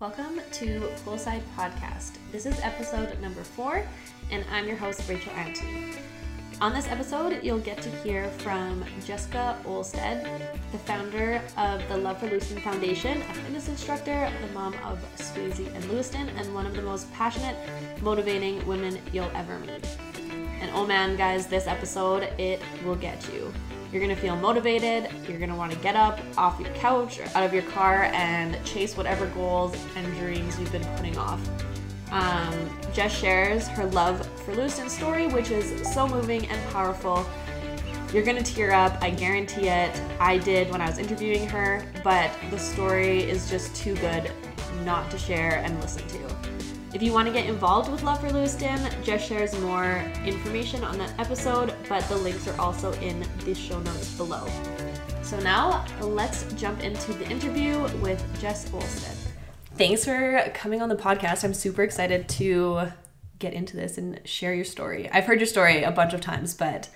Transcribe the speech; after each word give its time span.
Welcome 0.00 0.40
to 0.50 0.80
Poolside 1.04 1.42
Podcast. 1.56 2.18
This 2.32 2.46
is 2.46 2.58
episode 2.62 3.16
number 3.20 3.42
four, 3.44 3.86
and 4.32 4.44
I'm 4.50 4.66
your 4.66 4.76
host, 4.76 5.08
Rachel 5.08 5.30
Anthony. 5.34 5.92
On 6.60 6.74
this 6.74 6.88
episode, 6.88 7.38
you'll 7.44 7.60
get 7.60 7.80
to 7.82 7.88
hear 8.02 8.28
from 8.40 8.84
Jessica 9.06 9.56
Olstead, 9.64 10.58
the 10.72 10.78
founder 10.78 11.40
of 11.56 11.88
the 11.88 11.96
Love 11.96 12.18
for 12.18 12.26
Lewiston 12.26 12.60
Foundation, 12.60 13.22
a 13.22 13.34
fitness 13.34 13.68
instructor, 13.68 14.32
the 14.44 14.52
mom 14.52 14.74
of 14.84 14.98
Swayze 15.16 15.72
and 15.72 15.84
Lewiston, 15.84 16.28
and 16.30 16.52
one 16.52 16.66
of 16.66 16.74
the 16.74 16.82
most 16.82 17.10
passionate, 17.12 17.56
motivating 18.02 18.66
women 18.66 18.98
you'll 19.12 19.30
ever 19.32 19.60
meet. 19.60 19.86
And 20.60 20.72
oh 20.74 20.84
man, 20.84 21.16
guys, 21.16 21.46
this 21.46 21.68
episode, 21.68 22.24
it 22.36 22.60
will 22.84 22.96
get 22.96 23.32
you. 23.32 23.52
You're 23.94 24.02
gonna 24.02 24.16
feel 24.16 24.34
motivated, 24.34 25.08
you're 25.28 25.38
gonna 25.38 25.54
wanna 25.54 25.76
get 25.76 25.94
up 25.94 26.18
off 26.36 26.58
your 26.58 26.68
couch 26.70 27.20
or 27.20 27.26
out 27.36 27.44
of 27.44 27.54
your 27.54 27.62
car 27.62 28.10
and 28.12 28.58
chase 28.64 28.96
whatever 28.96 29.26
goals 29.26 29.72
and 29.94 30.04
dreams 30.16 30.58
you've 30.58 30.72
been 30.72 30.84
putting 30.96 31.16
off. 31.16 31.40
Um, 32.10 32.52
Jess 32.92 33.16
shares 33.16 33.68
her 33.68 33.84
love 33.86 34.26
for 34.40 34.52
Lewiston 34.56 34.88
story, 34.88 35.28
which 35.28 35.52
is 35.52 35.88
so 35.94 36.08
moving 36.08 36.44
and 36.48 36.70
powerful. 36.72 37.24
You're 38.12 38.24
gonna 38.24 38.42
tear 38.42 38.72
up, 38.72 39.00
I 39.00 39.10
guarantee 39.10 39.68
it. 39.68 40.02
I 40.18 40.38
did 40.38 40.72
when 40.72 40.80
I 40.80 40.88
was 40.88 40.98
interviewing 40.98 41.48
her, 41.50 41.86
but 42.02 42.32
the 42.50 42.58
story 42.58 43.22
is 43.22 43.48
just 43.48 43.76
too 43.76 43.94
good 43.94 44.28
not 44.82 45.08
to 45.12 45.18
share 45.18 45.62
and 45.64 45.80
listen 45.80 46.04
to. 46.08 46.23
If 46.94 47.02
you 47.02 47.12
want 47.12 47.26
to 47.26 47.34
get 47.34 47.46
involved 47.46 47.90
with 47.90 48.04
Love 48.04 48.20
for 48.20 48.30
Lewiston, 48.30 48.78
Jess 49.02 49.26
shares 49.26 49.58
more 49.58 50.00
information 50.24 50.84
on 50.84 50.96
that 50.98 51.12
episode, 51.18 51.74
but 51.88 52.08
the 52.08 52.16
links 52.16 52.46
are 52.46 52.58
also 52.60 52.92
in 53.00 53.26
the 53.44 53.52
show 53.52 53.80
notes 53.80 54.12
below. 54.12 54.46
So 55.22 55.40
now 55.40 55.84
let's 56.00 56.44
jump 56.52 56.84
into 56.84 57.12
the 57.14 57.28
interview 57.28 57.80
with 57.98 58.24
Jess 58.40 58.68
Olstead. 58.68 59.16
Thanks 59.76 60.04
for 60.04 60.48
coming 60.54 60.82
on 60.82 60.88
the 60.88 60.94
podcast. 60.94 61.42
I'm 61.42 61.52
super 61.52 61.82
excited 61.82 62.28
to 62.28 62.92
get 63.40 63.54
into 63.54 63.76
this 63.76 63.98
and 63.98 64.20
share 64.24 64.54
your 64.54 64.64
story. 64.64 65.10
I've 65.10 65.24
heard 65.24 65.40
your 65.40 65.48
story 65.48 65.82
a 65.82 65.90
bunch 65.90 66.14
of 66.14 66.20
times, 66.20 66.54
but 66.54 66.88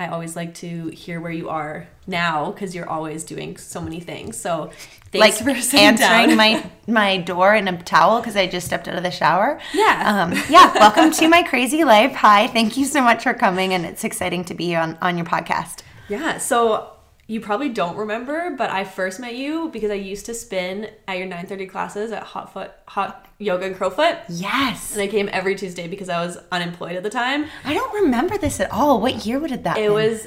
I 0.00 0.08
always 0.08 0.34
like 0.34 0.54
to 0.54 0.88
hear 0.88 1.20
where 1.20 1.30
you 1.30 1.50
are 1.50 1.86
now 2.06 2.52
because 2.52 2.74
you're 2.74 2.88
always 2.88 3.22
doing 3.22 3.58
so 3.58 3.82
many 3.82 4.00
things. 4.00 4.34
So 4.38 4.70
thanks 5.12 5.44
like 5.44 5.60
for 5.60 5.76
answering 5.76 6.38
my 6.38 6.70
my 6.86 7.18
door 7.18 7.54
in 7.54 7.68
a 7.68 7.82
towel 7.82 8.18
because 8.20 8.34
I 8.34 8.46
just 8.46 8.66
stepped 8.66 8.88
out 8.88 8.96
of 8.96 9.02
the 9.02 9.10
shower. 9.10 9.60
Yeah. 9.74 10.04
Um, 10.06 10.32
yeah. 10.48 10.72
Welcome 10.72 11.10
to 11.10 11.28
my 11.28 11.42
crazy 11.42 11.84
life. 11.84 12.14
Hi. 12.14 12.46
Thank 12.46 12.78
you 12.78 12.86
so 12.86 13.02
much 13.02 13.24
for 13.24 13.34
coming, 13.34 13.74
and 13.74 13.84
it's 13.84 14.02
exciting 14.02 14.42
to 14.46 14.54
be 14.54 14.74
on 14.74 14.96
on 15.02 15.18
your 15.18 15.26
podcast. 15.26 15.82
Yeah, 16.08 16.38
so 16.38 16.92
you 17.30 17.40
probably 17.40 17.68
don't 17.68 17.96
remember, 17.96 18.50
but 18.58 18.70
I 18.70 18.82
first 18.82 19.20
met 19.20 19.36
you 19.36 19.68
because 19.72 19.88
I 19.92 19.94
used 19.94 20.26
to 20.26 20.34
spin 20.34 20.90
at 21.06 21.16
your 21.16 21.28
9:30 21.28 21.70
classes 21.70 22.10
at 22.10 22.24
Hot 22.24 22.52
Foot 22.52 22.72
Hot 22.88 23.28
Yoga 23.38 23.66
and 23.66 23.76
Crowfoot. 23.76 24.18
Yes. 24.28 24.92
And 24.94 25.00
I 25.00 25.06
came 25.06 25.28
every 25.32 25.54
Tuesday 25.54 25.86
because 25.86 26.08
I 26.08 26.26
was 26.26 26.38
unemployed 26.50 26.96
at 26.96 27.04
the 27.04 27.10
time. 27.10 27.46
I 27.64 27.72
don't 27.72 27.94
remember 28.02 28.36
this 28.36 28.58
at 28.58 28.72
all. 28.72 29.00
What 29.00 29.24
year 29.24 29.38
would 29.38 29.52
it 29.52 29.62
that? 29.62 29.78
It 29.78 29.82
been? 29.82 29.92
was 29.92 30.26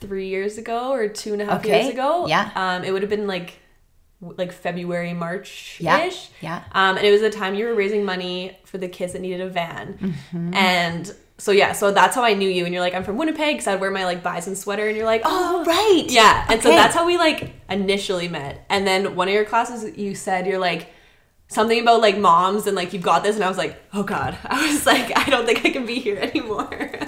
three 0.00 0.28
years 0.28 0.58
ago 0.58 0.90
or 0.92 1.08
two 1.08 1.32
and 1.32 1.40
a 1.40 1.46
half 1.46 1.60
Okay, 1.60 1.84
years 1.84 1.94
ago. 1.94 2.26
yeah. 2.26 2.50
Um, 2.54 2.84
it 2.84 2.92
would 2.92 3.00
have 3.00 3.10
been 3.10 3.26
like 3.26 3.54
like 4.20 4.52
February, 4.52 5.14
March 5.14 5.78
ish. 5.80 5.80
Yeah, 5.80 6.10
yeah. 6.42 6.62
Um, 6.72 6.98
and 6.98 7.06
it 7.06 7.10
was 7.12 7.22
the 7.22 7.30
time 7.30 7.54
you 7.54 7.64
were 7.64 7.74
raising 7.74 8.04
money 8.04 8.58
for 8.66 8.76
the 8.76 8.88
kids 8.88 9.14
that 9.14 9.22
needed 9.22 9.40
a 9.40 9.48
van. 9.48 9.94
Mm-hmm. 9.94 10.52
And 10.52 11.14
so 11.40 11.52
yeah, 11.52 11.72
so 11.72 11.90
that's 11.90 12.14
how 12.14 12.22
I 12.22 12.34
knew 12.34 12.48
you. 12.48 12.64
And 12.66 12.74
you're 12.74 12.82
like, 12.82 12.94
I'm 12.94 13.02
from 13.04 13.16
Winnipeg, 13.16 13.54
because 13.54 13.66
I'd 13.66 13.80
wear 13.80 13.90
my 13.90 14.04
like 14.04 14.22
bison 14.22 14.54
sweater, 14.54 14.86
and 14.86 14.96
you're 14.96 15.06
like, 15.06 15.22
Oh, 15.24 15.62
oh. 15.62 15.64
right. 15.64 16.04
Yeah, 16.10 16.46
and 16.48 16.62
so 16.62 16.68
that's 16.68 16.94
how 16.94 17.06
we 17.06 17.16
like 17.16 17.52
initially 17.70 18.28
met. 18.28 18.64
And 18.68 18.86
then 18.86 19.16
one 19.16 19.28
of 19.28 19.34
your 19.34 19.44
classes, 19.46 19.96
you 19.96 20.14
said 20.14 20.46
you're 20.46 20.58
like 20.58 20.88
something 21.48 21.80
about 21.80 22.00
like 22.00 22.16
moms 22.16 22.66
and 22.68 22.76
like 22.76 22.92
you've 22.92 23.02
got 23.02 23.22
this, 23.22 23.34
and 23.36 23.44
I 23.44 23.48
was 23.48 23.58
like, 23.58 23.80
oh 23.92 24.02
god, 24.02 24.36
I 24.44 24.70
was 24.72 24.84
like, 24.86 25.16
I 25.18 25.30
don't 25.30 25.46
think 25.46 25.64
I 25.64 25.70
can 25.70 25.86
be 25.86 25.98
here 25.98 26.16
anymore. 26.18 26.68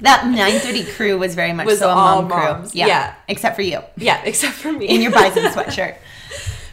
That 0.00 0.20
9:30 0.22 0.94
crew 0.94 1.18
was 1.18 1.34
very 1.34 1.52
much 1.52 1.66
Was 1.66 1.80
so 1.80 1.90
a 1.90 1.94
mom 1.94 2.28
moms, 2.28 2.70
crew. 2.70 2.78
yeah. 2.78 3.16
Except 3.26 3.56
for 3.56 3.62
you 3.62 3.80
yeah, 3.96 4.22
except 4.24 4.54
for 4.54 4.70
me 4.72 4.86
in 4.86 5.00
your 5.02 5.10
bison 5.10 5.42
sweatshirt. 5.46 5.96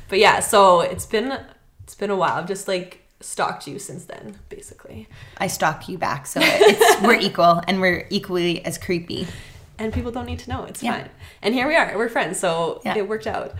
But 0.09 0.19
yeah, 0.19 0.41
so 0.41 0.81
it's 0.81 1.07
been 1.07 1.35
it's 1.83 1.95
been 1.95 2.11
a 2.11 2.15
while. 2.15 2.33
I've 2.35 2.47
just 2.47 2.67
like 2.67 3.01
stalked 3.25 3.67
you 3.67 3.79
since 3.79 4.05
then, 4.05 4.37
basically. 4.49 5.07
I 5.37 5.47
stalk 5.47 5.89
you 5.89 5.97
back, 5.97 6.25
so 6.27 6.39
it's 6.43 7.01
we're 7.01 7.15
equal 7.19 7.61
and 7.67 7.81
we're 7.81 8.05
equally 8.09 8.63
as 8.65 8.77
creepy. 8.77 9.27
And 9.77 9.91
people 9.93 10.11
don't 10.11 10.25
need 10.25 10.39
to 10.39 10.49
know. 10.49 10.63
It's 10.65 10.81
Yeah. 10.81 10.93
fine. 10.99 11.09
And 11.41 11.53
here 11.53 11.67
we 11.67 11.75
are. 11.75 11.97
We're 11.97 12.09
friends, 12.09 12.39
so 12.39 12.81
Yeah. 12.85 12.97
it 12.97 13.07
worked 13.09 13.27
out. 13.27 13.51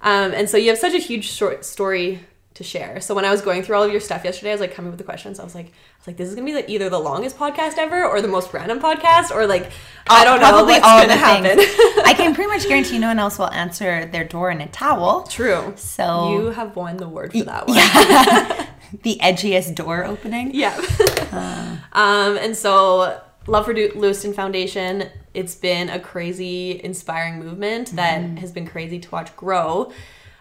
Um, 0.00 0.32
and 0.32 0.48
so 0.48 0.56
you 0.56 0.68
have 0.70 0.78
such 0.78 0.94
a 0.94 0.98
huge 0.98 1.28
short 1.28 1.64
story 1.64 2.20
to 2.54 2.64
share. 2.64 3.00
So 3.00 3.14
when 3.14 3.24
I 3.24 3.30
was 3.30 3.40
going 3.40 3.62
through 3.62 3.76
all 3.76 3.84
of 3.84 3.92
your 3.92 4.00
stuff 4.00 4.24
yesterday, 4.24 4.50
I 4.50 4.54
was 4.54 4.60
like 4.60 4.74
coming 4.74 4.90
with 4.90 4.98
the 4.98 5.04
questions. 5.04 5.38
I 5.38 5.44
was 5.44 5.54
like, 5.54 5.66
I 5.66 5.70
was 6.00 6.06
like, 6.08 6.16
this 6.16 6.28
is 6.28 6.34
gonna 6.34 6.44
be 6.46 6.54
like 6.54 6.68
either 6.68 6.88
the 6.88 6.98
longest 6.98 7.36
podcast 7.38 7.78
ever 7.78 8.04
or 8.04 8.20
the 8.20 8.26
most 8.28 8.52
random 8.52 8.80
podcast 8.80 9.30
or 9.30 9.46
like 9.46 9.70
I 10.08 10.24
don't 10.24 10.40
know 10.40 10.48
Probably 10.48 10.72
what's 10.74 10.84
all 10.86 11.00
gonna 11.00 11.14
happen. 11.16 11.58
I 12.04 12.14
can 12.16 12.34
pretty 12.36 12.48
much 12.50 12.66
guarantee 12.66 12.98
no 12.98 13.08
one 13.08 13.18
else 13.20 13.38
will 13.38 13.50
answer 13.50 14.06
their 14.06 14.24
door 14.24 14.50
in 14.50 14.60
a 14.60 14.66
towel. 14.68 15.22
True. 15.24 15.72
So 15.76 16.32
You 16.32 16.46
have 16.50 16.74
won 16.74 16.96
the 16.96 17.04
award 17.04 17.32
for 17.32 17.44
that 17.44 17.68
one. 18.58 18.66
The 19.02 19.18
edgiest 19.22 19.74
door 19.74 20.04
opening. 20.04 20.54
Yeah. 20.54 20.74
um, 21.92 22.36
and 22.36 22.56
so, 22.56 23.20
Love 23.46 23.64
for 23.64 23.74
Lewiston 23.74 24.34
Foundation, 24.34 25.08
it's 25.32 25.54
been 25.54 25.88
a 25.88 25.98
crazy, 25.98 26.82
inspiring 26.84 27.38
movement 27.38 27.96
that 27.96 28.20
has 28.38 28.52
been 28.52 28.66
crazy 28.66 28.98
to 28.98 29.10
watch 29.10 29.34
grow. 29.36 29.90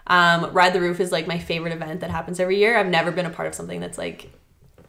Um, 0.07 0.51
Ride 0.51 0.73
the 0.73 0.81
Roof 0.81 0.99
is 0.99 1.11
like 1.11 1.27
my 1.27 1.37
favorite 1.37 1.73
event 1.73 2.01
that 2.01 2.09
happens 2.09 2.39
every 2.39 2.57
year. 2.57 2.77
I've 2.77 2.87
never 2.87 3.11
been 3.11 3.25
a 3.25 3.29
part 3.29 3.47
of 3.47 3.55
something 3.55 3.79
that's 3.79 3.97
like 3.97 4.29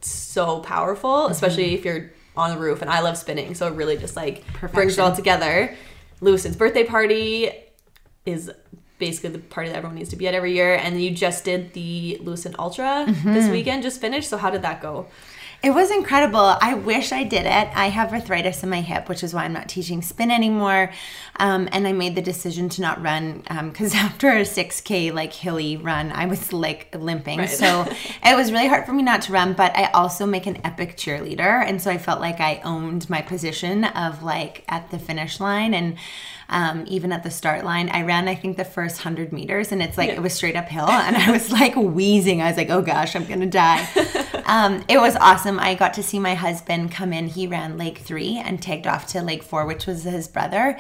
so 0.01 0.61
powerful, 0.61 1.27
especially 1.27 1.75
if 1.75 1.85
you're 1.85 2.11
on 2.37 2.51
the 2.51 2.59
roof. 2.59 2.83
And 2.83 2.91
I 2.91 3.01
love 3.01 3.17
spinning, 3.19 3.55
so 3.55 3.67
it 3.67 3.75
really 3.75 3.97
just 3.97 4.17
like 4.17 4.45
brings 4.73 4.97
it 4.97 5.01
all 5.01 5.15
together. 5.15 5.77
Lewiston's 6.21 6.57
birthday 6.57 6.85
party 6.85 7.51
is 8.25 8.51
basically 8.99 9.31
the 9.31 9.39
party 9.39 9.71
that 9.71 9.77
everyone 9.77 9.97
needs 9.97 10.11
to 10.11 10.17
be 10.17 10.29
at 10.29 10.35
every 10.35 10.55
year. 10.55 10.75
And 10.75 11.01
you 11.01 11.11
just 11.11 11.45
did 11.45 11.73
the 11.73 12.19
Lewiston 12.23 12.55
Ultra 12.59 13.07
this 13.25 13.49
weekend, 13.51 13.83
just 13.83 14.01
finished. 14.01 14.29
So 14.29 14.37
how 14.37 14.51
did 14.51 14.63
that 14.63 14.81
go? 14.83 15.07
It 15.61 15.71
was 15.71 15.91
incredible. 15.91 16.39
I 16.39 16.75
wish 16.75 17.11
I 17.11 17.25
did 17.25 17.45
it. 17.45 17.69
I 17.75 17.89
have 17.89 18.13
arthritis 18.13 18.63
in 18.63 18.69
my 18.69 18.81
hip, 18.81 19.09
which 19.09 19.25
is 19.25 19.35
why 19.35 19.45
I'm 19.45 19.53
not 19.53 19.69
teaching 19.69 20.03
spin 20.03 20.31
anymore. 20.31 20.93
Um, 21.41 21.69
and 21.73 21.85
I 21.89 21.93
made 21.93 22.15
the 22.15 22.23
decision 22.23 22.69
to 22.71 22.81
not 22.81 23.03
run 23.03 23.43
because 23.69 23.93
after 23.95 24.29
a 24.29 24.43
6K 24.43 25.13
like 25.13 25.33
hilly 25.33 25.77
run, 25.77 26.13
I 26.13 26.27
was 26.27 26.53
like 26.53 26.95
limping. 26.95 27.41
Right. 27.41 27.51
So 27.51 27.85
it 28.25 28.37
was 28.37 28.53
really 28.53 28.69
hard 28.69 28.87
for 28.87 28.93
me 28.93 29.03
not 29.03 29.23
to 29.23 29.33
run. 29.33 29.55
But 29.55 29.77
I 29.77 29.87
also 29.91 30.27
make 30.27 30.47
an 30.47 30.59
epic 30.65 30.97
cheerleader, 30.97 31.65
and 31.67 31.83
so 31.83 31.91
I 31.91 31.99
felt 31.99 32.21
like 32.21 32.39
I 32.39 32.61
owned 32.65 33.11
my 33.11 33.21
position 33.21 33.83
of 33.83 34.23
like 34.23 34.63
at 34.69 34.91
the 34.91 34.99
finish 34.99 35.41
line 35.41 35.75
and. 35.75 35.97
Um, 36.51 36.85
even 36.87 37.13
at 37.13 37.25
the 37.25 37.31
start 37.31 37.63
line, 37.63 37.91
I 37.91 38.03
ran, 38.03 38.27
I 38.27 38.35
think, 38.35 38.57
the 38.57 38.65
first 38.65 38.99
100 38.99 39.33
meters, 39.33 39.71
and 39.71 39.83
it's 39.83 39.99
like 39.99 40.09
it 40.09 40.23
was 40.23 40.33
straight 40.33 40.57
uphill. 40.57 40.89
And 40.89 41.17
I 41.17 41.31
was 41.31 41.53
like 41.53 41.77
wheezing. 41.77 42.41
I 42.41 42.49
was 42.49 42.57
like, 42.57 42.71
oh 42.71 42.83
gosh, 42.83 43.15
I'm 43.15 43.27
going 43.27 43.41
to 43.41 43.47
die. 43.47 43.87
um, 44.47 44.83
it 44.89 44.99
was 44.99 45.15
awesome. 45.17 45.59
I 45.59 45.75
got 45.75 45.95
to 45.95 46.03
see 46.03 46.19
my 46.19 46.35
husband 46.35 46.91
come 46.91 47.13
in. 47.13 47.29
He 47.29 47.47
ran 47.47 47.77
Lake 47.77 47.99
3 47.99 48.39
and 48.39 48.63
tagged 48.63 48.87
off 48.87 49.07
to 49.09 49.23
Lake 49.23 49.43
4, 49.43 49.67
which 49.67 49.87
was 49.87 50.05
his 50.05 50.27
brother. 50.27 50.79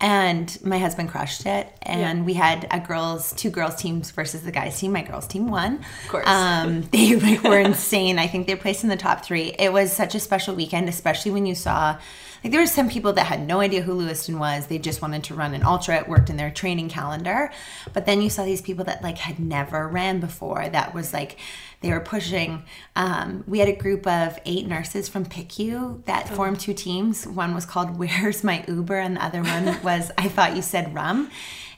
And 0.00 0.56
my 0.64 0.78
husband 0.78 1.10
crushed 1.10 1.44
it. 1.44 1.68
And 1.82 2.24
we 2.24 2.34
had 2.34 2.66
a 2.70 2.80
girls, 2.80 3.32
two 3.34 3.50
girls 3.50 3.76
teams 3.76 4.10
versus 4.12 4.42
the 4.42 4.50
guys 4.50 4.78
team. 4.78 4.92
My 4.92 5.02
girls 5.02 5.26
team 5.26 5.50
won. 5.50 5.84
Of 6.04 6.08
course. 6.08 6.26
Um, 6.26 6.82
they 6.92 7.16
like 7.16 7.42
were 7.42 7.60
insane. 7.60 8.18
I 8.18 8.26
think 8.26 8.46
they 8.46 8.56
placed 8.56 8.82
in 8.82 8.88
the 8.88 8.96
top 8.96 9.24
three. 9.24 9.54
It 9.58 9.72
was 9.72 9.92
such 9.92 10.14
a 10.14 10.20
special 10.20 10.54
weekend, 10.54 10.88
especially 10.88 11.32
when 11.32 11.44
you 11.44 11.54
saw 11.54 11.98
like 12.42 12.52
there 12.52 12.60
were 12.60 12.66
some 12.66 12.88
people 12.88 13.12
that 13.14 13.26
had 13.26 13.46
no 13.46 13.60
idea 13.60 13.82
who 13.82 13.94
Lewiston 13.94 14.38
was. 14.38 14.66
They 14.66 14.78
just 14.78 15.02
wanted 15.02 15.24
to 15.24 15.34
run 15.34 15.54
an 15.54 15.62
ultra. 15.62 15.98
It 15.98 16.08
worked 16.08 16.30
in 16.30 16.36
their 16.36 16.50
training 16.50 16.88
calendar. 16.88 17.50
But 17.92 18.06
then 18.06 18.22
you 18.22 18.30
saw 18.30 18.44
these 18.44 18.62
people 18.62 18.84
that 18.86 19.02
like 19.02 19.18
had 19.18 19.38
never 19.38 19.88
ran 19.88 20.20
before. 20.20 20.68
That 20.68 20.94
was 20.94 21.12
like 21.12 21.38
they 21.80 21.90
were 21.90 22.00
pushing. 22.00 22.64
Um, 22.96 23.44
we 23.46 23.58
had 23.58 23.68
a 23.68 23.76
group 23.76 24.06
of 24.06 24.38
eight 24.44 24.66
nurses 24.66 25.08
from 25.08 25.24
PICU 25.24 26.04
that 26.04 26.28
formed 26.28 26.60
two 26.60 26.74
teams. 26.74 27.26
One 27.26 27.54
was 27.54 27.66
called 27.66 27.90
Where's 27.98 28.44
My 28.44 28.64
Uber, 28.68 28.98
and 28.98 29.16
the 29.16 29.24
other 29.24 29.42
one 29.42 29.80
was 29.82 30.10
I 30.18 30.28
Thought 30.28 30.56
You 30.56 30.62
Said 30.62 30.94
Rum. 30.94 31.30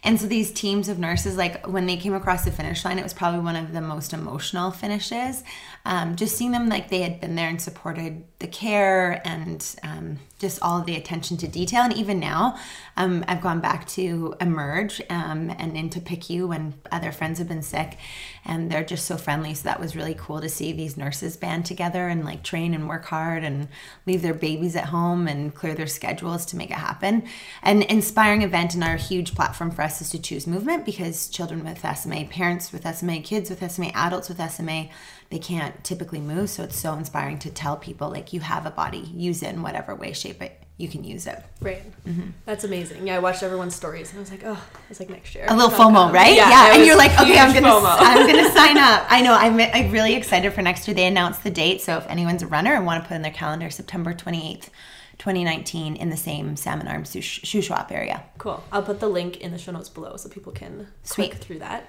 And 0.05 0.20
so 0.20 0.26
these 0.26 0.50
teams 0.50 0.88
of 0.88 0.99
nurses, 0.99 1.37
like 1.37 1.65
when 1.67 1.87
they 1.87 1.97
came 1.97 2.15
across 2.15 2.44
the 2.44 2.50
finish 2.50 2.85
line, 2.85 2.99
it 2.99 3.05
was 3.05 3.15
probably 3.15 3.38
one 3.38 3.55
of 3.55 3.73
the 3.73 3.81
most 3.81 4.12
emotional 4.12 4.73
finishes. 4.73 5.44
Um, 5.84 6.17
just 6.17 6.37
seeing 6.37 6.50
them 6.50 6.69
like 6.69 6.88
they 6.88 7.02
had 7.02 7.20
been 7.20 7.37
there 7.37 7.49
and 7.49 7.61
supported 7.61 8.25
the 8.40 8.49
care 8.49 9.20
and 9.25 9.76
um, 9.84 10.19
just 10.38 10.61
all 10.61 10.81
of 10.81 10.87
the 10.87 10.96
attention 10.96 11.37
to 11.38 11.49
detail. 11.49 11.82
And 11.82 11.93
even 11.94 12.19
now, 12.19 12.58
um, 12.96 13.25
I've 13.29 13.40
gone 13.40 13.61
back 13.61 13.87
to 13.88 14.34
Emerge 14.40 15.00
um, 15.08 15.50
and 15.50 15.76
into 15.76 16.00
PICU 16.00 16.49
when 16.49 16.75
other 16.90 17.12
friends 17.12 17.38
have 17.38 17.49
been 17.49 17.62
sick, 17.62 17.99
and 18.44 18.70
they're 18.70 18.84
just 18.84 19.06
so 19.06 19.17
friendly. 19.17 19.55
So 19.55 19.64
that 19.64 19.79
was 19.79 19.94
really 19.94 20.17
cool 20.19 20.40
to 20.40 20.49
see 20.49 20.73
these 20.73 20.96
nurses 20.96 21.37
band 21.37 21.64
together 21.64 22.08
and 22.08 22.25
like 22.25 22.43
train 22.43 22.75
and 22.75 22.88
work 22.88 23.05
hard 23.05 23.44
and 23.44 23.69
leave 24.05 24.23
their 24.23 24.34
babies 24.34 24.75
at 24.75 24.87
home 24.87 25.29
and 25.29 25.55
clear 25.55 25.75
their 25.75 25.87
schedules 25.87 26.44
to 26.46 26.56
make 26.56 26.70
it 26.70 26.75
happen. 26.75 27.23
An 27.62 27.82
inspiring 27.82 28.43
event 28.43 28.75
and 28.75 28.82
our 28.82 28.96
huge 28.96 29.34
platform 29.34 29.70
for 29.70 29.82
us 29.82 29.93
Us 29.93 30.00
is 30.00 30.11
to 30.11 30.19
Choose 30.19 30.46
movement 30.46 30.87
because 30.87 31.29
children 31.29 31.64
with 31.64 31.84
SMA, 31.99 32.25
parents 32.25 32.73
with 32.73 32.87
SMA, 32.96 33.20
kids 33.20 33.50
with 33.50 33.70
SMA, 33.70 33.90
adults 33.94 34.31
with 34.31 34.40
SMA, 34.50 34.88
they 35.32 35.38
can't 35.38 35.82
typically 35.82 36.20
move. 36.20 36.50
So 36.50 36.62
it's 36.62 36.79
so 36.79 36.93
inspiring 36.93 37.38
to 37.40 37.50
tell 37.50 37.79
people 37.79 38.11
like 38.11 38.34
you 38.34 38.40
have 38.40 38.67
a 38.67 38.70
body, 38.70 39.11
use 39.14 39.43
it 39.43 39.49
in 39.49 39.62
whatever 39.62 39.94
way, 39.94 40.12
shape 40.12 40.43
it 40.43 40.62
you 40.79 40.88
can 40.88 41.05
use 41.05 41.26
it. 41.29 41.40
Right. 41.61 41.82
Mm-hmm. 42.05 42.31
That's 42.44 42.64
amazing. 42.64 43.06
Yeah, 43.06 43.17
I 43.17 43.19
watched 43.20 43.43
everyone's 43.43 43.76
stories 43.76 44.11
and 44.11 44.19
I 44.19 44.20
was 44.20 44.31
like, 44.32 44.43
oh, 44.44 44.61
it's 44.90 44.99
like 44.99 45.11
next 45.11 45.34
year. 45.34 45.44
A 45.49 45.55
little 45.55 45.70
FOMO, 45.70 46.12
right? 46.12 46.34
Yeah, 46.34 46.49
yeah. 46.49 46.75
and 46.75 46.84
you're 46.84 46.96
like, 46.96 47.12
okay, 47.20 47.38
I'm 47.38 47.55
gonna, 47.55 47.69
FOMO. 47.69 47.96
I'm 47.99 48.26
gonna 48.26 48.50
sign 48.52 48.76
up. 48.79 49.06
I 49.08 49.23
know. 49.23 49.32
I'm, 49.32 49.61
I'm 49.61 49.93
really 49.93 50.14
excited 50.14 50.52
for 50.52 50.61
next 50.61 50.88
year. 50.88 50.94
They 50.94 51.06
announced 51.06 51.44
the 51.44 51.50
date, 51.50 51.82
so 51.82 51.99
if 51.99 52.06
anyone's 52.08 52.43
a 52.43 52.49
runner 52.49 52.75
and 52.75 52.84
want 52.84 53.02
to 53.02 53.08
put 53.08 53.14
in 53.14 53.23
their 53.23 53.32
calendar, 53.32 53.70
September 53.70 54.12
28th. 54.12 54.70
2019 55.19 55.94
in 55.94 56.11
the 56.11 56.17
same 56.17 56.56
Salmon 56.56 56.88
Arms 56.88 57.14
Shuswap 57.14 57.93
area. 57.93 58.25
Cool. 58.38 58.64
I'll 58.73 58.82
put 58.82 58.99
the 58.99 59.08
link 59.08 59.37
in 59.37 59.52
the 59.52 59.58
show 59.58 59.70
notes 59.70 59.88
below 59.88 60.17
so 60.17 60.29
people 60.29 60.50
can 60.52 60.88
Sweet. 61.05 61.31
click 61.31 61.40
through 61.40 61.58
that. 61.61 61.88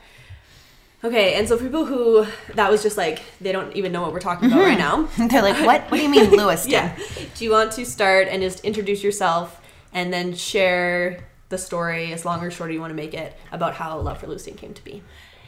Okay, 1.04 1.34
and 1.34 1.50
so 1.50 1.58
for 1.58 1.66
people 1.66 1.86
who 1.86 2.26
that 2.54 2.72
was 2.72 2.82
just 2.82 2.96
like 2.96 3.22
they 3.42 3.52
don't 3.52 3.76
even 3.76 3.92
know 3.92 4.02
what 4.02 4.14
we're 4.14 4.22
talking 4.22 4.50
about 4.50 4.62
right 4.62 4.78
mm-hmm. 4.78 5.22
now. 5.22 5.28
They're 5.28 5.42
like, 5.42 5.66
"What? 5.66 5.92
What 5.92 5.98
do 5.98 6.04
you 6.04 6.10
mean, 6.10 6.32
Lewiston?" 6.32 6.72
yeah. 6.72 6.98
Do 7.36 7.44
you 7.44 7.52
want 7.52 7.74
to 7.74 7.86
start 7.86 8.30
and 8.30 8.42
just 8.42 8.64
introduce 8.64 9.04
yourself 9.04 9.62
and 9.92 10.14
then 10.14 10.34
share 10.34 11.28
the 11.50 11.58
story, 11.58 12.14
as 12.14 12.24
long 12.24 12.42
or 12.42 12.50
short 12.50 12.72
you 12.72 12.80
want 12.80 12.92
to 12.92 12.96
make 12.96 13.14
it, 13.14 13.38
about 13.52 13.76
how 13.76 14.00
Love 14.00 14.20
for 14.20 14.28
Lewiston 14.28 14.56
came 14.56 14.74
to 14.74 14.84
be? 14.84 15.04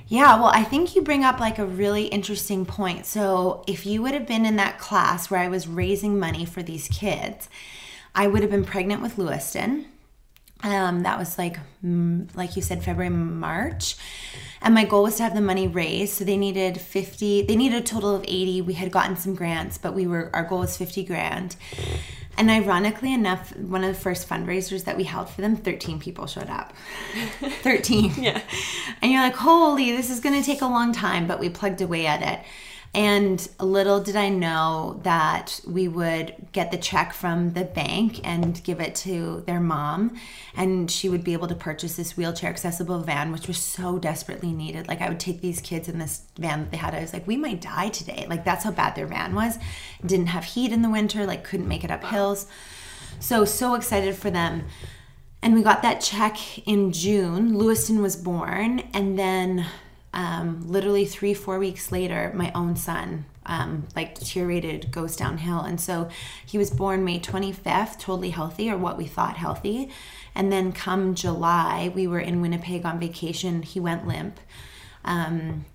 Yeah, 0.08 0.36
well, 0.36 0.52
I 0.54 0.64
think 0.64 0.96
you 0.96 1.02
bring 1.02 1.24
up 1.24 1.40
like 1.40 1.58
a 1.58 1.66
really 1.66 2.06
interesting 2.08 2.66
point. 2.66 3.06
So, 3.06 3.64
if 3.66 3.86
you 3.86 4.02
would 4.02 4.14
have 4.14 4.28
been 4.28 4.46
in 4.46 4.58
that 4.58 4.78
class 4.78 5.32
where 5.32 5.40
I 5.40 5.48
was 5.48 5.68
raising 5.68 6.20
money 6.20 6.46
for 6.46 6.62
these 6.62 6.90
kids, 6.90 7.50
I 8.14 8.28
would 8.28 8.42
have 8.42 8.52
been 8.52 8.66
pregnant 8.66 9.02
with 9.02 9.18
Lewiston. 9.18 9.88
Um, 10.64 11.04
that 11.04 11.18
was 11.18 11.38
like, 11.38 11.58
like 11.82 12.56
you 12.56 12.62
said, 12.62 12.84
February, 12.84 13.10
March 13.10 13.96
and 14.62 14.74
my 14.74 14.86
goal 14.86 15.04
was 15.04 15.18
to 15.18 15.24
have 15.24 15.36
the 15.36 15.42
money 15.42 15.68
raised 15.68 16.14
so 16.14 16.24
they 16.24 16.38
needed 16.38 16.80
50 16.80 17.44
they 17.44 17.56
needed 17.56 17.82
a 17.82 17.86
total 17.86 18.16
of 18.16 18.24
80 18.28 18.62
we 18.62 18.74
had 18.74 18.92
gotten 18.92 19.16
some 19.16 19.36
grants 19.36 19.78
but 19.78 19.94
we 19.94 20.08
were 20.08 20.30
our 20.34 20.44
goal 20.44 20.60
was 20.60 20.78
50 20.78 21.04
grand. 21.04 21.56
And 22.38 22.50
ironically 22.50 23.14
enough 23.14 23.56
one 23.56 23.84
of 23.84 23.94
the 23.94 24.00
first 24.00 24.28
fundraisers 24.28 24.84
that 24.84 24.98
we 24.98 25.06
held 25.06 25.30
for 25.30 25.40
them 25.42 25.56
13 25.56 26.00
people 26.00 26.28
showed 26.28 26.50
up. 26.50 26.74
13 27.62 28.14
yeah. 28.18 28.42
And 29.02 29.12
you're 29.12 29.22
like 29.22 29.36
holy 29.36 29.92
this 29.92 30.10
is 30.10 30.20
going 30.20 30.40
to 30.40 30.46
take 30.46 30.62
a 30.62 30.68
long 30.68 30.92
time 30.92 31.28
but 31.28 31.40
we 31.40 31.50
plugged 31.50 31.82
away 31.82 32.06
at 32.06 32.22
it 32.22 32.46
and 32.96 33.46
little 33.60 34.00
did 34.00 34.16
I 34.16 34.30
know 34.30 35.02
that 35.04 35.60
we 35.68 35.90
would 35.90 36.34
get 36.54 36.72
the 36.72 36.78
check 36.78 37.12
from 37.14 37.52
the 37.52 37.66
bank 37.66 38.22
and 38.24 38.64
give 38.64 38.80
it 38.80 38.96
to 38.96 39.44
their 39.46 39.60
mom. 39.60 40.18
And 40.56 40.90
she 40.90 41.10
would 41.10 41.26
be 41.26 41.34
able 41.34 41.50
to 41.50 41.56
purchase 41.56 41.98
this 41.98 42.16
wheelchair 42.16 42.50
accessible 42.50 43.02
van, 43.02 43.34
which 43.34 43.50
was 43.50 43.58
so 43.58 44.00
desperately 44.00 44.54
needed. 44.54 44.88
Like, 44.88 45.02
I 45.02 45.10
would 45.10 45.20
take 45.20 45.42
these 45.42 45.60
kids 45.60 45.90
in 45.90 46.00
this 46.00 46.22
van 46.38 46.62
that 46.62 46.72
they 46.72 46.78
had. 46.78 46.96
I 46.96 47.02
was 47.02 47.12
like, 47.12 47.28
we 47.28 47.36
might 47.36 47.60
die 47.60 47.90
today. 47.90 48.28
Like, 48.30 48.46
that's 48.46 48.64
how 48.64 48.72
bad 48.72 48.96
their 48.96 49.08
van 49.08 49.36
was. 49.36 49.60
Didn't 50.06 50.28
have 50.28 50.46
heat 50.46 50.72
in 50.72 50.82
the 50.82 50.90
winter, 50.90 51.26
like, 51.26 51.44
couldn't 51.44 51.68
make 51.68 51.84
it 51.84 51.92
up 51.92 52.06
hills. 52.06 52.48
So, 53.20 53.44
so 53.44 53.76
excited 53.76 54.16
for 54.16 54.30
them. 54.30 54.64
And 55.42 55.54
we 55.54 55.64
got 55.64 55.82
that 55.82 56.00
check 56.00 56.66
in 56.66 56.94
June. 56.94 57.58
Lewiston 57.58 58.02
was 58.02 58.16
born. 58.16 58.80
And 58.94 59.20
then 59.20 59.66
um, 60.16 60.68
literally 60.68 61.06
three, 61.06 61.34
four 61.34 61.60
weeks 61.60 61.92
later, 61.92 62.32
my 62.34 62.52
own 62.56 62.76
son 62.76 63.26
um, 63.46 63.88
like 63.96 64.18
deteriorated, 64.18 64.92
goes 64.92 65.16
downhill. 65.16 65.60
And 65.60 65.80
so 65.80 66.10
he 66.46 66.58
was 66.58 66.72
born 66.72 67.04
May 67.04 67.20
25th, 67.20 68.00
totally 68.00 68.32
healthy, 68.32 68.72
or 68.72 68.78
what 68.78 68.98
we 68.98 69.06
thought 69.06 69.38
healthy. 69.38 69.90
And 70.34 70.52
then 70.52 70.72
come 70.72 71.16
July, 71.16 71.92
we 71.94 72.08
were 72.08 72.20
in 72.20 72.42
Winnipeg 72.42 72.86
on 72.86 73.00
vacation. 73.00 73.62
He 73.62 73.80
went 73.80 74.08
limp. 74.08 74.40
Um, 75.04 75.66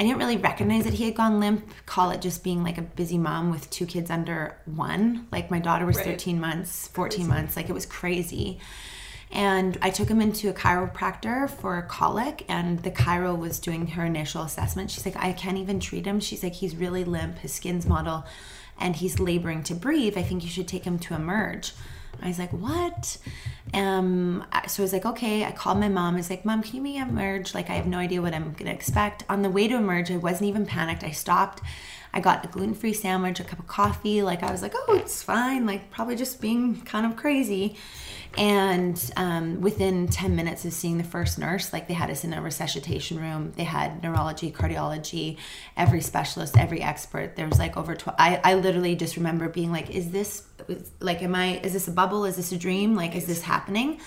I 0.00 0.04
didn't 0.04 0.18
really 0.18 0.36
recognize 0.36 0.84
that 0.84 0.94
he 0.94 1.04
had 1.04 1.16
gone 1.16 1.40
limp. 1.40 1.68
Call 1.84 2.10
it 2.10 2.22
just 2.22 2.44
being 2.44 2.62
like 2.62 2.78
a 2.78 2.82
busy 2.82 3.18
mom 3.18 3.50
with 3.50 3.68
two 3.68 3.84
kids 3.84 4.10
under 4.10 4.56
one. 4.64 5.26
Like 5.32 5.50
my 5.50 5.58
daughter 5.58 5.84
was 5.84 5.96
right. 5.96 6.06
13 6.06 6.40
months, 6.40 6.88
14 6.88 7.18
crazy. 7.18 7.28
months. 7.28 7.56
Like 7.56 7.68
it 7.68 7.72
was 7.72 7.84
crazy. 7.84 8.60
And 9.30 9.76
I 9.82 9.90
took 9.90 10.08
him 10.08 10.20
into 10.20 10.48
a 10.48 10.54
chiropractor 10.54 11.50
for 11.50 11.80
colic, 11.82 12.44
and 12.48 12.82
the 12.82 12.90
chiro 12.90 13.38
was 13.38 13.58
doing 13.58 13.88
her 13.88 14.04
initial 14.04 14.42
assessment. 14.42 14.90
She's 14.90 15.04
like, 15.04 15.16
I 15.16 15.32
can't 15.32 15.58
even 15.58 15.80
treat 15.80 16.06
him. 16.06 16.18
She's 16.20 16.42
like, 16.42 16.54
he's 16.54 16.74
really 16.76 17.04
limp, 17.04 17.38
his 17.38 17.52
skin's 17.52 17.86
mottled, 17.86 18.24
and 18.78 18.96
he's 18.96 19.20
laboring 19.20 19.62
to 19.64 19.74
breathe. 19.74 20.16
I 20.16 20.22
think 20.22 20.42
you 20.42 20.48
should 20.48 20.68
take 20.68 20.84
him 20.84 20.98
to 21.00 21.14
emerge. 21.14 21.72
I 22.22 22.28
was 22.28 22.38
like, 22.38 22.52
what? 22.52 23.18
Um, 23.74 24.44
so 24.66 24.82
I 24.82 24.84
was 24.84 24.92
like, 24.92 25.06
okay. 25.06 25.44
I 25.44 25.52
called 25.52 25.78
my 25.78 25.88
mom. 25.88 26.14
I 26.14 26.16
was 26.16 26.30
like, 26.30 26.44
mom, 26.44 26.62
can 26.62 26.74
you 26.74 26.82
make 26.82 26.96
emerge? 26.96 27.54
Like, 27.54 27.70
I 27.70 27.74
have 27.74 27.86
no 27.86 27.98
idea 27.98 28.22
what 28.22 28.34
I'm 28.34 28.54
gonna 28.54 28.70
expect. 28.70 29.24
On 29.28 29.42
the 29.42 29.50
way 29.50 29.68
to 29.68 29.76
emerge, 29.76 30.10
I 30.10 30.16
wasn't 30.16 30.48
even 30.48 30.66
panicked. 30.66 31.04
I 31.04 31.10
stopped. 31.10 31.62
I 32.12 32.20
got 32.20 32.44
a 32.44 32.48
gluten 32.48 32.74
free 32.74 32.92
sandwich, 32.92 33.40
a 33.40 33.44
cup 33.44 33.58
of 33.58 33.66
coffee. 33.66 34.22
Like, 34.22 34.42
I 34.42 34.50
was 34.50 34.62
like, 34.62 34.74
oh, 34.74 34.94
it's 34.94 35.22
fine. 35.22 35.66
Like, 35.66 35.90
probably 35.90 36.16
just 36.16 36.40
being 36.40 36.80
kind 36.82 37.06
of 37.06 37.16
crazy. 37.16 37.76
And 38.36 39.10
um, 39.16 39.60
within 39.60 40.06
10 40.06 40.36
minutes 40.36 40.64
of 40.64 40.72
seeing 40.72 40.98
the 40.98 41.04
first 41.04 41.38
nurse, 41.38 41.72
like 41.72 41.88
they 41.88 41.94
had 41.94 42.10
us 42.10 42.24
in 42.24 42.32
a 42.32 42.42
resuscitation 42.42 43.18
room. 43.18 43.52
They 43.56 43.64
had 43.64 44.02
neurology, 44.02 44.52
cardiology, 44.52 45.38
every 45.76 46.00
specialist, 46.02 46.56
every 46.56 46.82
expert. 46.82 47.36
There 47.36 47.48
was 47.48 47.58
like 47.58 47.76
over 47.76 47.96
12. 47.96 48.16
I, 48.18 48.40
I 48.44 48.54
literally 48.54 48.94
just 48.96 49.16
remember 49.16 49.48
being 49.48 49.72
like, 49.72 49.90
is 49.90 50.10
this, 50.10 50.46
like, 51.00 51.22
am 51.22 51.34
I, 51.34 51.58
is 51.60 51.72
this 51.72 51.88
a 51.88 51.90
bubble? 51.92 52.26
Is 52.26 52.36
this 52.36 52.52
a 52.52 52.58
dream? 52.58 52.94
Like, 52.94 53.16
is 53.16 53.26
this 53.26 53.42
happening? 53.42 53.98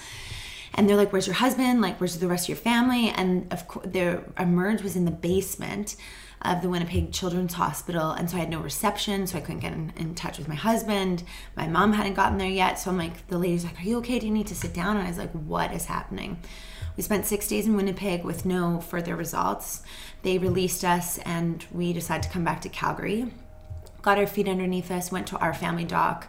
And 0.73 0.89
they're 0.89 0.97
like 0.97 1.11
where's 1.11 1.27
your 1.27 1.35
husband 1.35 1.81
like 1.81 1.99
where's 1.99 2.17
the 2.17 2.27
rest 2.27 2.45
of 2.45 2.49
your 2.49 2.57
family 2.57 3.09
and 3.09 3.51
of 3.51 3.67
course 3.67 3.87
their 3.89 4.23
emerge 4.37 4.81
was 4.81 4.95
in 4.95 5.05
the 5.05 5.11
basement 5.11 5.95
of 6.43 6.61
the 6.61 6.69
Winnipeg 6.69 7.11
Children's 7.11 7.53
Hospital. 7.53 8.11
And 8.11 8.29
so 8.29 8.37
I 8.37 8.41
had 8.41 8.49
no 8.49 8.59
reception, 8.59 9.27
so 9.27 9.37
I 9.37 9.41
couldn't 9.41 9.59
get 9.59 9.73
in, 9.73 9.93
in, 9.95 10.15
touch 10.15 10.37
with 10.37 10.47
my 10.47 10.55
husband. 10.55 11.23
My 11.55 11.67
mom 11.67 11.93
hadn't 11.93 12.15
gotten 12.15 12.37
there 12.37 12.49
yet. 12.49 12.79
So 12.79 12.89
I'm 12.89 12.97
like, 12.97 13.27
the 13.27 13.37
lady's 13.37 13.63
like, 13.63 13.79
Are 13.79 13.83
you 13.83 13.97
okay? 13.99 14.19
Do 14.19 14.25
you 14.25 14.33
need 14.33 14.47
to 14.47 14.55
sit 14.55 14.73
down? 14.73 14.97
And 14.97 15.05
I 15.05 15.09
was 15.09 15.17
like, 15.17 15.31
What 15.31 15.71
is 15.73 15.85
happening? 15.85 16.39
We 16.97 17.03
spent 17.03 17.25
six 17.25 17.47
days 17.47 17.67
in 17.67 17.75
Winnipeg 17.75 18.23
with 18.23 18.45
no 18.45 18.81
further 18.81 19.15
results. 19.15 19.83
They 20.23 20.37
released 20.37 20.83
us 20.83 21.19
and 21.19 21.65
we 21.71 21.93
decided 21.93 22.23
to 22.23 22.29
come 22.29 22.43
back 22.43 22.61
to 22.61 22.69
Calgary. 22.69 23.31
Got 24.01 24.17
our 24.17 24.27
feet 24.27 24.49
underneath 24.49 24.91
us, 24.91 25.11
went 25.11 25.27
to 25.27 25.37
our 25.37 25.53
family 25.53 25.85
doc. 25.85 26.27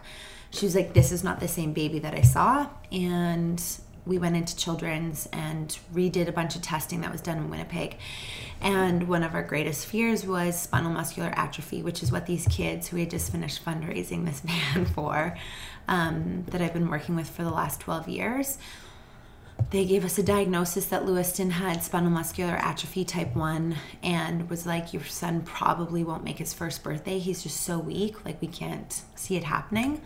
She 0.51 0.65
was 0.65 0.75
like, 0.75 0.93
This 0.93 1.11
is 1.11 1.23
not 1.23 1.39
the 1.39 1.47
same 1.47 1.73
baby 1.73 1.99
that 1.99 2.13
I 2.13 2.21
saw. 2.21 2.69
And 2.91 3.61
we 4.05 4.17
went 4.17 4.35
into 4.35 4.55
children's 4.55 5.27
and 5.31 5.77
redid 5.93 6.27
a 6.27 6.31
bunch 6.31 6.55
of 6.55 6.61
testing 6.61 7.01
that 7.01 7.11
was 7.11 7.21
done 7.21 7.37
in 7.37 7.49
Winnipeg. 7.49 7.97
And 8.61 9.07
one 9.07 9.23
of 9.23 9.33
our 9.33 9.43
greatest 9.43 9.85
fears 9.85 10.25
was 10.25 10.59
spinal 10.59 10.91
muscular 10.91 11.31
atrophy, 11.35 11.81
which 11.81 12.03
is 12.03 12.11
what 12.11 12.25
these 12.25 12.47
kids 12.47 12.87
who 12.87 12.97
we 12.97 13.01
had 13.01 13.11
just 13.11 13.31
finished 13.31 13.63
fundraising 13.63 14.25
this 14.25 14.39
van 14.75 14.85
for, 14.85 15.37
um, 15.87 16.45
that 16.49 16.61
I've 16.61 16.73
been 16.73 16.89
working 16.89 17.15
with 17.15 17.29
for 17.29 17.43
the 17.43 17.51
last 17.51 17.79
12 17.81 18.09
years. 18.09 18.57
They 19.69 19.85
gave 19.85 20.03
us 20.03 20.17
a 20.17 20.23
diagnosis 20.23 20.87
that 20.87 21.05
Lewiston 21.05 21.51
had 21.51 21.83
spinal 21.83 22.09
muscular 22.09 22.53
atrophy 22.53 23.05
type 23.05 23.35
1 23.35 23.75
and 24.01 24.49
was 24.49 24.65
like, 24.65 24.93
Your 24.93 25.03
son 25.03 25.41
probably 25.41 26.03
won't 26.03 26.23
make 26.23 26.39
his 26.39 26.53
first 26.53 26.83
birthday. 26.83 27.19
He's 27.19 27.43
just 27.43 27.61
so 27.61 27.79
weak, 27.79 28.25
like, 28.25 28.41
we 28.41 28.47
can't 28.47 29.01
see 29.15 29.35
it 29.35 29.43
happening 29.43 30.01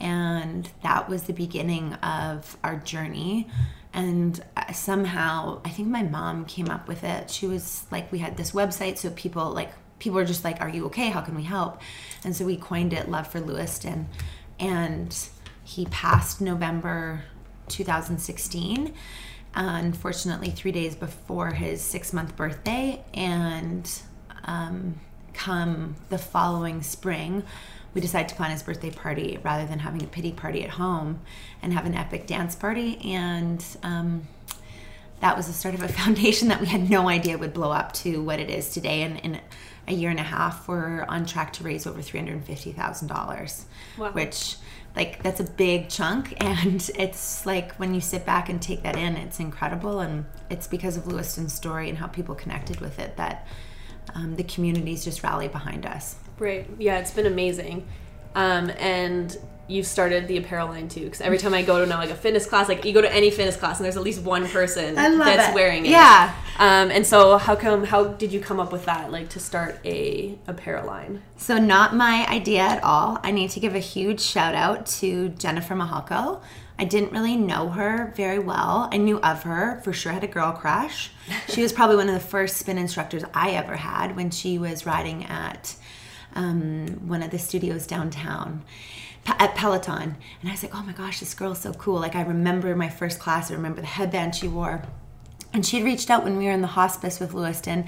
and 0.00 0.68
that 0.82 1.08
was 1.08 1.24
the 1.24 1.32
beginning 1.32 1.94
of 1.94 2.56
our 2.64 2.76
journey. 2.76 3.48
And 3.92 4.40
somehow 4.72 5.60
i 5.64 5.68
think 5.68 5.88
my 5.88 6.04
mom 6.04 6.44
came 6.44 6.68
up 6.68 6.86
with 6.88 7.04
it. 7.04 7.30
She 7.30 7.46
was 7.46 7.84
like 7.90 8.10
we 8.12 8.18
had 8.18 8.36
this 8.36 8.52
website 8.52 8.98
so 8.98 9.10
people 9.10 9.50
like 9.50 9.72
people 9.98 10.16
were 10.16 10.24
just 10.24 10.44
like 10.44 10.60
are 10.60 10.68
you 10.68 10.86
okay? 10.86 11.08
How 11.10 11.20
can 11.20 11.34
we 11.34 11.42
help? 11.42 11.80
And 12.24 12.34
so 12.34 12.44
we 12.44 12.56
coined 12.56 12.92
it 12.92 13.10
love 13.10 13.26
for 13.26 13.40
lewiston. 13.40 14.08
And 14.58 15.16
he 15.64 15.86
passed 15.86 16.40
november 16.40 17.22
2016 17.68 18.92
unfortunately 19.54 20.50
three 20.50 20.72
days 20.72 20.94
before 20.94 21.50
his 21.50 21.80
six 21.80 22.12
month 22.12 22.36
birthday 22.36 23.02
and 23.14 23.90
um, 24.44 24.94
come 25.32 25.96
the 26.08 26.18
following 26.18 26.82
spring 26.82 27.42
we 27.94 28.00
decided 28.00 28.28
to 28.28 28.34
plan 28.34 28.50
his 28.50 28.62
birthday 28.62 28.90
party 28.90 29.38
rather 29.42 29.66
than 29.66 29.80
having 29.80 30.02
a 30.02 30.06
pity 30.06 30.32
party 30.32 30.62
at 30.62 30.70
home 30.70 31.20
and 31.62 31.72
have 31.72 31.86
an 31.86 31.94
epic 31.94 32.26
dance 32.26 32.54
party. 32.54 32.98
And 33.04 33.64
um, 33.82 34.28
that 35.20 35.36
was 35.36 35.46
the 35.46 35.52
start 35.52 35.74
of 35.74 35.82
a 35.82 35.88
foundation 36.00 36.48
that 36.48 36.60
we 36.60 36.66
had 36.66 36.88
no 36.88 37.08
idea 37.08 37.36
would 37.36 37.52
blow 37.52 37.72
up 37.72 37.92
to 37.94 38.22
what 38.22 38.40
it 38.40 38.50
is 38.50 38.72
today. 38.72 39.02
And 39.02 39.18
in 39.20 39.40
a 39.88 39.92
year 39.92 40.10
and 40.10 40.20
a 40.20 40.24
half, 40.24 40.68
we're 40.68 41.04
on 41.08 41.26
track 41.26 41.52
to 41.54 41.64
raise 41.64 41.86
over 41.86 42.00
$350,000, 42.00 43.64
wow. 43.98 44.12
which 44.12 44.56
like 44.96 45.22
that's 45.22 45.40
a 45.40 45.44
big 45.44 45.88
chunk 45.88 46.34
and 46.42 46.90
it's 46.96 47.46
like 47.46 47.74
when 47.76 47.94
you 47.94 48.00
sit 48.00 48.26
back 48.26 48.48
and 48.48 48.60
take 48.60 48.82
that 48.82 48.96
in 48.96 49.16
it's 49.16 49.38
incredible 49.38 50.00
and 50.00 50.24
it's 50.48 50.66
because 50.66 50.96
of 50.96 51.06
lewiston's 51.06 51.52
story 51.52 51.88
and 51.88 51.98
how 51.98 52.06
people 52.06 52.34
connected 52.34 52.80
with 52.80 52.98
it 52.98 53.16
that 53.16 53.46
um, 54.14 54.34
the 54.36 54.42
communities 54.42 55.04
just 55.04 55.22
rally 55.22 55.46
behind 55.48 55.86
us 55.86 56.16
Right. 56.40 56.68
Yeah, 56.78 56.98
it's 56.98 57.12
been 57.12 57.26
amazing. 57.26 57.86
Um, 58.34 58.70
and 58.78 59.36
you've 59.70 59.86
started 59.86 60.26
the 60.26 60.36
apparel 60.36 60.68
line 60.68 60.88
too. 60.88 61.04
Because 61.04 61.20
every 61.20 61.38
time 61.38 61.54
I 61.54 61.62
go 61.62 61.80
to 61.80 61.86
now 61.86 61.98
like 61.98 62.10
a 62.10 62.14
fitness 62.14 62.46
class, 62.46 62.68
like 62.68 62.84
you 62.84 62.92
go 62.92 63.00
to 63.00 63.12
any 63.12 63.30
fitness 63.30 63.56
class 63.56 63.78
and 63.78 63.84
there's 63.84 63.96
at 63.96 64.02
least 64.02 64.22
one 64.22 64.48
person 64.48 64.94
that's 64.96 65.50
it. 65.50 65.54
wearing 65.54 65.86
it. 65.86 65.90
Yeah. 65.90 66.34
Um, 66.58 66.90
and 66.90 67.06
so 67.06 67.38
how 67.38 67.54
come? 67.54 67.84
How 67.84 68.04
did 68.04 68.32
you 68.32 68.40
come 68.40 68.58
up 68.58 68.72
with 68.72 68.84
that? 68.86 69.12
Like 69.12 69.28
to 69.30 69.40
start 69.40 69.78
a 69.84 70.36
apparel 70.46 70.86
line? 70.86 71.22
So, 71.36 71.56
not 71.56 71.94
my 71.94 72.26
idea 72.28 72.60
at 72.62 72.82
all. 72.82 73.18
I 73.22 73.30
need 73.30 73.50
to 73.50 73.60
give 73.60 73.74
a 73.74 73.78
huge 73.78 74.20
shout 74.20 74.54
out 74.54 74.86
to 74.86 75.30
Jennifer 75.30 75.74
Mahalko. 75.74 76.42
I 76.78 76.84
didn't 76.84 77.12
really 77.12 77.36
know 77.36 77.68
her 77.68 78.12
very 78.16 78.38
well. 78.38 78.88
I 78.90 78.96
knew 78.96 79.20
of 79.20 79.42
her, 79.42 79.82
for 79.84 79.92
sure, 79.92 80.12
had 80.12 80.24
a 80.24 80.26
girl 80.26 80.52
crush. 80.52 81.10
She 81.48 81.62
was 81.62 81.74
probably 81.74 81.96
one 81.96 82.08
of 82.08 82.14
the 82.14 82.20
first 82.20 82.56
spin 82.56 82.78
instructors 82.78 83.22
I 83.34 83.50
ever 83.50 83.76
had 83.76 84.16
when 84.16 84.30
she 84.30 84.56
was 84.56 84.86
riding 84.86 85.26
at 85.26 85.76
um, 86.34 86.86
one 87.08 87.22
of 87.22 87.30
the 87.30 87.38
studios 87.38 87.86
downtown 87.86 88.64
at 89.26 89.54
Peloton. 89.54 90.16
And 90.40 90.48
I 90.48 90.52
was 90.52 90.62
like, 90.62 90.74
oh 90.74 90.82
my 90.82 90.92
gosh, 90.92 91.20
this 91.20 91.34
girl's 91.34 91.60
so 91.60 91.72
cool. 91.74 92.00
Like, 92.00 92.16
I 92.16 92.22
remember 92.22 92.74
my 92.74 92.88
first 92.88 93.18
class, 93.18 93.50
I 93.50 93.54
remember 93.54 93.80
the 93.80 93.86
headband 93.86 94.34
she 94.34 94.48
wore. 94.48 94.82
And 95.52 95.66
she 95.66 95.78
had 95.78 95.84
reached 95.84 96.10
out 96.10 96.22
when 96.22 96.36
we 96.36 96.44
were 96.44 96.52
in 96.52 96.60
the 96.60 96.68
hospice 96.68 97.18
with 97.18 97.34
Lewiston 97.34 97.86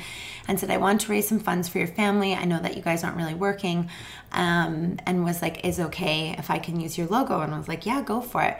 and 0.49 0.59
said, 0.59 0.71
I 0.71 0.79
want 0.79 1.03
to 1.03 1.13
raise 1.13 1.29
some 1.29 1.39
funds 1.39 1.69
for 1.69 1.79
your 1.79 1.87
family. 1.87 2.35
I 2.35 2.45
know 2.45 2.59
that 2.59 2.77
you 2.77 2.83
guys 2.83 3.05
aren't 3.05 3.17
really 3.17 3.35
working. 3.35 3.89
Um, 4.33 4.99
and 5.07 5.25
was 5.25 5.43
like, 5.43 5.65
Is 5.65 5.79
okay 5.79 6.35
if 6.39 6.51
I 6.51 6.59
can 6.59 6.81
use 6.81 6.97
your 6.97 7.07
logo? 7.07 7.41
And 7.41 7.55
I 7.55 7.59
was 7.59 7.69
like, 7.69 7.87
Yeah, 7.87 8.03
go 8.03 8.21
for 8.21 8.43
it. 8.43 8.59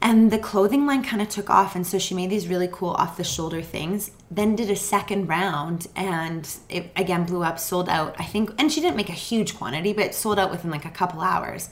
And 0.00 0.30
the 0.30 0.38
clothing 0.38 0.86
line 0.86 1.02
kind 1.02 1.20
of 1.20 1.28
took 1.28 1.50
off. 1.50 1.76
And 1.76 1.86
so 1.86 1.98
she 1.98 2.14
made 2.14 2.30
these 2.30 2.48
really 2.48 2.68
cool 2.70 2.90
off 2.90 3.16
the 3.16 3.24
shoulder 3.24 3.62
things, 3.62 4.10
then 4.30 4.56
did 4.56 4.70
a 4.70 4.76
second 4.76 5.26
round 5.26 5.88
and 5.96 6.48
it 6.68 6.90
again 6.96 7.24
blew 7.24 7.42
up, 7.42 7.58
sold 7.58 7.88
out, 7.88 8.16
I 8.18 8.24
think. 8.24 8.50
And 8.58 8.72
she 8.72 8.80
didn't 8.80 8.96
make 8.96 9.10
a 9.10 9.12
huge 9.12 9.56
quantity, 9.56 9.92
but 9.92 10.06
it 10.06 10.14
sold 10.14 10.38
out 10.38 10.50
within 10.50 10.70
like 10.70 10.84
a 10.84 10.90
couple 10.90 11.20
hours. 11.20 11.68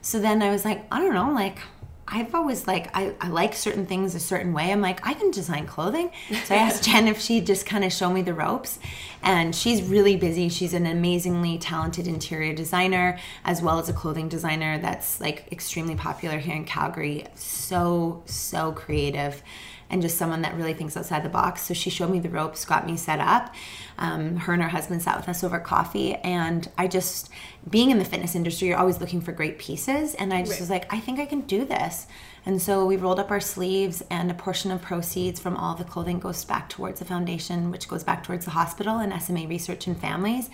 So 0.00 0.18
then 0.18 0.42
I 0.42 0.50
was 0.50 0.64
like, 0.64 0.84
I 0.90 1.00
don't 1.00 1.14
know, 1.14 1.30
like, 1.32 1.58
I've 2.12 2.34
always 2.34 2.66
like 2.66 2.94
I, 2.94 3.14
I 3.22 3.28
like 3.28 3.54
certain 3.54 3.86
things 3.86 4.14
a 4.14 4.20
certain 4.20 4.52
way. 4.52 4.70
I'm 4.70 4.82
like 4.82 5.04
I 5.06 5.14
can 5.14 5.30
design 5.30 5.66
clothing. 5.66 6.10
So 6.44 6.54
I 6.54 6.58
asked 6.58 6.84
Jen 6.88 7.08
if 7.08 7.18
she'd 7.18 7.46
just 7.46 7.64
kind 7.64 7.84
of 7.84 7.92
show 7.92 8.10
me 8.10 8.20
the 8.20 8.34
ropes, 8.34 8.78
and 9.22 9.56
she's 9.56 9.82
really 9.82 10.16
busy. 10.16 10.50
She's 10.50 10.74
an 10.74 10.84
amazingly 10.84 11.56
talented 11.56 12.06
interior 12.06 12.54
designer 12.54 13.18
as 13.46 13.62
well 13.62 13.78
as 13.78 13.88
a 13.88 13.94
clothing 13.94 14.28
designer 14.28 14.78
that's 14.78 15.22
like 15.22 15.50
extremely 15.50 15.94
popular 15.94 16.38
here 16.38 16.54
in 16.54 16.66
Calgary. 16.66 17.26
So 17.34 18.22
so 18.26 18.72
creative. 18.72 19.42
And 19.92 20.02
just 20.02 20.16
someone 20.18 20.40
that 20.42 20.56
really 20.56 20.72
thinks 20.74 20.96
outside 20.96 21.22
the 21.22 21.28
box. 21.28 21.62
So 21.62 21.74
she 21.74 21.90
showed 21.90 22.10
me 22.10 22.18
the 22.18 22.30
ropes, 22.30 22.64
got 22.64 22.86
me 22.86 22.96
set 22.96 23.20
up. 23.20 23.54
Um, 23.98 24.36
her 24.36 24.54
and 24.54 24.62
her 24.62 24.70
husband 24.70 25.02
sat 25.02 25.18
with 25.18 25.28
us 25.28 25.44
over 25.44 25.60
coffee, 25.60 26.14
and 26.14 26.66
I 26.78 26.88
just, 26.88 27.28
being 27.68 27.90
in 27.90 27.98
the 27.98 28.04
fitness 28.06 28.34
industry, 28.34 28.68
you're 28.68 28.78
always 28.78 29.00
looking 29.00 29.20
for 29.20 29.32
great 29.32 29.58
pieces. 29.58 30.14
And 30.14 30.32
I 30.32 30.40
just 30.40 30.52
Right. 30.52 30.60
was 30.60 30.70
like, 30.70 30.92
I 30.92 30.98
think 30.98 31.20
I 31.20 31.26
can 31.26 31.42
do 31.42 31.64
this. 31.66 32.06
And 32.46 32.60
so 32.60 32.84
we 32.86 32.96
rolled 32.96 33.20
up 33.20 33.30
our 33.30 33.38
sleeves, 33.38 34.02
and 34.10 34.30
a 34.30 34.34
portion 34.34 34.70
of 34.72 34.80
proceeds 34.82 35.38
from 35.38 35.56
all 35.56 35.74
the 35.76 35.84
clothing 35.84 36.18
goes 36.18 36.42
back 36.44 36.68
towards 36.70 36.98
the 36.98 37.04
foundation, 37.04 37.70
which 37.70 37.86
goes 37.86 38.02
back 38.02 38.24
towards 38.24 38.46
the 38.46 38.52
hospital 38.52 38.96
and 38.98 39.12
SMA 39.22 39.46
Research 39.46 39.86
and 39.86 39.96
Families. 40.00 40.48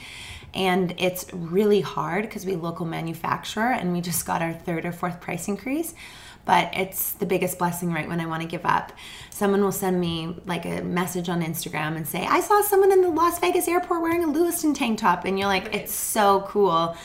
And 0.52 0.94
it's 0.98 1.26
really 1.32 1.80
hard 1.80 2.22
because 2.24 2.44
we 2.44 2.56
local 2.56 2.86
manufacturer, 2.86 3.70
and 3.70 3.92
we 3.92 4.00
just 4.00 4.26
got 4.26 4.42
our 4.42 4.52
third 4.52 4.84
or 4.84 4.92
fourth 4.92 5.20
price 5.20 5.46
increase. 5.46 5.94
But 6.48 6.70
it's 6.72 7.12
the 7.12 7.26
biggest 7.26 7.58
blessing 7.58 7.92
right 7.92 8.08
when 8.08 8.20
I 8.20 8.26
want 8.26 8.40
to 8.40 8.48
give 8.48 8.64
up. 8.64 8.90
Someone 9.30 9.62
will 9.62 9.70
send 9.70 10.00
me 10.00 10.34
like 10.46 10.64
a 10.64 10.80
message 10.82 11.28
on 11.28 11.42
Instagram 11.42 11.94
and 11.96 12.08
say, 12.08 12.24
I 12.24 12.40
saw 12.40 12.62
someone 12.62 12.90
in 12.90 13.02
the 13.02 13.10
Las 13.10 13.38
Vegas 13.38 13.68
airport 13.68 14.00
wearing 14.00 14.24
a 14.24 14.28
Lewiston 14.28 14.72
tank 14.72 14.98
top. 14.98 15.26
And 15.26 15.38
you're 15.38 15.46
like, 15.46 15.66
Right. 15.66 15.74
it's 15.74 15.94
so 15.94 16.46
cool 16.48 16.96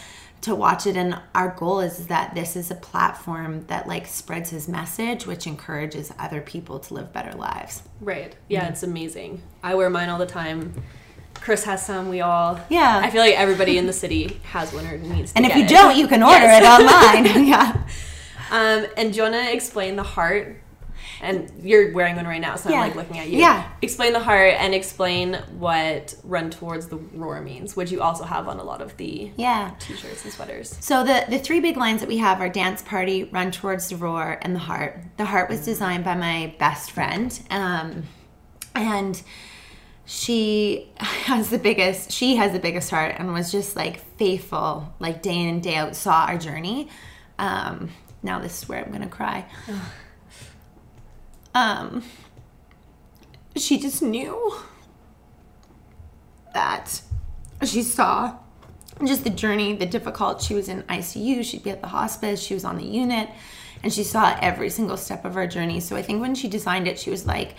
to 0.42 0.56
watch 0.56 0.88
it 0.88 0.96
and 0.98 1.18
our 1.36 1.50
goal 1.58 1.80
is 1.82 2.08
that 2.08 2.34
this 2.36 2.56
is 2.58 2.70
a 2.72 2.76
platform 2.76 3.66
that 3.68 3.88
like 3.88 4.06
spreads 4.08 4.50
his 4.50 4.68
message 4.68 5.26
which 5.26 5.48
encourages 5.48 6.12
other 6.20 6.42
people 6.42 6.80
to 6.80 6.94
live 6.94 7.14
better 7.14 7.32
lives 7.38 7.84
Right. 8.02 8.32
Mm-hmm. 8.32 8.40
Yeah, 8.50 8.68
it's 8.70 8.84
amazing. 8.84 9.42
I 9.62 9.76
wear 9.76 9.90
mine 9.90 10.10
all 10.10 10.20
the 10.20 10.26
time. 10.26 10.74
Chris 11.36 11.64
has 11.66 11.86
some. 11.86 12.08
We 12.10 12.22
all. 12.22 12.60
Yeah. 12.70 13.00
I 13.04 13.10
feel 13.10 13.22
like 13.22 13.36
everybody 13.36 13.78
in 13.78 13.88
the 13.88 13.94
city 13.94 14.40
has 14.52 14.72
one 14.74 14.86
or 14.86 14.98
needs. 14.98 15.32
And 15.36 15.46
if 15.46 15.56
you 15.56 15.64
it. 15.64 15.70
don't 15.70 15.96
you 15.98 16.08
can 16.08 16.24
order 16.24 16.40
Yes. 16.46 16.62
it 16.64 16.68
online 16.68 17.48
yeah 17.54 17.84
Um, 18.52 18.86
and 18.98 19.14
Jonah 19.14 19.50
explain 19.52 19.96
the 19.96 20.04
heart, 20.04 20.60
and 21.22 21.52
you're 21.62 21.94
wearing 21.94 22.16
one 22.16 22.26
right 22.28 22.42
now, 22.42 22.56
so 22.56 22.70
Yeah. 22.70 22.82
I'm 22.82 22.88
like 22.88 22.96
looking 22.96 23.20
at 23.20 23.30
you. 23.30 23.40
Yeah. 23.40 23.68
Explain 23.82 24.14
the 24.14 24.20
heart 24.20 24.56
and 24.58 24.74
explain 24.74 25.36
what 25.58 26.16
"Run 26.24 26.50
Towards 26.50 26.88
the 26.88 26.98
Roar" 26.98 27.42
means, 27.42 27.76
which 27.76 27.92
you 27.92 28.02
also 28.02 28.24
have 28.26 28.48
on 28.48 28.60
a 28.60 28.64
lot 28.64 28.82
of 28.82 28.96
the 28.98 29.32
yeah 29.38 29.72
t-shirts 29.80 30.24
and 30.24 30.34
sweaters. 30.34 30.76
So 30.82 31.04
the 31.04 31.26
the 31.30 31.40
three 31.40 31.60
big 31.60 31.78
lines 31.78 32.02
that 32.02 32.10
we 32.10 32.18
have 32.18 32.42
are 32.42 32.50
dance 32.50 32.82
party, 32.82 33.26
run 33.26 33.52
towards 33.52 33.90
the 33.90 33.96
roar, 33.96 34.38
and 34.42 34.54
the 34.56 34.60
heart. 34.60 35.02
The 35.18 35.26
heart 35.26 35.50
was 35.50 35.64
designed 35.64 36.04
by 36.04 36.16
my 36.16 36.54
best 36.60 36.92
friend, 36.92 37.38
um, 37.50 38.04
and 38.76 39.22
she 40.06 40.92
has 40.98 41.50
the 41.50 41.60
biggest. 41.60 42.12
She 42.12 42.36
has 42.36 42.52
the 42.52 42.60
biggest 42.60 42.90
heart, 42.90 43.16
and 43.18 43.34
was 43.34 43.52
just 43.52 43.76
like 43.76 44.00
faithful, 44.18 44.94
like 45.00 45.22
day 45.22 45.38
in 45.38 45.48
and 45.48 45.64
day 45.64 45.76
out. 45.76 45.96
Saw 45.96 46.26
our 46.26 46.38
journey. 46.38 46.90
Um, 47.40 47.90
now 48.24 48.40
this 48.40 48.64
is 48.64 48.70
where 48.70 48.84
I'm 48.84 48.92
gonna 48.92 49.08
cry. 49.08 49.46
Um, 51.56 52.04
she 53.56 53.78
just 53.78 54.02
knew 54.02 54.56
that 56.54 57.02
she 57.64 57.84
saw 57.84 58.38
just 59.06 59.24
the 59.24 59.30
journey, 59.30 59.76
the 59.76 59.86
difficult. 59.86 60.42
She 60.42 60.54
was 60.54 60.70
in 60.70 60.84
ICU, 60.84 61.44
she'd 61.44 61.64
be 61.64 61.72
at 61.72 61.82
the 61.82 61.88
hospice, 61.88 62.42
she 62.42 62.54
was 62.54 62.66
on 62.66 62.78
the 62.78 62.86
unit, 62.86 63.30
and 63.82 63.92
she 63.92 64.04
saw 64.04 64.38
every 64.42 64.70
single 64.70 64.98
step 64.98 65.26
of 65.26 65.34
her 65.34 65.48
journey. 65.48 65.80
So 65.80 65.96
I 65.96 66.02
think 66.02 66.22
when 66.22 66.36
she 66.36 66.48
designed 66.48 66.88
it, 66.88 67.00
she 67.00 67.10
was 67.10 67.26
like, 67.26 67.56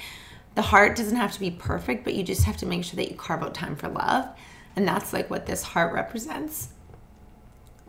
the 0.55 0.63
heart 0.63 0.97
doesn't 0.97 1.17
have 1.17 1.33
to 1.33 1.41
be 1.41 1.51
perfect, 1.51 2.05
but 2.05 2.15
you 2.15 2.23
just 2.23 2.45
have 2.45 2.57
to 2.59 2.67
make 2.67 2.85
sure 2.85 2.97
that 2.97 3.11
you 3.11 3.17
carve 3.17 3.43
out 3.43 3.55
time 3.55 3.77
for 3.77 3.89
love. 3.89 4.29
And 4.77 4.87
that's 4.87 5.13
like 5.13 5.29
what 5.31 5.47
this 5.47 5.63
heart 5.63 5.93
represents. 5.93 6.69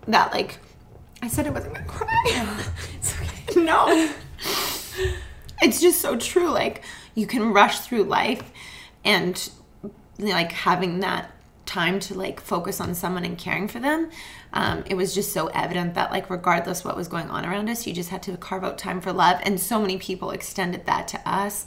That, 0.07 0.31
like, 0.31 0.59
I 1.21 1.27
said 1.27 1.47
I 1.47 1.49
wasn't 1.49 1.73
gonna 1.73 1.85
cry. 1.85 2.57
It's 2.95 3.15
okay. 3.19 3.59
no. 3.63 4.11
It's 5.61 5.79
just 5.79 6.01
so 6.01 6.17
true. 6.17 6.49
Like, 6.49 6.83
you 7.15 7.25
can 7.25 7.53
rush 7.53 7.79
through 7.79 8.03
life 8.03 8.43
and, 9.05 9.49
like, 10.19 10.51
having 10.51 10.99
that 10.99 11.31
time 11.65 11.99
to, 12.01 12.13
like, 12.13 12.41
focus 12.41 12.81
on 12.81 12.93
someone 12.93 13.23
and 13.23 13.37
caring 13.37 13.69
for 13.69 13.79
them. 13.79 14.09
Um, 14.51 14.83
it 14.85 14.95
was 14.95 15.15
just 15.15 15.31
so 15.31 15.47
evident 15.47 15.93
that, 15.93 16.11
like, 16.11 16.29
regardless 16.29 16.83
what 16.83 16.97
was 16.97 17.07
going 17.07 17.29
on 17.29 17.45
around 17.45 17.69
us, 17.69 17.87
you 17.87 17.93
just 17.93 18.09
had 18.09 18.21
to 18.23 18.35
carve 18.37 18.65
out 18.65 18.77
time 18.77 18.99
for 18.99 19.13
love. 19.13 19.39
And 19.43 19.59
so 19.59 19.79
many 19.79 19.97
people 19.97 20.31
extended 20.31 20.85
that 20.85 21.07
to 21.09 21.21
us. 21.27 21.65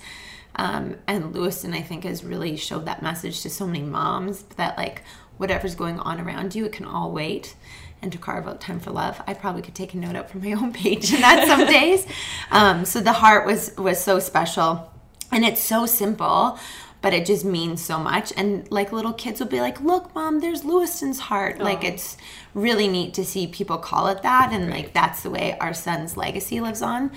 Um, 0.57 0.97
and 1.07 1.35
Lewiston, 1.35 1.73
I 1.73 1.83
think, 1.83 2.05
has 2.05 2.23
really 2.23 2.57
showed 2.57 2.85
that 2.85 3.03
message 3.03 3.41
to 3.43 3.51
so 3.51 3.67
many 3.67 3.83
moms 3.83 4.43
that, 4.57 4.77
like, 4.77 5.03
whatever's 5.39 5.75
going 5.75 5.99
on 6.01 6.21
around 6.21 6.55
you, 6.55 6.67
it 6.67 6.73
can 6.73 6.85
all 6.85 7.11
wait. 7.11 7.55
And 8.01 8.13
to 8.13 8.19
carve 8.19 8.47
out 8.47 8.61
time 8.61 8.79
for 8.79 8.91
love, 8.93 9.21
I 9.27 9.35
probably 9.35 9.63
could 9.63 9.75
take 9.75 9.93
a 9.93 9.97
note 9.97 10.15
out 10.15 10.31
from 10.31 10.43
my 10.43 10.53
own 10.61 10.73
page 10.73 11.13
in 11.13 11.21
that 11.21 11.47
some 11.49 11.67
days. 11.67 12.07
Um, 12.51 12.85
so 12.85 13.01
the 13.01 13.13
heart 13.13 13.45
was 13.47 13.77
was 13.77 13.99
so 14.03 14.19
special, 14.21 14.93
and 15.33 15.45
it's 15.45 15.61
so 15.63 15.85
simple, 15.87 16.59
but 17.03 17.13
it 17.13 17.27
just 17.27 17.45
means 17.45 17.85
so 17.85 17.99
much. 17.99 18.33
And 18.37 18.71
like 18.71 18.93
little 18.93 19.13
kids 19.13 19.41
will 19.41 19.49
be 19.49 19.61
like, 19.61 19.81
"Look, 19.81 20.15
mom, 20.15 20.41
there's 20.41 20.65
Lewiston's 20.65 21.19
heart." 21.19 21.59
Like 21.59 21.83
it's 21.83 22.17
really 22.55 22.87
neat 22.87 23.15
to 23.15 23.25
see 23.25 23.47
people 23.49 23.79
call 23.79 24.07
it 24.09 24.23
that, 24.23 24.51
and 24.53 24.69
Right. 24.69 24.85
like 24.85 24.93
that's 24.95 25.23
the 25.25 25.31
way 25.31 25.57
our 25.61 25.75
son's 25.75 26.17
legacy 26.17 26.61
lives 26.61 26.83
on. 26.83 27.11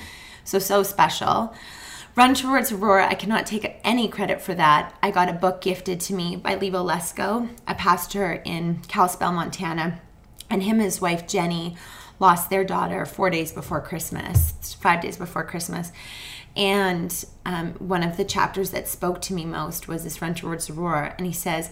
So 0.44 0.58
so 0.60 0.82
special. 0.84 1.54
Run 2.14 2.34
Towards 2.36 2.70
the 2.72 2.76
Roar, 2.76 3.00
I 3.00 3.14
cannot 3.14 3.46
take 3.46 3.80
any 3.86 4.10
credit 4.10 4.42
for 4.42 4.54
that. 4.56 4.94
I 5.02 5.12
got 5.12 5.30
a 5.30 5.34
book 5.34 5.62
gifted 5.62 6.02
to 6.02 6.14
me 6.14 6.36
by 6.36 6.56
Levi 6.56 6.78
Lusko, 6.78 7.48
a 7.68 7.74
pastor 7.76 8.42
in 8.44 8.82
Kalispell, 8.90 9.32
Montana. 9.32 10.02
And 10.52 10.64
him 10.64 10.76
and 10.76 10.84
his 10.84 11.02
wife, 11.02 11.26
Jenny, 11.28 11.78
lost 12.20 12.50
their 12.50 12.66
daughter 12.66 13.06
four 13.06 13.30
days 13.30 13.52
before 13.52 13.82
Christmas, 13.82 14.76
five 14.80 15.02
days 15.02 15.18
before 15.18 15.46
Christmas. 15.46 15.92
And 16.56 17.26
um, 17.46 17.74
one 17.80 18.04
of 18.04 18.18
the 18.18 18.26
chapters 18.26 18.72
that 18.72 18.88
spoke 18.88 19.22
to 19.22 19.34
me 19.34 19.46
most 19.46 19.88
was 19.88 20.04
this 20.04 20.22
Run 20.22 20.36
Towards 20.36 20.68
the 20.68 20.74
Roar. 20.74 21.16
And 21.18 21.26
he 21.26 21.34
says, 21.34 21.72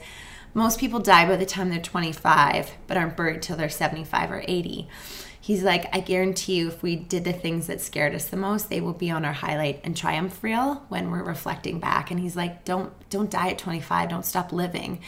Most 0.54 0.80
people 0.80 1.00
die 1.00 1.28
by 1.28 1.36
the 1.36 1.46
time 1.46 1.70
they're 1.70 1.80
25, 1.80 2.72
but 2.88 2.98
aren't 2.98 3.16
buried 3.16 3.42
till 3.42 3.56
they're 3.56 3.70
75 3.70 4.32
or 4.32 4.44
80 4.48 4.88
he's 5.50 5.64
like, 5.64 5.94
I 5.96 6.00
guarantee 6.00 6.58
you, 6.58 6.68
if 6.68 6.84
we 6.84 6.96
did 6.96 7.24
the 7.24 7.34
things 7.34 7.66
that 7.66 7.82
scared 7.82 8.14
us 8.14 8.26
the 8.26 8.38
most, 8.38 8.70
they 8.70 8.82
will 8.82 8.94
be 8.94 9.10
on 9.10 9.26
our 9.26 9.34
highlight 9.34 9.82
and 9.84 9.98
triumph 9.98 10.44
reel 10.44 10.84
when 10.90 11.10
we're 11.10 11.24
reflecting 11.24 11.80
back. 11.80 12.12
And 12.12 12.20
he's 12.20 12.36
like, 12.36 12.66
don't 12.66 12.94
don't 13.10 13.32
die 13.32 13.50
at 13.50 13.58
25, 13.58 14.10
don't 14.10 14.26
stop 14.26 14.54
living. 14.54 15.02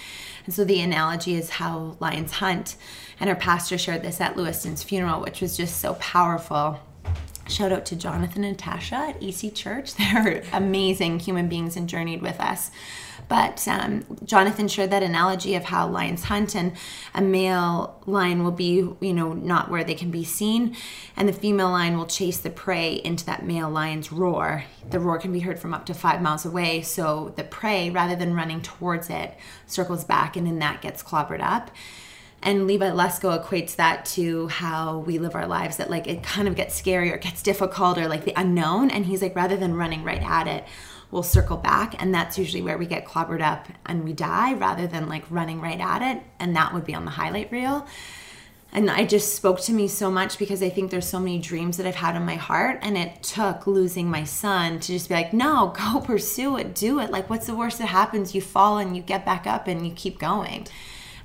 And 0.45 0.53
so 0.53 0.63
the 0.63 0.81
analogy 0.81 1.35
is 1.35 1.51
how 1.51 1.95
lions 1.99 2.31
hunt. 2.33 2.75
And 3.19 3.29
our 3.29 3.35
pastor 3.35 3.77
shared 3.77 4.01
this 4.01 4.19
at 4.19 4.35
Lewiston's 4.35 4.81
funeral, 4.81 5.21
which 5.21 5.41
was 5.41 5.55
just 5.55 5.79
so 5.79 5.93
powerful. 5.95 6.79
Shout 7.47 7.71
out 7.71 7.85
to 7.87 7.95
Jonathan 7.95 8.43
and 8.43 8.57
Tasha 8.57 8.93
at 8.93 9.21
EC 9.21 9.53
Church. 9.53 9.93
They're 9.95 10.43
amazing 10.53 11.19
human 11.19 11.49
beings 11.49 11.75
and 11.75 11.87
journeyed 11.87 12.23
with 12.23 12.39
us. 12.39 12.71
But 13.31 13.65
um, 13.65 14.03
Jonathan 14.25 14.67
shared 14.67 14.91
that 14.91 15.03
analogy 15.03 15.55
of 15.55 15.63
how 15.63 15.87
lions 15.87 16.25
hunt, 16.25 16.53
and 16.53 16.73
a 17.15 17.21
male 17.21 18.03
lion 18.05 18.43
will 18.43 18.51
be, 18.51 18.85
you 18.99 19.13
know, 19.13 19.31
not 19.31 19.71
where 19.71 19.85
they 19.85 19.95
can 19.95 20.11
be 20.11 20.25
seen, 20.25 20.75
and 21.15 21.29
the 21.29 21.33
female 21.33 21.69
lion 21.69 21.97
will 21.97 22.07
chase 22.07 22.39
the 22.39 22.49
prey 22.49 22.95
into 22.95 23.25
that 23.27 23.45
male 23.45 23.69
lion's 23.69 24.11
roar. 24.11 24.65
The 24.89 24.99
roar 24.99 25.17
can 25.17 25.31
be 25.31 25.39
heard 25.39 25.59
from 25.59 25.73
up 25.73 25.85
to 25.85 25.93
five 25.93 26.21
miles 26.21 26.45
away, 26.45 26.81
so 26.81 27.31
the 27.37 27.45
prey, 27.45 27.89
rather 27.89 28.17
than 28.17 28.33
running 28.33 28.61
towards 28.61 29.09
it, 29.09 29.37
circles 29.65 30.03
back, 30.03 30.35
and 30.35 30.45
then 30.45 30.59
that 30.59 30.81
gets 30.81 31.01
clobbered 31.01 31.41
up. 31.41 31.71
And 32.43 32.67
Levi 32.67 32.89
Lusko 32.89 33.41
equates 33.41 33.77
that 33.77 34.03
to 34.07 34.49
how 34.49 34.97
we 34.97 35.19
live 35.19 35.35
our 35.35 35.47
lives 35.47 35.77
that 35.77 35.89
like 35.89 36.05
it 36.05 36.21
kind 36.21 36.49
of 36.49 36.55
gets 36.55 36.75
scary 36.75 37.13
or 37.13 37.17
gets 37.17 37.41
difficult 37.41 37.97
or 37.97 38.09
like 38.09 38.25
the 38.25 38.33
unknown. 38.35 38.89
And 38.89 39.05
he's 39.05 39.21
like, 39.21 39.35
rather 39.35 39.55
than 39.55 39.75
running 39.75 40.03
right 40.03 40.23
at 40.23 40.47
it, 40.47 40.65
we'll 41.11 41.23
circle 41.23 41.57
back. 41.57 42.01
And 42.01 42.13
that's 42.13 42.37
usually 42.37 42.61
where 42.61 42.77
we 42.77 42.85
get 42.85 43.05
clobbered 43.05 43.41
up 43.41 43.67
and 43.85 44.03
we 44.03 44.13
die 44.13 44.53
rather 44.53 44.87
than 44.87 45.09
like 45.09 45.29
running 45.29 45.61
right 45.61 45.79
at 45.79 46.01
it. 46.01 46.23
And 46.39 46.55
that 46.55 46.73
would 46.73 46.85
be 46.85 46.95
on 46.95 47.05
the 47.05 47.11
highlight 47.11 47.51
reel. 47.51 47.85
And 48.73 48.89
I 48.89 49.05
just 49.05 49.35
spoke 49.35 49.59
to 49.61 49.73
me 49.73 49.89
so 49.89 50.09
much 50.09 50.39
because 50.39 50.63
I 50.63 50.69
think 50.69 50.91
there's 50.91 51.07
so 51.07 51.19
many 51.19 51.39
dreams 51.39 51.75
that 51.75 51.85
I've 51.85 51.95
had 51.95 52.15
in 52.15 52.25
my 52.25 52.35
heart. 52.35 52.79
And 52.81 52.97
it 52.97 53.21
took 53.21 53.67
losing 53.67 54.09
my 54.09 54.23
son 54.23 54.79
to 54.79 54.87
just 54.93 55.09
be 55.09 55.15
like, 55.15 55.33
no, 55.33 55.73
go 55.93 55.99
pursue 55.99 56.57
it, 56.57 56.73
do 56.73 56.99
it. 56.99 57.11
Like, 57.11 57.29
what's 57.29 57.47
the 57.47 57.55
worst 57.55 57.79
that 57.79 57.87
happens? 57.87 58.33
You 58.33 58.41
fall 58.41 58.77
and 58.77 58.95
you 58.95 59.03
get 59.03 59.25
back 59.25 59.45
up 59.45 59.67
and 59.67 59.85
you 59.85 59.93
keep 59.93 60.19
going. 60.19 60.67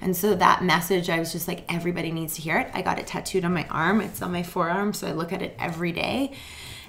And 0.01 0.17
so 0.17 0.35
that 0.35 0.63
message, 0.63 1.09
I 1.09 1.19
was 1.19 1.33
just 1.33 1.49
like, 1.49 1.65
everybody 1.73 2.11
needs 2.11 2.35
to 2.35 2.43
hear 2.43 2.59
it. 2.59 2.69
I 2.75 2.83
got 2.83 2.99
it 2.99 3.07
tattooed 3.07 3.45
on 3.45 3.55
my 3.55 3.67
arm. 3.69 4.01
It's 4.01 4.21
on 4.21 4.33
my 4.33 4.43
forearm, 4.43 4.93
so 4.93 5.07
I 5.07 5.13
look 5.13 5.33
at 5.33 5.41
it 5.41 5.57
every 5.59 5.93
day 5.93 6.33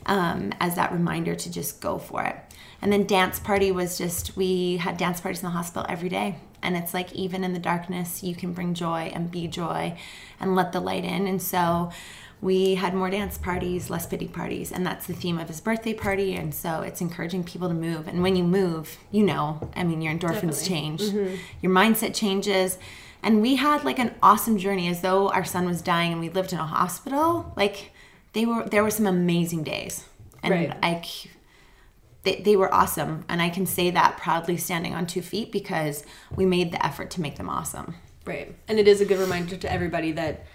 um, 0.08 0.54
as 0.60 0.76
that 0.76 0.92
reminder 0.92 1.36
to 1.36 1.52
just 1.52 1.80
go 1.80 1.98
for 1.98 2.24
it. 2.24 2.36
And 2.82 2.92
then 2.92 3.06
dance 3.06 3.40
party 3.40 3.72
was 3.72 3.98
just, 3.98 4.38
we 4.38 4.78
had 4.78 4.98
dance 4.98 5.20
parties 5.20 5.42
in 5.42 5.46
the 5.46 5.52
hospital 5.52 5.86
every 5.90 6.10
day. 6.10 6.38
And 6.62 6.76
it's 6.76 6.94
like, 6.94 7.14
even 7.14 7.44
in 7.44 7.54
the 7.54 7.60
darkness, 7.60 8.24
you 8.24 8.36
can 8.36 8.54
bring 8.54 8.74
joy 8.74 9.12
and 9.14 9.32
be 9.32 9.48
joy 9.48 9.98
and 10.40 10.56
let 10.56 10.72
the 10.72 10.80
light 10.80 11.04
in. 11.04 11.28
And 11.28 11.42
so 11.42 11.92
we 12.42 12.76
had 12.76 12.94
more 12.94 13.10
dance 13.10 13.38
parties, 13.38 13.90
less 13.90 14.06
pity 14.06 14.28
parties, 14.28 14.72
and 14.72 14.86
that's 14.86 15.08
the 15.08 15.14
theme 15.14 15.40
of 15.40 15.48
his 15.48 15.60
birthday 15.60 15.94
party. 15.94 16.36
And 16.36 16.54
so 16.54 16.82
it's 16.82 17.02
encouraging 17.02 17.44
people 17.44 17.68
to 17.68 17.74
move. 17.74 18.08
And 18.08 18.22
when 18.22 18.36
you 18.36 18.44
move, 18.44 18.98
you 19.12 19.24
know, 19.24 19.70
I 19.76 19.84
mean, 19.84 20.02
your 20.02 20.14
endorphins 20.14 20.62
Definitely. 20.62 20.68
change, 20.68 21.02
mm-hmm. 21.02 21.36
your 21.62 21.72
mindset 21.72 22.14
changes. 22.14 22.78
And 23.24 23.42
we 23.42 23.56
had 23.56 23.84
like 23.84 23.98
an 23.98 24.14
awesome 24.22 24.60
journey 24.60 24.88
as 24.88 25.02
though 25.02 25.30
our 25.30 25.44
son 25.44 25.66
was 25.66 25.82
dying 25.82 26.12
and 26.12 26.22
we 26.22 26.30
lived 26.30 26.54
in 26.54 26.60
a 26.60 26.66
hospital. 26.66 27.52
Like 27.58 27.92
they 28.34 28.46
were, 28.46 28.64
there 28.64 28.84
were 28.84 28.92
some 28.92 29.08
amazing 29.08 29.64
days. 29.64 30.06
And 30.44 30.54
right. 30.54 30.78
They, 32.28 32.42
they 32.42 32.58
were 32.58 32.74
awesome. 32.74 33.24
And 33.30 33.42
I 33.42 33.48
can 33.48 33.66
say 33.66 33.90
that 33.92 34.18
proudly 34.18 34.58
standing 34.58 34.94
on 34.94 35.08
two 35.08 35.22
feet 35.22 35.50
because 35.50 36.04
we 36.36 36.46
made 36.46 36.74
the 36.74 36.86
effort 36.86 37.10
to 37.12 37.22
make 37.22 37.38
them 37.38 37.50
awesome. 37.50 37.96
Right. 38.26 38.54
And 38.68 38.78
it 38.78 38.86
is 38.86 39.00
a 39.00 39.06
good 39.06 39.18
reminder 39.18 39.56
to 39.56 39.72
everybody 39.72 40.12
that 40.12 40.46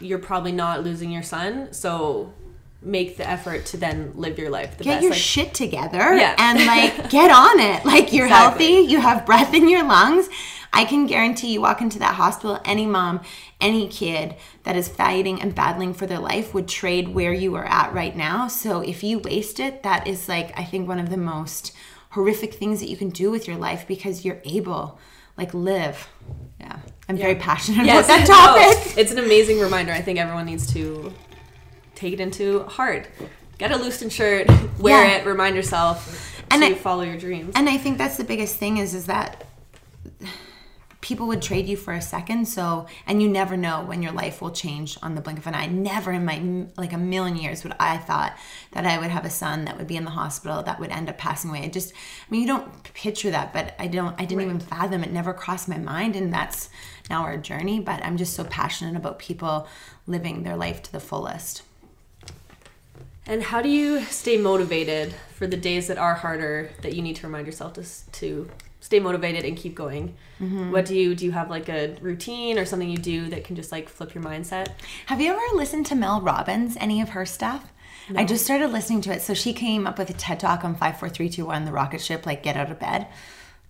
you're 0.00 0.18
probably 0.18 0.52
not 0.52 0.84
losing 0.84 1.10
your 1.10 1.22
son. 1.22 1.72
So 1.72 2.34
make 2.82 3.16
the 3.16 3.26
effort 3.26 3.64
to 3.66 3.78
then 3.78 4.12
live 4.16 4.38
your 4.38 4.50
life 4.50 4.76
the 4.76 4.84
get 4.84 4.96
best. 4.96 5.02
your 5.02 5.12
like, 5.12 5.18
shit 5.18 5.54
together 5.54 6.14
yeah. 6.14 6.34
and 6.38 6.64
like 6.66 7.10
get 7.10 7.28
on 7.28 7.58
it 7.58 7.84
like 7.84 8.12
you're 8.12 8.26
exactly. 8.26 8.66
healthy 8.66 8.88
you 8.88 9.00
have 9.00 9.26
breath 9.26 9.52
in 9.52 9.68
your 9.68 9.82
lungs 9.82 10.28
i 10.72 10.84
can 10.84 11.06
guarantee 11.06 11.52
you 11.52 11.60
walk 11.60 11.80
into 11.80 11.98
that 11.98 12.14
hospital 12.14 12.60
any 12.64 12.86
mom 12.86 13.20
any 13.60 13.88
kid 13.88 14.34
that 14.64 14.76
is 14.76 14.88
fighting 14.88 15.40
and 15.40 15.54
battling 15.54 15.92
for 15.92 16.06
their 16.06 16.18
life 16.18 16.54
would 16.54 16.68
trade 16.68 17.08
where 17.08 17.32
you 17.32 17.54
are 17.54 17.66
at 17.66 17.92
right 17.92 18.16
now 18.16 18.48
so 18.48 18.80
if 18.80 19.02
you 19.02 19.18
waste 19.18 19.60
it 19.60 19.82
that 19.82 20.06
is 20.06 20.28
like 20.28 20.56
i 20.58 20.64
think 20.64 20.86
one 20.86 20.98
of 20.98 21.10
the 21.10 21.16
most 21.16 21.74
horrific 22.10 22.54
things 22.54 22.80
that 22.80 22.88
you 22.88 22.96
can 22.96 23.10
do 23.10 23.30
with 23.30 23.46
your 23.46 23.56
life 23.56 23.86
because 23.86 24.24
you're 24.24 24.40
able 24.44 24.98
like 25.36 25.52
live 25.54 26.08
yeah 26.60 26.78
I'm 27.08 27.16
yeah. 27.16 27.24
very 27.24 27.36
passionate 27.36 27.86
yes. 27.86 28.04
about 28.04 28.26
that 28.26 28.28
oh, 28.30 28.68
topic. 28.68 28.96
No, 28.96 29.00
it's 29.00 29.12
an 29.12 29.18
amazing 29.18 29.60
reminder. 29.60 29.92
I 29.92 30.02
think 30.02 30.18
everyone 30.18 30.44
needs 30.44 30.70
to 30.74 31.12
take 31.94 32.12
it 32.12 32.20
into 32.20 32.64
heart. 32.64 33.08
Get 33.56 33.72
a 33.72 33.76
Lewiston 33.76 34.10
shirt, 34.10 34.46
wear 34.78 35.04
yeah. 35.04 35.16
it, 35.16 35.26
remind 35.26 35.56
yourself 35.56 36.42
and 36.50 36.62
to 36.62 36.68
I, 36.68 36.74
follow 36.74 37.02
your 37.02 37.16
dreams. 37.16 37.52
And 37.56 37.68
I 37.68 37.78
think 37.78 37.98
that's 37.98 38.16
the 38.16 38.24
biggest 38.24 38.56
thing 38.56 38.76
is 38.76 38.94
is 38.94 39.06
that 39.06 39.44
people 41.00 41.28
would 41.28 41.40
trade 41.40 41.66
you 41.66 41.76
for 41.76 41.92
a 41.92 42.02
second 42.02 42.46
so 42.46 42.86
and 43.06 43.22
you 43.22 43.28
never 43.28 43.56
know 43.56 43.84
when 43.84 44.02
your 44.02 44.12
life 44.12 44.42
will 44.42 44.50
change 44.50 44.98
on 45.02 45.14
the 45.14 45.20
blink 45.20 45.38
of 45.38 45.46
an 45.46 45.54
eye. 45.54 45.66
Never 45.66 46.12
in 46.12 46.24
my 46.24 46.66
like 46.76 46.92
a 46.92 46.98
million 46.98 47.36
years 47.36 47.62
would 47.62 47.74
i 47.78 47.96
thought 47.96 48.36
that 48.72 48.84
i 48.84 48.98
would 48.98 49.10
have 49.10 49.24
a 49.24 49.30
son 49.30 49.64
that 49.64 49.78
would 49.78 49.86
be 49.86 49.96
in 49.96 50.04
the 50.04 50.10
hospital 50.10 50.62
that 50.62 50.80
would 50.80 50.90
end 50.90 51.08
up 51.08 51.18
passing 51.18 51.50
away. 51.50 51.62
I 51.62 51.68
just 51.68 51.92
i 51.92 52.30
mean 52.30 52.40
you 52.40 52.46
don't 52.46 52.82
picture 52.94 53.30
that 53.30 53.52
but 53.52 53.74
i 53.78 53.86
don't 53.86 54.14
i 54.20 54.24
didn't 54.24 54.38
right. 54.38 54.48
even 54.48 54.60
fathom 54.60 55.04
it. 55.04 55.12
Never 55.12 55.32
crossed 55.32 55.68
my 55.68 55.78
mind 55.78 56.16
and 56.16 56.32
that's 56.32 56.68
now 57.08 57.22
our 57.22 57.36
journey 57.36 57.80
but 57.80 58.04
i'm 58.04 58.16
just 58.16 58.34
so 58.34 58.44
passionate 58.44 58.96
about 58.96 59.18
people 59.18 59.68
living 60.06 60.42
their 60.42 60.56
life 60.56 60.82
to 60.82 60.92
the 60.92 61.00
fullest. 61.00 61.62
And 63.28 63.42
how 63.42 63.60
do 63.60 63.68
you 63.68 64.00
stay 64.04 64.38
motivated 64.38 65.14
for 65.34 65.46
the 65.46 65.56
days 65.56 65.86
that 65.88 65.98
are 65.98 66.14
harder 66.14 66.70
that 66.80 66.94
you 66.94 67.02
need 67.02 67.16
to 67.16 67.26
remind 67.26 67.46
yourself 67.46 67.74
to, 67.74 67.84
to 68.12 68.50
stay 68.80 69.00
motivated 69.00 69.44
and 69.44 69.56
keep 69.56 69.74
going. 69.74 70.16
Mm-hmm. 70.40 70.70
What 70.70 70.86
do 70.86 70.94
you 70.94 71.14
do? 71.14 71.26
You 71.26 71.32
have 71.32 71.50
like 71.50 71.68
a 71.68 71.96
routine 72.00 72.58
or 72.58 72.64
something 72.64 72.88
you 72.88 72.98
do 72.98 73.28
that 73.30 73.44
can 73.44 73.56
just 73.56 73.72
like 73.72 73.88
flip 73.88 74.14
your 74.14 74.22
mindset? 74.22 74.68
Have 75.06 75.20
you 75.20 75.32
ever 75.32 75.56
listened 75.56 75.86
to 75.86 75.94
Mel 75.94 76.20
Robbins? 76.20 76.76
Any 76.80 77.00
of 77.00 77.10
her 77.10 77.26
stuff? 77.26 77.72
No. 78.08 78.20
I 78.20 78.24
just 78.24 78.44
started 78.44 78.68
listening 78.68 79.00
to 79.02 79.12
it. 79.12 79.22
So 79.22 79.34
she 79.34 79.52
came 79.52 79.86
up 79.86 79.98
with 79.98 80.10
a 80.10 80.14
TED 80.14 80.40
talk 80.40 80.64
on 80.64 80.74
five, 80.74 80.98
four, 80.98 81.08
three, 81.08 81.28
two, 81.28 81.46
one, 81.46 81.64
the 81.64 81.72
rocket 81.72 82.00
ship, 82.00 82.24
like 82.24 82.42
get 82.42 82.56
out 82.56 82.70
of 82.70 82.78
bed. 82.78 83.06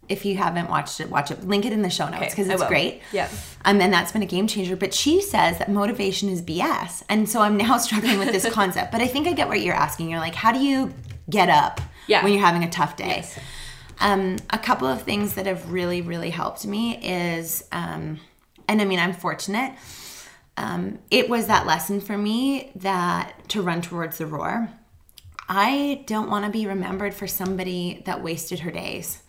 If 0.08 0.24
you 0.24 0.36
haven't 0.36 0.70
watched 0.70 1.00
it, 1.00 1.10
watch 1.10 1.30
it. 1.30 1.46
Link 1.46 1.66
it 1.66 1.72
in 1.72 1.82
the 1.82 1.90
show 1.90 2.08
notes 2.08 2.30
because 2.30 2.46
okay, 2.46 2.54
it's 2.54 2.64
great. 2.64 3.02
Yeah. 3.12 3.28
Um, 3.64 3.80
and 3.80 3.92
that's 3.92 4.12
been 4.12 4.22
a 4.22 4.26
game 4.26 4.46
changer. 4.46 4.74
But 4.74 4.94
she 4.94 5.20
says 5.20 5.58
that 5.58 5.70
motivation 5.70 6.30
is 6.30 6.40
BS. 6.40 7.02
And 7.08 7.28
so 7.28 7.42
I'm 7.42 7.56
now 7.56 7.76
struggling 7.78 8.18
with 8.18 8.30
this 8.30 8.48
concept. 8.50 8.92
But 8.92 9.02
I 9.02 9.06
think 9.06 9.26
I 9.26 9.32
get 9.32 9.48
what 9.48 9.60
you're 9.60 9.74
asking. 9.74 10.08
You're 10.08 10.20
like, 10.20 10.34
how 10.34 10.52
do 10.52 10.60
you 10.60 10.94
get 11.28 11.50
up 11.50 11.80
yeah. 12.06 12.22
when 12.22 12.32
you're 12.32 12.44
having 12.44 12.62
a 12.62 12.70
tough 12.70 12.96
day? 12.96 13.16
Yes. 13.16 13.38
Um, 14.00 14.36
a 14.50 14.58
couple 14.58 14.86
of 14.86 15.02
things 15.02 15.34
that 15.34 15.46
have 15.46 15.72
really, 15.72 16.02
really 16.02 16.30
helped 16.30 16.66
me 16.66 16.96
is, 17.02 17.64
um, 17.72 18.20
and 18.68 18.80
I 18.80 18.84
mean, 18.84 18.98
I'm 18.98 19.12
fortunate. 19.12 19.74
Um, 20.56 20.98
it 21.10 21.28
was 21.28 21.46
that 21.46 21.66
lesson 21.66 22.00
for 22.00 22.16
me 22.16 22.72
that 22.76 23.48
to 23.48 23.62
run 23.62 23.80
towards 23.80 24.18
the 24.18 24.26
roar. 24.26 24.70
I 25.48 26.04
don't 26.06 26.30
want 26.30 26.44
to 26.44 26.50
be 26.50 26.66
remembered 26.66 27.14
for 27.14 27.26
somebody 27.26 28.02
that 28.04 28.22
wasted 28.22 28.60
her 28.60 28.70
days. 28.70 29.22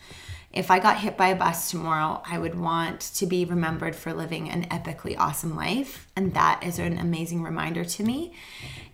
If 0.52 0.72
I 0.72 0.80
got 0.80 0.98
hit 0.98 1.16
by 1.16 1.28
a 1.28 1.36
bus 1.36 1.70
tomorrow, 1.70 2.24
I 2.26 2.40
would 2.40 2.60
want 2.60 3.02
to 3.02 3.28
be 3.28 3.46
remembered 3.46 3.96
for 3.96 4.14
living 4.14 4.50
an 4.50 4.68
epically 4.70 5.16
awesome 5.18 5.56
life. 5.56 6.08
And 6.16 6.34
that 6.34 6.64
is 6.64 6.80
an 6.80 6.98
amazing 6.98 7.44
reminder 7.44 7.86
to 7.86 8.04
me 8.04 8.34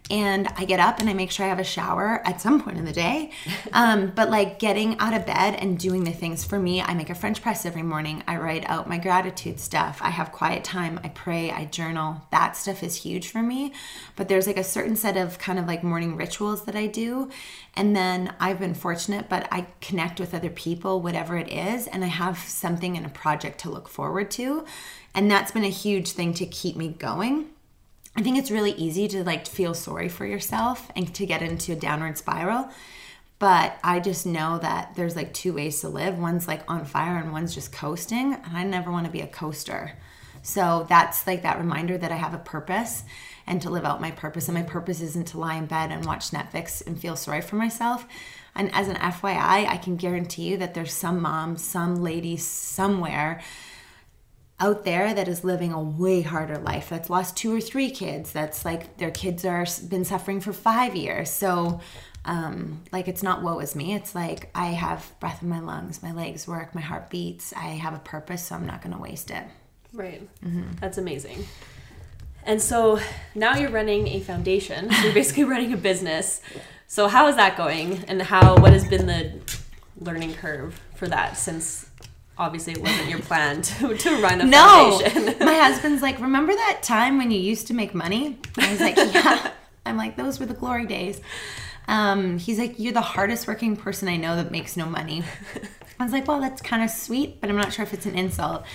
and 0.10 0.48
I 0.56 0.66
get 0.66 0.80
up 0.80 1.00
and 1.00 1.10
I 1.10 1.14
make 1.14 1.32
sure 1.32 1.46
I 1.46 1.50
have 1.50 1.60
a 1.60 1.64
shower 1.64 2.22
at 2.26 2.40
some 2.40 2.62
point 2.62 2.78
in 2.78 2.86
the 2.86 2.94
day. 2.94 3.32
Um, 3.74 4.14
but 4.16 4.30
like 4.30 4.58
getting 4.60 4.98
out 5.00 5.14
of 5.14 5.26
bed 5.26 5.56
and 5.56 5.78
doing 5.78 6.06
the 6.06 6.12
things 6.12 6.46
for 6.46 6.58
me, 6.58 6.82
I 6.82 6.94
make 6.94 7.10
a 7.10 7.16
French 7.16 7.42
press 7.42 7.66
every 7.66 7.82
morning. 7.82 8.24
I 8.26 8.38
write 8.38 8.64
out 8.70 8.88
my 8.88 8.98
gratitude 8.98 9.60
stuff. 9.60 10.00
I 10.02 10.12
have 10.12 10.32
quiet 10.32 10.64
time. 10.64 11.00
I 11.04 11.10
pray. 11.10 11.52
I 11.52 11.66
journal. 11.66 12.22
That 12.32 12.56
stuff 12.56 12.84
is 12.84 12.96
huge 12.96 13.28
for 13.28 13.42
me. 13.42 13.74
But 14.16 14.30
there's 14.30 14.48
like 14.48 14.58
a 14.58 14.64
certain 14.64 14.96
set 14.96 15.18
of 15.18 15.40
kind 15.40 15.60
of 15.60 15.68
like 15.68 15.84
morning 15.84 16.16
rituals 16.16 16.64
that 16.66 16.76
I 16.76 16.88
do. 16.88 17.30
And 17.76 17.96
then 17.96 18.34
I've 18.40 18.60
been 18.60 18.76
fortunate, 18.76 19.28
but 19.28 19.48
I 19.52 19.68
connect 19.82 20.22
with 20.22 20.34
other 20.34 20.50
people, 20.50 21.02
whatever 21.02 21.38
it 21.38 21.52
is, 21.52 21.88
and 21.88 22.04
I 22.04 22.08
have 22.08 22.38
something 22.38 22.96
in 22.96 23.04
a 23.04 23.10
project 23.10 23.60
to 23.62 23.70
look 23.70 23.90
forward 23.90 24.32
to. 24.32 24.64
And 25.14 25.30
that's 25.30 25.52
been 25.52 25.66
a 25.66 25.70
huge 25.70 26.12
thing 26.12 26.34
to 26.36 26.46
keep 26.46 26.78
me 26.78 26.90
going 26.90 27.50
I 28.16 28.22
think 28.22 28.38
it's 28.38 28.52
really 28.52 28.72
easy 28.72 29.08
to 29.10 29.24
like 29.24 29.46
feel 29.46 29.74
sorry 29.74 30.08
for 30.08 30.26
yourself 30.26 30.90
and 30.96 31.14
to 31.16 31.26
get 31.26 31.42
into 31.42 31.74
a 31.74 31.76
downward 31.76 32.18
spiral. 32.18 32.70
But 33.40 33.78
I 33.84 34.00
just 34.00 34.26
know 34.26 34.58
that 34.60 34.96
there's 34.96 35.16
like 35.16 35.34
two 35.34 35.54
ways 35.54 35.82
to 35.82 35.90
live. 35.90 36.18
One's 36.18 36.48
like 36.48 36.62
on 36.70 36.86
fire 36.86 37.18
and 37.18 37.34
one's 37.34 37.54
just 37.54 37.74
coasting. 37.74 38.34
And 38.34 38.58
I 38.58 38.64
never 38.64 38.90
want 38.90 39.06
to 39.06 39.12
be 39.12 39.22
a 39.22 39.28
coaster. 39.28 39.92
So 40.42 40.86
that's 40.88 41.28
like 41.28 41.42
that 41.42 41.58
reminder 41.58 41.98
that 41.98 42.12
I 42.12 42.16
have 42.16 42.34
a 42.34 42.40
purpose 42.40 43.04
and 43.46 43.62
to 43.64 43.70
live 43.70 43.84
out 43.84 44.00
my 44.00 44.12
purpose. 44.12 44.48
And 44.48 44.56
my 44.56 44.64
purpose 44.64 45.02
isn't 45.02 45.28
to 45.30 45.40
lie 45.40 45.56
in 45.56 45.66
bed 45.66 45.92
and 45.92 46.06
watch 46.06 46.32
Netflix 46.32 46.86
and 46.86 47.00
feel 47.00 47.18
sorry 47.18 47.42
for 47.42 47.58
myself. 47.58 48.08
And 48.56 48.74
as 48.74 48.88
an 48.88 48.96
FYI, 48.96 49.68
I 49.68 49.78
can 49.78 49.98
guarantee 49.98 50.44
you 50.44 50.58
that 50.58 50.74
there's 50.74 50.94
some 50.94 51.22
mom, 51.22 51.58
some 51.58 52.02
lady 52.02 52.38
somewhere 52.38 53.42
out 54.60 54.86
there 54.86 55.14
that 55.14 55.28
is 55.28 55.44
living 55.44 55.74
a 55.74 55.82
way 55.82 56.22
harder 56.22 56.58
life 56.58 56.90
that's 56.90 57.10
lost 57.10 57.36
two 57.36 57.54
or 57.54 57.60
three 57.60 57.92
kids 57.92 58.32
that's 58.32 58.64
like 58.64 58.98
their 58.98 59.12
kids 59.12 59.44
are 59.44 59.66
been 59.90 60.06
suffering 60.06 60.40
for 60.40 60.54
five 60.54 60.96
years. 60.96 61.30
So 61.30 61.82
um, 62.24 62.82
like 62.92 63.08
it's 63.08 63.22
not 63.22 63.44
woe 63.44 63.60
is 63.60 63.76
me. 63.76 63.94
It's 63.94 64.16
like 64.16 64.50
i 64.56 64.68
have 64.68 65.14
breath 65.20 65.44
in 65.44 65.50
my 65.50 65.60
lungs 65.60 66.02
my 66.02 66.12
legs 66.12 66.48
work 66.48 66.74
my 66.74 66.82
heart 66.82 67.10
beats 67.10 67.54
i 67.54 67.68
have 67.68 67.94
a 67.94 68.00
purpose 68.00 68.44
so 68.44 68.56
i'm 68.56 68.66
not 68.66 68.82
going 68.82 68.96
to 68.96 69.02
waste 69.02 69.30
it. 69.30 69.44
Right. 69.94 70.28
Mm-hmm. 70.44 70.74
that's 70.80 70.98
amazing. 70.98 71.46
And 72.46 72.62
so 72.62 73.00
now 73.34 73.56
you're 73.56 73.72
running 73.72 74.08
a 74.08 74.20
foundation. 74.20 74.92
So 74.92 75.04
you're 75.04 75.14
basically 75.22 75.46
running 75.46 75.74
a 75.74 75.78
business. 75.78 76.42
So 76.88 77.08
how 77.08 77.28
is 77.28 77.36
that 77.38 77.58
going? 77.58 78.04
And 78.08 78.22
how 78.22 78.58
what 78.58 78.72
has 78.72 78.88
been 78.88 79.08
the 79.08 79.34
learning 80.00 80.36
curve 80.36 80.80
for 80.96 81.08
that 81.08 81.38
since 81.38 81.85
obviously 82.38 82.74
it 82.74 82.82
wasn't 82.82 83.10
your 83.10 83.20
plan 83.20 83.62
to, 83.62 83.96
to 83.98 84.22
run 84.22 84.42
a 84.42 84.46
No. 84.46 85.00
foundation. 85.00 85.40
My 85.46 85.56
husband's 85.56 86.02
like, 86.02 86.20
remember 86.20 86.54
that 86.54 86.82
time 86.84 87.18
when 87.18 87.32
you 87.32 87.40
used 87.40 87.68
to 87.68 87.74
make 87.74 87.94
money? 87.94 88.38
I 88.58 88.72
was 88.72 88.80
like, 88.82 88.96
yeah. 89.14 89.52
I'm 89.86 89.98
like, 89.98 90.18
those 90.18 90.40
were 90.40 90.46
the 90.46 90.54
glory 90.54 90.86
days. 90.86 91.22
Um, 91.88 92.40
he's 92.40 92.58
like, 92.58 92.80
you're 92.80 92.94
the 92.94 93.02
hardest 93.02 93.48
working 93.48 93.76
person 93.78 94.08
I 94.08 94.18
know 94.18 94.36
that 94.36 94.52
makes 94.52 94.76
no 94.76 94.86
money. 94.88 95.24
I 96.00 96.04
was 96.04 96.12
like, 96.12 96.28
well, 96.28 96.42
that's 96.42 96.62
kind 96.62 96.84
of 96.84 96.90
sweet, 96.90 97.40
but 97.40 97.50
I'm 97.50 97.56
not 97.56 97.72
sure 97.72 97.84
if 97.84 97.94
it's 97.94 98.06
an 98.06 98.16
insult. 98.16 98.66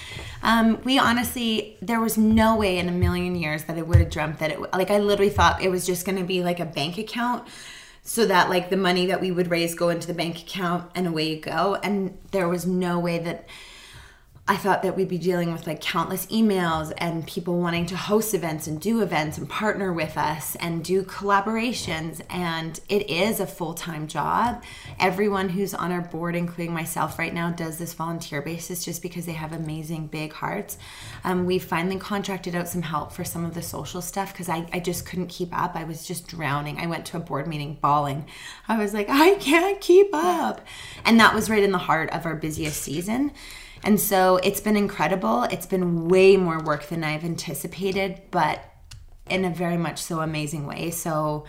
Um, 0.43 0.81
we 0.85 0.99
honestly, 0.99 1.77
there 1.83 2.01
was 2.01 2.17
no 2.17 2.57
way 2.57 2.79
in 2.79 2.89
a 2.89 2.93
million 2.93 3.35
years 3.35 3.65
that 3.65 3.77
I 3.77 3.83
would 3.83 3.99
have 3.99 4.09
dreamt 4.11 4.39
that 4.39 4.53
it, 4.53 4.61
like, 4.73 4.91
I 4.91 4.99
literally 5.01 5.31
thought 5.31 5.61
it 5.61 5.71
was 5.71 5.85
just 5.85 6.07
going 6.07 6.17
to 6.19 6.25
be 6.25 6.43
like 6.43 6.61
a 6.61 6.65
bank 6.65 6.97
account 6.97 7.47
so 8.03 8.27
that 8.27 8.49
like 8.49 8.71
the 8.71 8.77
money 8.77 9.07
that 9.07 9.21
we 9.21 9.31
would 9.31 9.51
raise 9.51 9.75
go 9.75 9.89
into 9.89 10.07
the 10.07 10.15
bank 10.15 10.41
account 10.41 10.91
and 10.95 11.07
away 11.07 11.35
you 11.35 11.41
go. 11.41 11.77
And 11.83 12.17
there 12.31 12.49
was 12.49 12.67
no 12.67 12.99
way 12.99 13.19
that 13.19 13.47
I 14.51 14.57
thought 14.57 14.83
that 14.83 14.97
we'd 14.97 15.07
be 15.07 15.17
dealing 15.17 15.53
with 15.53 15.69
like 15.69 15.81
countless 15.81 16.27
emails 16.27 16.93
and 16.99 17.25
people 17.25 17.61
wanting 17.61 17.87
to 17.87 17.97
host 17.97 18.35
events 18.35 18.67
and 18.67 18.81
do 18.81 19.01
events 19.01 19.39
and 19.39 19.49
partner 19.49 19.93
with 19.93 20.17
us 20.17 20.57
and 20.57 20.83
do 20.83 21.05
collaborations. 21.05 22.21
And 22.29 22.81
it 22.89 23.09
is 23.09 23.39
a 23.39 23.47
full 23.47 23.75
time 23.75 24.09
job. 24.09 24.65
Everyone 24.99 25.51
who's 25.51 25.73
on 25.73 25.93
our 25.93 26.01
board, 26.01 26.35
including 26.35 26.75
myself 26.75 27.17
right 27.17 27.33
now, 27.33 27.53
does 27.53 27.79
this 27.79 27.95
volunteer 27.95 28.43
basis 28.43 28.85
just 28.85 29.03
because 29.03 29.25
they 29.25 29.35
have 29.35 29.53
amazing 29.53 30.09
big 30.09 30.33
hearts. 30.33 30.79
Um, 31.23 31.47
we 31.47 31.61
finally 31.61 32.01
contracted 32.01 32.57
out 32.57 32.67
some 32.67 32.83
help 32.83 33.13
for 33.13 33.23
some 33.23 33.45
of 33.45 33.55
the 33.55 33.63
social 33.63 34.03
stuff 34.03 34.33
because 34.33 34.49
I, 34.49 34.67
I 34.73 34.81
just 34.81 35.07
couldn't 35.07 35.29
keep 35.29 35.57
up. 35.57 35.77
I 35.77 35.85
was 35.85 36.05
just 36.05 36.27
drowning. 36.27 36.79
I 36.79 36.89
went 36.89 37.07
to 37.07 37.19
a 37.19 37.21
board 37.21 37.47
meeting 37.47 37.79
bawling. 37.81 38.27
I 38.67 38.79
was 38.79 38.95
like, 38.95 39.09
I 39.09 39.37
can't 39.37 39.81
keep 39.81 40.09
up. 40.13 40.61
And 41.05 41.21
that 41.21 41.37
was 41.37 41.49
right 41.49 41.63
in 41.63 41.71
the 41.71 41.79
heart 41.79 42.11
of 42.11 42.27
our 42.27 42.35
busiest 42.35 42.83
season. 42.83 43.31
And 43.83 43.99
so 43.99 44.37
it's 44.43 44.61
been 44.61 44.77
incredible. 44.77 45.45
It's 45.45 45.67
been 45.67 46.09
way 46.09 46.37
more 46.37 46.63
work 46.63 46.89
than 46.89 47.03
I've 47.03 47.25
anticipated, 47.25 48.21
but 48.31 48.63
in 49.29 49.45
a 49.45 49.51
very 49.51 49.77
much 49.77 49.99
so 49.99 50.21
amazing 50.21 50.67
way. 50.67 50.91
So 50.91 51.45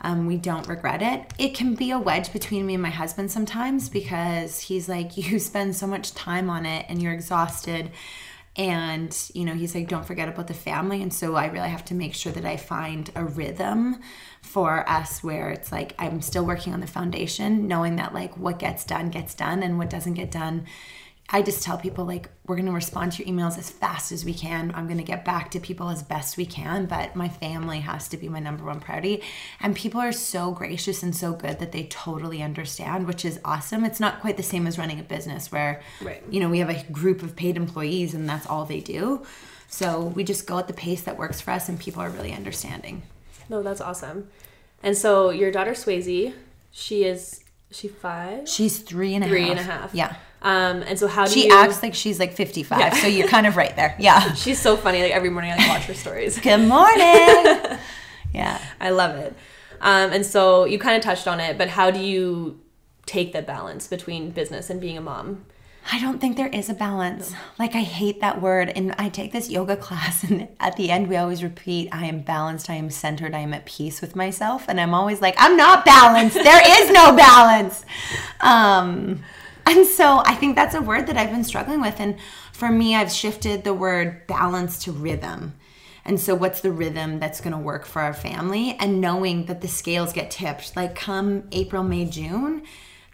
um, 0.00 0.26
we 0.26 0.36
don't 0.36 0.68
regret 0.68 1.02
it. 1.02 1.32
It 1.38 1.54
can 1.54 1.74
be 1.74 1.90
a 1.90 1.98
wedge 1.98 2.32
between 2.32 2.66
me 2.66 2.74
and 2.74 2.82
my 2.82 2.90
husband 2.90 3.30
sometimes 3.30 3.88
because 3.88 4.60
he's 4.60 4.88
like, 4.88 5.16
You 5.16 5.38
spend 5.38 5.76
so 5.76 5.86
much 5.86 6.14
time 6.14 6.48
on 6.48 6.66
it 6.66 6.86
and 6.88 7.02
you're 7.02 7.12
exhausted. 7.12 7.90
And, 8.56 9.16
you 9.34 9.44
know, 9.44 9.54
he's 9.54 9.74
like, 9.74 9.88
Don't 9.88 10.06
forget 10.06 10.28
about 10.28 10.46
the 10.46 10.54
family. 10.54 11.02
And 11.02 11.12
so 11.12 11.34
I 11.34 11.46
really 11.46 11.70
have 11.70 11.84
to 11.86 11.94
make 11.94 12.14
sure 12.14 12.32
that 12.32 12.44
I 12.44 12.56
find 12.56 13.10
a 13.14 13.24
rhythm 13.24 14.00
for 14.42 14.88
us 14.88 15.24
where 15.24 15.50
it's 15.50 15.72
like 15.72 15.94
I'm 15.98 16.20
still 16.20 16.44
working 16.44 16.72
on 16.72 16.80
the 16.80 16.86
foundation, 16.86 17.66
knowing 17.66 17.96
that 17.96 18.14
like 18.14 18.36
what 18.36 18.58
gets 18.58 18.84
done 18.84 19.10
gets 19.10 19.34
done 19.34 19.62
and 19.62 19.78
what 19.78 19.90
doesn't 19.90 20.14
get 20.14 20.30
done 20.30 20.66
I 21.30 21.40
just 21.42 21.62
tell 21.62 21.78
people 21.78 22.04
like 22.04 22.28
we're 22.46 22.56
going 22.56 22.66
to 22.66 22.72
respond 22.72 23.12
to 23.12 23.24
your 23.24 23.34
emails 23.34 23.58
as 23.58 23.70
fast 23.70 24.12
as 24.12 24.24
we 24.26 24.34
can. 24.34 24.70
I'm 24.74 24.86
going 24.86 24.98
to 24.98 25.04
get 25.04 25.24
back 25.24 25.50
to 25.52 25.58
people 25.60 25.88
as 25.88 26.02
best 26.02 26.36
we 26.36 26.44
can, 26.44 26.84
but 26.84 27.16
my 27.16 27.28
family 27.28 27.80
has 27.80 28.08
to 28.08 28.18
be 28.18 28.28
my 28.28 28.40
number 28.40 28.64
one 28.64 28.78
priority. 28.78 29.22
And 29.60 29.74
people 29.74 30.00
are 30.00 30.12
so 30.12 30.52
gracious 30.52 31.02
and 31.02 31.16
so 31.16 31.32
good 31.32 31.58
that 31.60 31.72
they 31.72 31.84
totally 31.84 32.42
understand, 32.42 33.06
which 33.06 33.24
is 33.24 33.40
awesome. 33.44 33.84
It's 33.84 34.00
not 34.00 34.20
quite 34.20 34.36
the 34.36 34.42
same 34.42 34.66
as 34.66 34.78
running 34.78 35.00
a 35.00 35.02
business 35.02 35.50
where 35.50 35.80
Right. 36.02 36.22
you 36.30 36.40
know, 36.40 36.50
we 36.50 36.58
have 36.58 36.68
a 36.70 36.82
group 36.92 37.22
of 37.22 37.34
paid 37.34 37.56
employees 37.56 38.12
and 38.12 38.28
that's 38.28 38.46
all 38.46 38.66
they 38.66 38.80
do. 38.80 39.24
So 39.68 40.02
we 40.02 40.24
just 40.24 40.46
go 40.46 40.58
at 40.58 40.68
the 40.68 40.74
pace 40.74 41.02
that 41.02 41.16
works 41.16 41.40
for 41.40 41.52
us 41.52 41.68
and 41.70 41.80
people 41.80 42.02
are 42.02 42.10
really 42.10 42.32
understanding. 42.34 43.02
no, 43.48 43.62
that's 43.62 43.80
awesome. 43.80 44.28
And 44.82 44.96
so 44.96 45.30
your 45.30 45.50
daughter 45.50 45.72
Swayze, 45.72 46.34
she 46.70 47.04
is 47.04 47.40
she 47.70 47.88
five? 47.88 48.46
She's 48.48 48.78
three 48.78 49.14
and 49.14 49.24
a 49.24 49.26
half. 49.26 49.32
Three 49.32 49.50
and 49.50 49.58
a 49.58 49.62
half. 49.62 49.94
Yeah. 49.94 50.14
Um, 50.44 50.82
and 50.82 50.98
so 50.98 51.08
how 51.08 51.24
do 51.24 51.30
She 51.32 51.46
you? 51.46 51.54
acts 51.58 51.82
like 51.82 51.94
she's 51.94 52.20
like 52.20 52.34
55. 52.34 52.78
Yeah. 52.78 52.90
So 52.94 53.06
you're 53.06 53.26
kind 53.28 53.46
of 53.46 53.56
right 53.56 53.74
there. 53.74 53.96
Yeah. 54.04 54.34
She's 54.34 54.60
so 54.60 54.76
funny. 54.76 55.02
Like 55.02 55.12
every 55.12 55.30
morning, 55.30 55.52
I 55.52 55.56
like, 55.56 55.68
watch 55.68 55.84
her 55.84 55.94
stories. 55.94 56.38
Good 56.38 56.58
morning. 56.68 57.78
yeah. 58.34 58.60
I 58.78 58.90
love 58.90 59.16
it. 59.16 59.34
Um, 59.80 60.12
and 60.12 60.24
so 60.24 60.64
you 60.66 60.78
kind 60.78 60.96
of 60.96 61.02
touched 61.02 61.26
on 61.26 61.40
it, 61.40 61.56
but 61.56 61.68
how 61.68 61.90
do 61.90 61.98
you 61.98 62.60
take 63.06 63.32
the 63.32 63.42
balance 63.42 63.86
between 63.86 64.30
business 64.30 64.68
and 64.70 64.80
being 64.80 64.98
a 64.98 65.00
mom? 65.00 65.46
I 65.92 66.00
don't 66.00 66.18
think 66.18 66.36
there 66.36 66.48
is 66.48 66.70
a 66.70 66.74
balance. 66.74 67.34
Like 67.58 67.74
I 67.74 67.80
hate 67.82 68.20
that 68.20 68.40
word 68.40 68.70
and 68.70 68.94
I 68.98 69.08
take 69.10 69.32
this 69.32 69.50
yoga 69.50 69.76
class 69.86 70.24
and 70.24 70.48
at 70.60 70.76
the 70.76 70.90
end 70.90 71.08
we 71.08 71.16
always 71.16 71.42
repeat 71.42 71.88
I 71.92 72.06
am 72.06 72.20
balanced, 72.20 72.68
I 72.70 72.74
am 72.74 72.88
centered, 72.90 73.34
I 73.34 73.40
am 73.40 73.52
at 73.54 73.66
peace 73.66 74.00
with 74.00 74.16
myself 74.16 74.64
and 74.68 74.80
I'm 74.80 74.94
always 74.94 75.20
like 75.20 75.34
I'm 75.38 75.56
not 75.56 75.84
balanced. 75.84 76.34
There 76.36 76.82
is 76.82 76.90
no 76.90 77.14
balance. 77.16 77.84
Um 78.40 79.22
and 79.66 79.86
so 79.86 80.22
I 80.24 80.34
think 80.34 80.56
that's 80.56 80.74
a 80.74 80.82
word 80.82 81.06
that 81.06 81.16
I've 81.16 81.30
been 81.30 81.44
struggling 81.44 81.80
with 81.80 82.00
and 82.00 82.16
for 82.52 82.70
me 82.70 82.94
I've 82.94 83.12
shifted 83.12 83.64
the 83.64 83.74
word 83.74 84.26
balance 84.26 84.78
to 84.84 84.92
rhythm. 84.92 85.54
And 86.06 86.20
so, 86.20 86.34
what's 86.34 86.60
the 86.60 86.70
rhythm 86.70 87.18
that's 87.18 87.40
going 87.40 87.52
to 87.52 87.58
work 87.58 87.86
for 87.86 88.02
our 88.02 88.12
family? 88.12 88.76
And 88.78 89.00
knowing 89.00 89.46
that 89.46 89.62
the 89.62 89.68
scales 89.68 90.12
get 90.12 90.30
tipped, 90.30 90.76
like 90.76 90.94
come 90.94 91.44
April, 91.50 91.82
May, 91.82 92.04
June, 92.04 92.62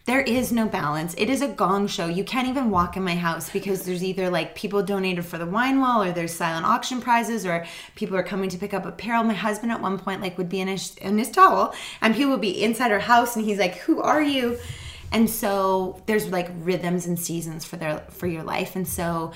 there 0.05 0.21
is 0.21 0.51
no 0.51 0.67
balance. 0.67 1.13
It 1.17 1.29
is 1.29 1.41
a 1.41 1.47
gong 1.47 1.87
show. 1.87 2.07
You 2.07 2.23
can't 2.23 2.47
even 2.47 2.71
walk 2.71 2.97
in 2.97 3.03
my 3.03 3.15
house 3.15 3.49
because 3.49 3.83
there's 3.83 4.03
either 4.03 4.29
like 4.29 4.55
people 4.55 4.81
donated 4.81 5.23
for 5.23 5.37
the 5.37 5.45
wine 5.45 5.79
wall 5.79 6.01
or 6.03 6.11
there's 6.11 6.33
silent 6.33 6.65
auction 6.65 6.99
prizes 6.99 7.45
or 7.45 7.65
people 7.95 8.17
are 8.17 8.23
coming 8.23 8.49
to 8.49 8.57
pick 8.57 8.73
up 8.73 8.85
apparel. 8.85 9.23
My 9.23 9.35
husband 9.35 9.71
at 9.71 9.79
one 9.79 9.99
point 9.99 10.21
like 10.21 10.37
would 10.37 10.49
be 10.49 10.59
in 10.59 10.67
his 10.67 10.95
in 10.97 11.17
his 11.17 11.29
towel 11.29 11.73
and 12.01 12.15
people 12.15 12.31
would 12.31 12.41
be 12.41 12.63
inside 12.63 12.91
our 12.91 12.99
house 12.99 13.35
and 13.35 13.45
he's 13.45 13.59
like, 13.59 13.75
"Who 13.77 14.01
are 14.01 14.21
you?" 14.21 14.57
And 15.11 15.29
so 15.29 16.01
there's 16.05 16.27
like 16.29 16.49
rhythms 16.59 17.05
and 17.05 17.19
seasons 17.19 17.65
for 17.65 17.75
their 17.77 17.99
for 18.09 18.27
your 18.27 18.43
life. 18.43 18.75
And 18.75 18.87
so 18.87 19.33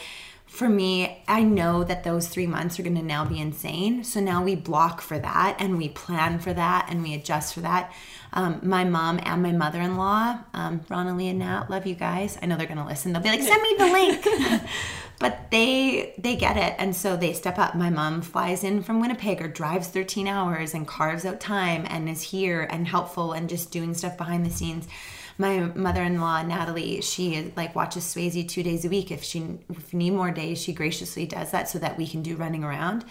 for 0.55 0.69
me, 0.69 1.21
I 1.27 1.43
know 1.43 1.83
that 1.83 2.05
those 2.05 2.29
three 2.29 2.47
months 2.47 2.79
are 2.79 2.83
going 2.83 2.95
to 2.95 3.01
now 3.03 3.25
be 3.25 3.41
insane. 3.41 4.05
So 4.05 4.21
now 4.21 4.41
we 4.41 4.55
block 4.55 5.01
for 5.01 5.19
that 5.19 5.57
and 5.59 5.77
we 5.77 5.89
plan 5.89 6.39
for 6.39 6.53
that 6.53 6.87
and 6.89 7.03
we 7.03 7.13
adjust 7.13 7.53
for 7.53 7.59
that. 7.61 7.91
Um, 8.31 8.61
my 8.63 8.85
mom 8.85 9.19
and 9.23 9.43
my 9.43 9.51
mother 9.51 9.81
in 9.81 9.97
law, 9.97 10.39
um, 10.53 10.81
and 10.89 11.39
Nat, 11.39 11.69
love 11.69 11.85
you 11.85 11.95
guys. 11.95 12.37
I 12.41 12.45
know 12.45 12.55
they're 12.55 12.67
going 12.67 12.77
to 12.77 12.85
listen. 12.85 13.11
They'll 13.11 13.21
be 13.21 13.29
like, 13.29 13.41
send 13.41 13.61
me 13.61 13.75
the 13.77 13.85
link. 13.87 14.61
but 15.19 15.49
they 15.51 16.13
they 16.17 16.35
get 16.35 16.57
it 16.57 16.75
and 16.77 16.95
so 16.95 17.15
they 17.15 17.31
step 17.31 17.57
up 17.57 17.73
my 17.73 17.89
mom 17.89 18.21
flies 18.21 18.65
in 18.65 18.83
from 18.83 18.99
winnipeg 18.99 19.41
or 19.41 19.47
drives 19.47 19.87
13 19.87 20.27
hours 20.27 20.73
and 20.73 20.87
carves 20.87 21.25
out 21.25 21.39
time 21.39 21.85
and 21.89 22.09
is 22.09 22.21
here 22.21 22.67
and 22.69 22.87
helpful 22.87 23.31
and 23.31 23.49
just 23.49 23.71
doing 23.71 23.93
stuff 23.93 24.17
behind 24.17 24.45
the 24.45 24.49
scenes 24.49 24.87
my 25.37 25.59
mother-in-law 25.59 26.43
natalie 26.43 27.01
she 27.01 27.51
like 27.55 27.75
watches 27.75 28.03
swayze 28.03 28.47
two 28.47 28.63
days 28.63 28.85
a 28.85 28.89
week. 28.89 29.11
If 29.11 29.23
she 29.23 29.59
if 29.69 29.93
need 29.93 30.11
more 30.11 30.31
days 30.31 30.61
she 30.61 30.73
graciously 30.73 31.25
does 31.25 31.51
that 31.51 31.69
so 31.69 31.79
that 31.79 31.97
we 31.97 32.07
can 32.07 32.21
do 32.21 32.35
running 32.35 32.63
around. 32.63 33.05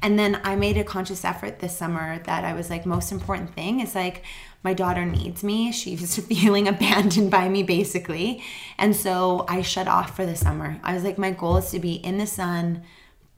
And 0.00 0.18
then 0.18 0.40
i 0.44 0.56
made 0.56 0.76
a 0.76 0.84
conscious 0.84 1.24
effort 1.24 1.58
this 1.58 1.76
summer 1.76 2.20
that 2.24 2.44
i 2.44 2.52
was 2.52 2.70
like 2.70 2.86
most 2.86 3.12
important 3.12 3.54
thing 3.54 3.80
is 3.80 3.94
like 3.94 4.24
my 4.64 4.74
daughter 4.74 5.04
needs 5.04 5.44
me. 5.44 5.70
She's 5.70 6.18
feeling 6.26 6.66
abandoned 6.66 7.30
by 7.30 7.48
me 7.48 7.62
basically. 7.62 8.42
And 8.76 8.94
so 8.94 9.44
i 9.48 9.62
shut 9.62 9.88
off 9.88 10.16
for 10.16 10.26
the 10.26 10.36
summer. 10.36 10.80
I 10.82 10.94
was 10.94 11.04
like 11.04 11.18
my 11.18 11.30
goal 11.30 11.58
is 11.58 11.70
to 11.70 11.78
be 11.78 11.94
in 11.94 12.18
the 12.18 12.26
sun 12.26 12.82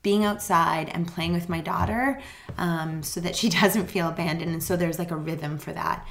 being 0.03 0.25
outside 0.25 0.89
and 0.89 1.07
playing 1.07 1.33
with 1.33 1.47
my 1.47 1.61
daughter 1.61 2.19
um, 2.57 3.03
so 3.03 3.19
that 3.19 3.35
she 3.35 3.49
doesn't 3.61 3.87
feel 3.87 4.09
abandoned. 4.09 4.51
And 4.51 4.63
so 4.63 4.75
there's 4.75 4.99
like 4.99 5.11
a 5.11 5.15
rhythm 5.15 5.57
for 5.57 5.73
that 5.73 6.07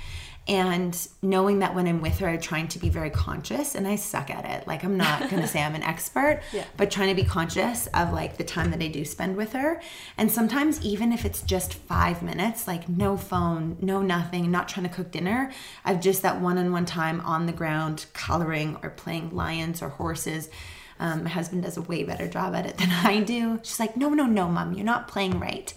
and 0.50 1.06
knowing 1.22 1.60
that 1.60 1.76
when 1.76 1.86
I'm 1.86 2.00
with 2.02 2.18
her, 2.18 2.28
I'm 2.28 2.40
trying 2.40 2.66
to 2.68 2.78
be 2.80 2.88
very 2.88 3.08
conscious, 3.08 3.76
and 3.76 3.86
I 3.86 3.94
suck 3.94 4.30
at 4.30 4.44
it. 4.44 4.66
Like 4.66 4.82
I'm 4.82 4.96
not 4.96 5.30
gonna 5.30 5.46
say 5.46 5.62
I'm 5.62 5.76
an 5.76 5.82
expert, 5.94 6.42
Yeah. 6.52 6.64
but 6.76 6.90
trying 6.90 7.08
to 7.08 7.14
be 7.14 7.26
conscious 7.26 7.86
of 7.94 8.12
like 8.12 8.36
the 8.36 8.42
time 8.42 8.72
that 8.72 8.82
I 8.82 8.88
do 8.88 9.04
spend 9.04 9.36
with 9.36 9.52
her. 9.52 9.80
And 10.18 10.28
sometimes 10.30 10.82
even 10.84 11.12
if 11.12 11.24
it's 11.24 11.40
just 11.42 11.74
five 11.74 12.20
minutes, 12.20 12.66
like 12.66 12.88
no 12.88 13.16
phone, 13.16 13.76
no 13.80 14.02
nothing, 14.02 14.50
not 14.50 14.68
trying 14.68 14.88
to 14.88 14.92
cook 14.92 15.12
dinner, 15.12 15.52
I've 15.84 16.00
just 16.00 16.22
that 16.22 16.40
one-on-one 16.40 16.84
time 16.86 17.20
on 17.20 17.46
the 17.46 17.52
ground 17.52 18.06
coloring 18.12 18.76
or 18.82 18.90
playing 18.90 19.30
lions 19.34 19.80
or 19.82 19.90
horses. 19.90 20.50
Um, 20.98 21.22
my 21.24 21.30
husband 21.30 21.62
does 21.62 21.76
a 21.76 21.82
way 21.82 22.02
better 22.02 22.26
job 22.28 22.54
at 22.56 22.66
it 22.66 22.76
than 22.76 22.90
I 22.90 23.20
do. 23.20 23.60
She's 23.62 23.78
like, 23.80 23.96
no, 23.96 24.10
no, 24.10 24.26
no, 24.26 24.48
mom, 24.48 24.72
you're 24.74 24.84
not 24.84 25.06
playing 25.08 25.38
right. 25.38 25.72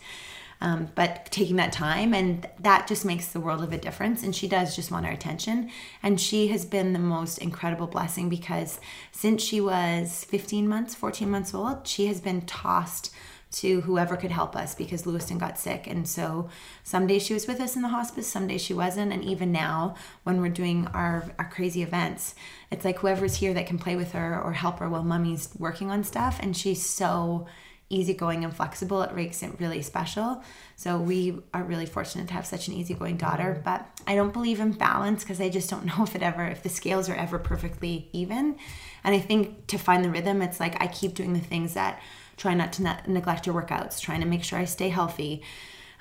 Um, 0.64 0.88
but 0.96 1.26
taking 1.26 1.58
that 1.58 1.74
time 1.74 2.14
and 2.14 2.48
that 2.62 2.88
just 2.88 3.04
makes 3.04 3.28
the 3.28 3.42
world 3.42 3.62
of 3.62 3.74
a 3.74 3.78
difference 3.78 4.24
and 4.24 4.34
she 4.34 4.48
does 4.48 4.78
just 4.78 4.92
want 4.92 5.06
our 5.06 5.12
attention. 5.12 5.70
And 6.02 6.22
she 6.22 6.48
has 6.48 6.64
been 6.64 6.94
the 6.94 7.00
most 7.00 7.38
incredible 7.40 7.86
blessing 7.86 8.30
because 8.30 8.80
since 9.12 9.44
she 9.44 9.60
was 9.60 10.24
15 10.24 10.66
months 10.66 10.96
14 10.96 11.30
months 11.30 11.54
old 11.54 11.86
she 11.86 12.06
has 12.08 12.22
been 12.22 12.44
tossed 12.44 13.14
to 13.52 13.82
whoever 13.82 14.16
could 14.16 14.32
help 14.32 14.56
us 14.56 14.74
because 14.74 15.06
lewiston 15.06 15.38
got 15.38 15.60
sick. 15.60 15.86
And 15.86 16.08
so 16.08 16.48
some 16.82 17.08
days 17.08 17.24
she 17.24 17.34
was 17.34 17.46
with 17.46 17.60
us 17.60 17.76
in 17.76 17.82
the 17.82 17.90
hospice 17.90 18.26
some 18.26 18.48
days 18.48 18.62
she 18.62 18.74
wasn't. 18.74 19.12
And 19.12 19.22
even 19.22 19.52
now 19.52 19.96
when 20.24 20.40
we're 20.40 20.48
doing 20.48 20.88
our, 20.94 21.30
our 21.38 21.50
crazy 21.50 21.84
events 21.84 22.36
it's 22.72 22.86
like 22.86 23.00
whoever's 23.00 23.36
here 23.36 23.54
that 23.54 23.68
can 23.68 23.78
play 23.78 23.98
with 23.98 24.14
her 24.14 24.42
or 24.42 24.54
help 24.54 24.80
her 24.80 24.88
while 24.88 25.04
mummy's 25.04 25.50
working 25.60 25.92
on 25.92 26.06
stuff. 26.06 26.40
And 26.42 26.56
she's 26.56 26.86
so 26.86 27.48
easygoing 27.90 28.44
and 28.44 28.56
flexible, 28.56 29.02
it 29.04 29.16
makes 29.16 29.44
it 29.44 29.60
really 29.60 29.82
special. 29.82 30.44
So 30.76 30.98
we 30.98 31.40
are 31.54 31.64
really 31.64 31.86
fortunate 31.86 32.28
to 32.30 32.34
have 32.34 32.46
such 32.46 32.68
an 32.68 32.74
easygoing 32.74 33.18
daughter. 33.18 33.62
But 33.64 33.88
I 34.08 34.16
don't 34.16 34.34
believe 34.34 34.60
in 34.60 34.72
balance 34.72 35.24
because 35.24 35.40
I 35.40 35.50
just 35.50 35.70
don't 35.70 35.86
know 35.98 36.04
if 36.04 36.16
it 36.16 36.24
ever, 36.24 36.46
if 36.46 36.64
the 36.64 36.70
scales 36.70 37.10
are 37.10 37.16
ever 37.16 37.40
perfectly 37.40 38.10
even. 38.14 38.58
And 39.04 39.16
I 39.16 39.20
think 39.20 39.68
to 39.68 39.78
find 39.78 40.04
the 40.04 40.10
rhythm, 40.10 40.42
it's 40.42 40.60
like 40.60 40.82
I 40.82 40.88
keep 40.88 41.14
doing 41.14 41.34
the 41.34 41.40
things 41.40 41.74
that 41.76 42.02
try 42.38 42.54
not 42.54 42.74
to 42.74 42.84
ne- 42.84 43.00
neglect 43.08 43.46
your 43.46 43.62
workouts, 43.62 44.00
trying 44.00 44.22
to 44.22 44.28
make 44.28 44.44
sure 44.44 44.60
I 44.60 44.66
stay 44.66 44.90
healthy. 44.90 45.44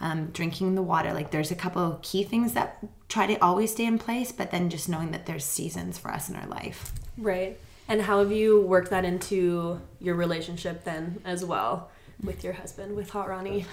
Um, 0.01 0.31
drinking 0.33 0.75
the 0.75 0.83
water. 0.83 1.13
Like 1.13 1.31
there's 1.31 1.53
a 1.53 1.55
couple 1.55 1.81
of 1.81 2.03
key 2.03 2.25
things 2.25 2.55
that 2.55 2.85
try 3.09 3.29
to 3.29 3.39
always 3.39 3.71
stay 3.71 3.85
in 3.85 4.01
place, 4.01 4.33
but 4.33 4.51
then 4.51 4.69
just 4.69 4.89
knowing 4.89 5.13
that 5.13 5.27
there's 5.27 5.45
seasons 5.45 5.97
for 5.97 6.11
us 6.11 6.29
in 6.29 6.35
our 6.35 6.49
life. 6.49 6.93
Right. 7.17 7.57
And 7.93 8.01
how 8.01 8.21
have 8.21 8.33
you 8.33 8.63
worked 8.63 8.89
that 8.89 9.05
into 9.05 9.79
your 10.01 10.15
relationship 10.15 10.83
then 10.83 11.21
as 11.27 11.45
well 11.45 11.91
with 12.25 12.43
your 12.43 12.55
husband, 12.55 12.97
with 12.97 13.11
Hot 13.11 13.29
Ronnie? 13.29 13.67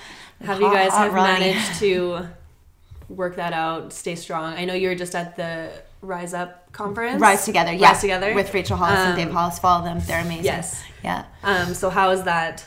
Have 0.44 0.60
you 0.60 0.70
guys 0.70 0.92
have 0.92 1.14
Ronnie. 1.14 1.40
managed 1.52 1.80
to 1.80 2.28
work 3.10 3.38
that 3.38 3.54
out, 3.54 3.94
stay 3.94 4.16
strong? 4.16 4.56
I 4.56 4.66
know 4.66 4.74
you 4.74 4.90
were 4.90 4.96
just 4.96 5.16
at 5.16 5.38
the 5.38 5.72
Rise 6.02 6.34
Up 6.34 6.70
conference. 6.74 7.22
Rise 7.22 7.46
together, 7.46 7.72
yeah. 7.72 7.88
Rise 7.92 8.02
together 8.02 8.34
with 8.36 8.54
Rachel 8.54 8.76
Hollis 8.76 9.00
and 9.00 9.12
Um, 9.14 9.16
Dave 9.16 9.32
Hollis. 9.34 9.58
Follow 9.58 9.86
them; 9.86 10.02
they're 10.06 10.20
amazing. 10.20 10.44
Yes. 10.44 10.84
yeah. 11.02 11.24
Um, 11.42 11.74
so 11.74 11.90
how 11.90 12.10
is 12.10 12.24
that? 12.24 12.66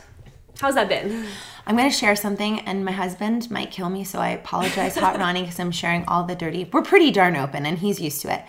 How's 0.58 0.76
that 0.76 0.88
been? 0.88 1.26
I'm 1.66 1.76
going 1.76 1.90
to 1.90 1.94
share 1.94 2.16
something, 2.16 2.60
and 2.60 2.82
my 2.82 2.92
husband 2.92 3.50
might 3.50 3.70
kill 3.70 3.90
me, 3.90 4.04
so 4.04 4.20
I 4.20 4.30
apologize, 4.30 4.96
Hot 4.96 5.18
Ronnie, 5.22 5.42
because 5.42 5.60
I'm 5.60 5.70
sharing 5.70 6.06
all 6.06 6.24
the 6.24 6.34
dirty. 6.34 6.64
We're 6.72 6.80
pretty 6.80 7.10
darn 7.10 7.36
open, 7.36 7.66
and 7.66 7.78
he's 7.78 8.00
used 8.00 8.22
to 8.22 8.32
it. 8.32 8.42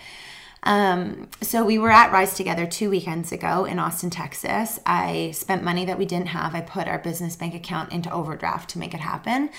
Um, 0.64 1.28
so 1.42 1.62
we 1.62 1.78
were 1.78 1.90
at 1.90 2.10
Rise 2.10 2.34
Together 2.34 2.66
two 2.66 2.88
weekends 2.88 3.32
ago 3.32 3.66
in 3.66 3.78
Austin, 3.78 4.10
Texas. 4.10 4.80
I 4.86 5.32
spent 5.32 5.62
money 5.62 5.84
that 5.84 5.98
we 5.98 6.06
didn't 6.06 6.28
have. 6.28 6.54
I 6.54 6.62
put 6.62 6.88
our 6.88 6.98
business 6.98 7.36
bank 7.36 7.54
account 7.54 7.92
into 7.92 8.10
overdraft 8.10 8.70
to 8.70 8.78
make 8.78 8.94
it 8.94 9.00
happen. 9.00 9.50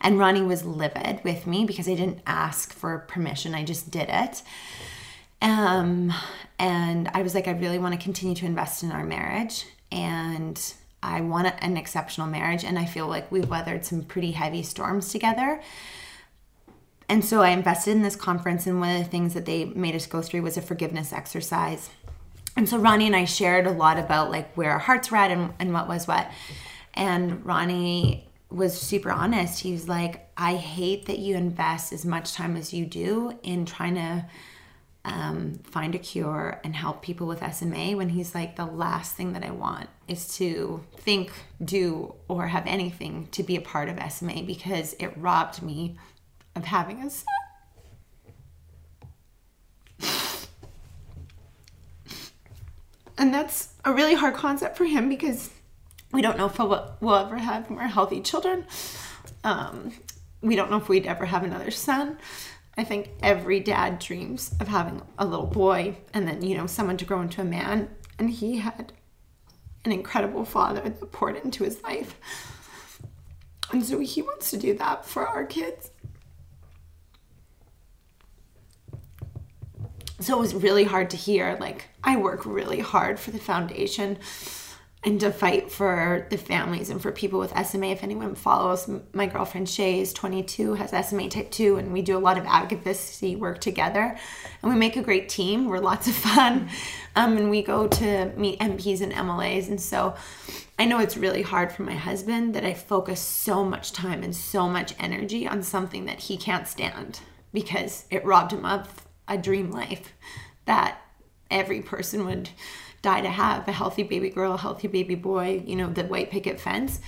And 0.00 0.18
Ronnie 0.18 0.42
was 0.42 0.64
livid 0.64 1.22
with 1.24 1.46
me 1.46 1.64
because 1.64 1.88
I 1.88 1.94
didn't 1.94 2.20
ask 2.26 2.72
for 2.72 2.98
permission. 3.08 3.54
I 3.54 3.64
just 3.64 3.90
did 3.90 4.08
it. 4.08 4.42
Um, 5.40 6.12
and 6.58 7.08
I 7.14 7.22
was 7.22 7.34
like, 7.34 7.46
I 7.46 7.52
really 7.52 7.78
want 7.78 7.94
to 7.94 8.00
continue 8.00 8.34
to 8.36 8.46
invest 8.46 8.82
in 8.82 8.90
our 8.90 9.04
marriage. 9.04 9.64
And 9.92 10.60
I 11.02 11.20
want 11.20 11.54
an 11.60 11.76
exceptional 11.76 12.26
marriage. 12.26 12.64
And 12.64 12.78
I 12.78 12.84
feel 12.84 13.06
like 13.06 13.30
we've 13.30 13.48
weathered 13.48 13.84
some 13.84 14.02
pretty 14.02 14.32
heavy 14.32 14.64
storms 14.64 15.12
together. 15.12 15.62
And 17.08 17.24
so 17.24 17.40
I 17.40 17.50
invested 17.50 17.92
in 17.92 18.02
this 18.02 18.16
conference, 18.16 18.66
and 18.66 18.80
one 18.80 18.96
of 18.96 19.02
the 19.02 19.10
things 19.10 19.34
that 19.34 19.46
they 19.46 19.64
made 19.64 19.94
us 19.94 20.06
go 20.06 20.20
through 20.20 20.42
was 20.42 20.56
a 20.56 20.62
forgiveness 20.62 21.12
exercise. 21.12 21.88
And 22.54 22.68
so 22.68 22.76
Ronnie 22.76 23.06
and 23.06 23.16
I 23.16 23.24
shared 23.24 23.66
a 23.66 23.72
lot 23.72 23.98
about 23.98 24.30
like 24.30 24.52
where 24.54 24.72
our 24.72 24.78
hearts 24.78 25.10
were 25.10 25.16
at 25.16 25.30
and, 25.30 25.54
and 25.58 25.72
what 25.72 25.88
was 25.88 26.06
what. 26.06 26.30
And 26.92 27.46
Ronnie 27.46 28.28
was 28.50 28.78
super 28.78 29.10
honest. 29.10 29.60
He 29.60 29.72
was 29.72 29.88
like, 29.88 30.28
I 30.36 30.56
hate 30.56 31.06
that 31.06 31.18
you 31.18 31.36
invest 31.36 31.92
as 31.92 32.04
much 32.04 32.32
time 32.32 32.56
as 32.56 32.74
you 32.74 32.84
do 32.84 33.38
in 33.42 33.64
trying 33.64 33.94
to 33.94 34.26
um, 35.04 35.60
find 35.64 35.94
a 35.94 35.98
cure 35.98 36.60
and 36.64 36.74
help 36.74 37.02
people 37.02 37.26
with 37.26 37.54
SMA 37.54 37.96
when 37.96 38.10
he's 38.10 38.34
like, 38.34 38.56
the 38.56 38.66
last 38.66 39.14
thing 39.14 39.32
that 39.32 39.44
I 39.44 39.50
want 39.50 39.88
is 40.06 40.36
to 40.38 40.84
think, 40.96 41.32
do, 41.64 42.14
or 42.26 42.48
have 42.48 42.66
anything 42.66 43.28
to 43.32 43.42
be 43.42 43.56
a 43.56 43.60
part 43.60 43.88
of 43.88 44.12
SMA 44.12 44.42
because 44.42 44.94
it 44.94 45.12
robbed 45.16 45.62
me 45.62 45.96
of 46.58 46.64
having 46.64 47.02
a 47.02 47.10
son. 47.10 47.24
And 53.16 53.34
that's 53.34 53.74
a 53.84 53.92
really 53.92 54.14
hard 54.14 54.34
concept 54.34 54.76
for 54.76 54.84
him 54.84 55.08
because 55.08 55.50
we 56.12 56.22
don't 56.22 56.38
know 56.38 56.46
if 56.46 56.58
we'll, 56.58 57.14
ever 57.16 57.36
have 57.36 57.68
more 57.68 57.82
healthy 57.82 58.20
children. 58.20 58.64
Um, 59.42 59.92
we 60.40 60.54
don't 60.54 60.70
know 60.70 60.76
if 60.76 60.88
we'd 60.88 61.06
ever 61.06 61.26
have 61.26 61.42
another 61.42 61.72
son. 61.72 62.18
I 62.76 62.84
think 62.84 63.10
every 63.20 63.58
dad 63.58 63.98
dreams 63.98 64.54
of 64.60 64.68
having 64.68 65.02
a 65.18 65.26
little 65.26 65.46
boy 65.46 65.96
and 66.14 66.28
then, 66.28 66.42
you 66.42 66.56
know, 66.56 66.68
someone 66.68 66.96
to 66.98 67.04
grow 67.04 67.20
into 67.20 67.40
a 67.40 67.44
man. 67.44 67.90
And 68.20 68.30
he 68.30 68.58
had 68.58 68.92
an 69.84 69.90
incredible 69.90 70.44
father 70.44 70.80
that 70.80 71.12
poured 71.12 71.36
into 71.36 71.64
his 71.64 71.82
life. 71.82 72.16
And 73.72 73.84
so 73.84 73.98
he 73.98 74.22
wants 74.22 74.50
to 74.50 74.56
do 74.56 74.74
that 74.74 75.04
for 75.04 75.26
our 75.26 75.44
kids. 75.44 75.90
So 80.20 80.36
it 80.36 80.40
was 80.40 80.54
really 80.54 80.84
hard 80.84 81.10
to 81.10 81.16
hear. 81.16 81.56
Like, 81.60 81.86
I 82.02 82.16
work 82.16 82.44
really 82.44 82.80
hard 82.80 83.20
for 83.20 83.30
the 83.30 83.38
foundation 83.38 84.18
and 85.04 85.20
to 85.20 85.30
fight 85.30 85.70
for 85.70 86.26
the 86.28 86.36
families 86.36 86.90
and 86.90 87.00
for 87.00 87.12
people 87.12 87.38
with 87.38 87.56
SMA. 87.66 87.86
If 87.86 88.02
anyone 88.02 88.34
follows, 88.34 88.90
my 89.12 89.26
girlfriend 89.26 89.68
Shay 89.68 90.00
is 90.00 90.12
22, 90.12 90.74
has 90.74 91.08
SMA 91.08 91.28
type 91.28 91.52
2, 91.52 91.76
and 91.76 91.92
we 91.92 92.02
do 92.02 92.16
a 92.16 92.18
lot 92.18 92.36
of 92.36 92.44
advocacy 92.46 93.36
work 93.36 93.60
together. 93.60 94.18
And 94.60 94.72
we 94.72 94.76
make 94.76 94.96
a 94.96 95.02
great 95.02 95.28
team. 95.28 95.66
We're 95.66 95.78
lots 95.78 96.08
of 96.08 96.14
fun. 96.14 96.68
Um, 97.14 97.36
and 97.36 97.48
we 97.48 97.62
go 97.62 97.86
to 97.86 98.32
meet 98.36 98.58
MPs 98.58 99.00
and 99.00 99.12
MLAs. 99.12 99.68
And 99.68 99.80
so 99.80 100.16
I 100.80 100.84
know 100.84 100.98
it's 100.98 101.16
really 101.16 101.42
hard 101.42 101.70
for 101.70 101.84
my 101.84 101.94
husband 101.94 102.54
that 102.56 102.64
I 102.64 102.74
focus 102.74 103.20
so 103.20 103.64
much 103.64 103.92
time 103.92 104.24
and 104.24 104.34
so 104.34 104.68
much 104.68 104.94
energy 104.98 105.46
on 105.46 105.62
something 105.62 106.06
that 106.06 106.20
he 106.20 106.36
can't 106.36 106.66
stand 106.66 107.20
because 107.52 108.04
it 108.10 108.24
robbed 108.24 108.52
him 108.52 108.64
of 108.64 109.07
a 109.28 109.38
dream 109.38 109.70
life 109.70 110.12
that 110.64 111.00
every 111.50 111.80
person 111.80 112.24
would 112.26 112.50
die 113.02 113.20
to 113.20 113.28
have 113.28 113.66
a 113.68 113.72
healthy 113.72 114.02
baby 114.02 114.30
girl, 114.30 114.54
a 114.54 114.58
healthy 114.58 114.88
baby 114.88 115.14
boy, 115.14 115.62
you 115.66 115.76
know, 115.76 115.88
the 115.88 116.04
white 116.04 116.30
picket 116.30 116.60
fence. 116.60 117.00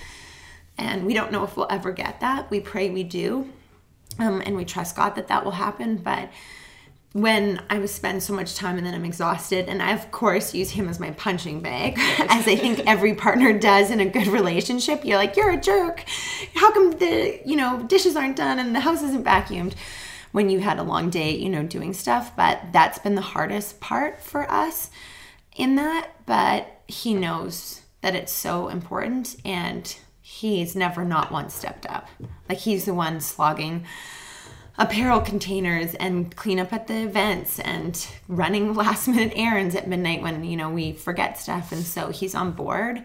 And 0.77 1.05
we 1.05 1.13
don't 1.13 1.31
know 1.31 1.43
if 1.43 1.57
we'll 1.57 1.67
ever 1.69 1.91
get 1.91 2.21
that. 2.21 2.49
We 2.49 2.59
pray 2.59 2.89
we 2.89 3.03
do. 3.03 3.49
Um, 4.19 4.41
and 4.45 4.55
we 4.55 4.65
trust 4.65 4.95
God 4.95 5.15
that 5.15 5.27
that 5.27 5.43
will 5.43 5.51
happen. 5.51 5.97
But 5.97 6.29
when 7.13 7.61
I 7.69 7.79
was 7.79 7.93
spend 7.93 8.23
so 8.23 8.33
much 8.33 8.55
time 8.55 8.77
and 8.77 8.85
then 8.85 8.93
I'm 8.93 9.03
exhausted, 9.03 9.67
and 9.67 9.81
I 9.81 9.91
of 9.91 10.11
course 10.11 10.53
use 10.53 10.71
him 10.71 10.87
as 10.87 10.99
my 10.99 11.11
punching 11.11 11.61
bag, 11.61 11.95
as 11.99 12.47
I 12.47 12.55
think 12.55 12.81
every 12.87 13.13
partner 13.13 13.57
does 13.57 13.91
in 13.91 13.99
a 13.99 14.05
good 14.05 14.27
relationship. 14.27 15.03
You're 15.03 15.17
like, 15.17 15.35
you're 15.35 15.51
a 15.51 15.59
jerk. 15.59 16.05
How 16.55 16.71
come 16.71 16.91
the 16.91 17.41
you 17.45 17.55
know 17.55 17.83
dishes 17.83 18.15
aren't 18.15 18.37
done 18.37 18.59
and 18.59 18.75
the 18.75 18.79
house 18.79 19.01
isn't 19.01 19.25
vacuumed? 19.25 19.73
When 20.31 20.49
you 20.49 20.59
had 20.59 20.79
a 20.79 20.83
long 20.83 21.09
day, 21.09 21.35
you 21.35 21.49
know, 21.49 21.63
doing 21.63 21.93
stuff. 21.93 22.35
But 22.35 22.61
that's 22.71 22.99
been 22.99 23.15
the 23.15 23.21
hardest 23.21 23.79
part 23.79 24.21
for 24.21 24.49
us 24.49 24.89
in 25.55 25.75
that. 25.75 26.09
But 26.25 26.81
he 26.87 27.13
knows 27.13 27.81
that 28.01 28.15
it's 28.15 28.31
so 28.31 28.69
important, 28.69 29.35
and 29.45 29.95
he's 30.21 30.75
never 30.75 31.05
not 31.05 31.31
once 31.31 31.53
stepped 31.53 31.85
up. 31.85 32.07
Like 32.49 32.59
he's 32.59 32.85
the 32.85 32.93
one 32.93 33.19
slogging 33.21 33.85
apparel 34.77 35.21
containers 35.21 35.93
and 35.95 36.35
clean 36.35 36.59
up 36.59 36.73
at 36.73 36.87
the 36.87 37.03
events 37.03 37.59
and 37.59 38.07
running 38.27 38.73
last 38.75 39.07
minute 39.07 39.33
errands 39.35 39.75
at 39.75 39.87
midnight 39.87 40.21
when 40.21 40.43
you 40.43 40.55
know 40.57 40.69
we 40.69 40.93
forget 40.93 41.37
stuff 41.37 41.71
and 41.71 41.83
so 41.83 42.09
he's 42.09 42.33
on 42.33 42.51
board 42.51 43.03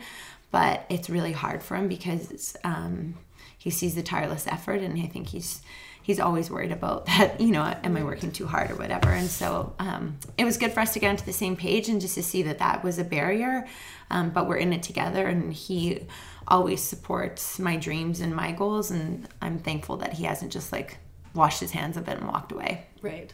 but 0.51 0.87
it's 0.89 1.11
really 1.11 1.33
hard 1.33 1.63
for 1.63 1.77
him 1.77 1.89
because 1.89 2.57
um, 2.65 3.15
he 3.59 3.69
sees 3.69 3.95
the 3.95 4.03
tireless 4.03 4.47
effort 4.47 4.81
and 4.81 4.99
i 5.03 5.07
think 5.07 5.29
he's 5.29 5.61
he's 6.07 6.21
always 6.21 6.51
worried 6.51 6.73
about 6.73 7.07
that 7.07 7.41
you 7.41 7.51
know 7.51 7.63
am 7.83 7.97
i 7.97 8.03
working 8.03 8.31
too 8.31 8.47
hard 8.47 8.71
or 8.71 8.77
whatever 8.77 9.11
and 9.11 9.29
so 9.29 9.75
um, 9.79 10.17
it 10.39 10.45
was 10.45 10.57
good 10.57 10.73
for 10.73 10.81
us 10.81 10.93
to 10.93 10.99
get 10.99 11.11
onto 11.11 11.25
the 11.25 11.33
same 11.33 11.57
page 11.57 11.89
and 11.89 12.01
just 12.01 12.15
to 12.15 12.23
see 12.23 12.43
that 12.43 12.59
that 12.59 12.83
was 12.83 12.99
a 12.99 13.05
barrier 13.05 13.67
um, 14.11 14.31
but 14.31 14.47
we're 14.47 14.57
in 14.57 14.73
it 14.73 14.83
together 14.83 15.27
and 15.27 15.53
he 15.53 16.07
always 16.49 16.81
supports 16.81 17.59
my 17.59 17.77
dreams 17.77 18.21
and 18.21 18.35
my 18.35 18.53
goals 18.53 18.91
and 18.91 19.29
i'm 19.43 19.59
thankful 19.59 19.97
that 19.97 20.13
he 20.15 20.25
hasn't 20.25 20.53
just 20.53 20.73
like 20.73 20.99
washed 21.37 21.61
his 21.61 21.71
hands 21.71 21.97
of 21.97 22.09
it 22.09 22.19
and 22.19 22.27
walked 22.27 22.51
away. 22.51 22.87
Right. 23.03 23.33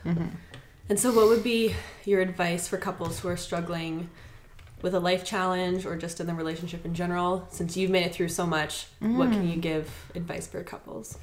And 0.89 0.99
so, 0.99 1.13
what 1.13 1.29
would 1.29 1.43
be 1.43 1.75
your 2.05 2.21
advice 2.21 2.69
for 2.69 2.77
couples 2.77 3.21
who 3.21 3.29
are 3.29 3.37
struggling 3.37 4.11
with 4.83 4.95
a 4.95 5.01
life 5.01 5.25
challenge 5.25 5.87
or 5.87 5.97
just 5.97 6.21
in 6.21 6.27
the 6.27 6.35
relationship 6.35 6.85
in 6.85 6.95
general? 6.95 7.47
Since 7.51 7.77
you've 7.77 7.91
made 7.91 8.05
it 8.05 8.15
through 8.15 8.29
so 8.29 8.45
much, 8.45 8.87
what 8.99 9.31
can 9.31 9.49
you 9.49 9.57
give 9.57 10.11
advice 10.15 10.47
for 10.47 10.63
couples? 10.63 11.19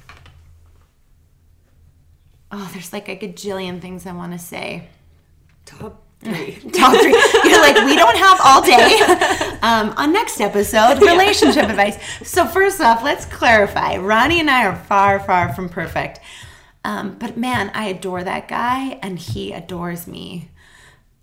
Oh, 2.52 2.68
there's 2.72 2.92
like 2.92 3.08
a 3.08 3.16
gajillion 3.16 3.80
things 3.80 4.06
I 4.06 4.12
want 4.12 4.32
to 4.32 4.38
say. 4.38 4.88
Top 5.66 6.02
three. 6.20 6.56
Top 6.72 6.92
three. 7.00 7.12
You're 7.50 7.60
like, 7.60 7.76
we 7.84 7.96
don't 7.96 8.16
have 8.16 8.40
all 8.44 8.62
day. 8.62 9.46
Um, 9.62 9.92
on 9.98 10.14
next 10.14 10.40
episode, 10.40 11.02
relationship 11.02 11.68
advice. 11.68 11.98
So, 12.26 12.46
first 12.46 12.80
off, 12.80 13.04
let's 13.04 13.26
clarify 13.26 13.98
Ronnie 13.98 14.40
and 14.40 14.48
I 14.48 14.64
are 14.64 14.74
far, 14.74 15.20
far 15.20 15.52
from 15.52 15.68
perfect. 15.68 16.18
Um, 16.82 17.16
but 17.18 17.36
man, 17.36 17.70
I 17.74 17.88
adore 17.88 18.24
that 18.24 18.48
guy 18.48 18.98
and 19.02 19.18
he 19.18 19.52
adores 19.52 20.06
me. 20.06 20.48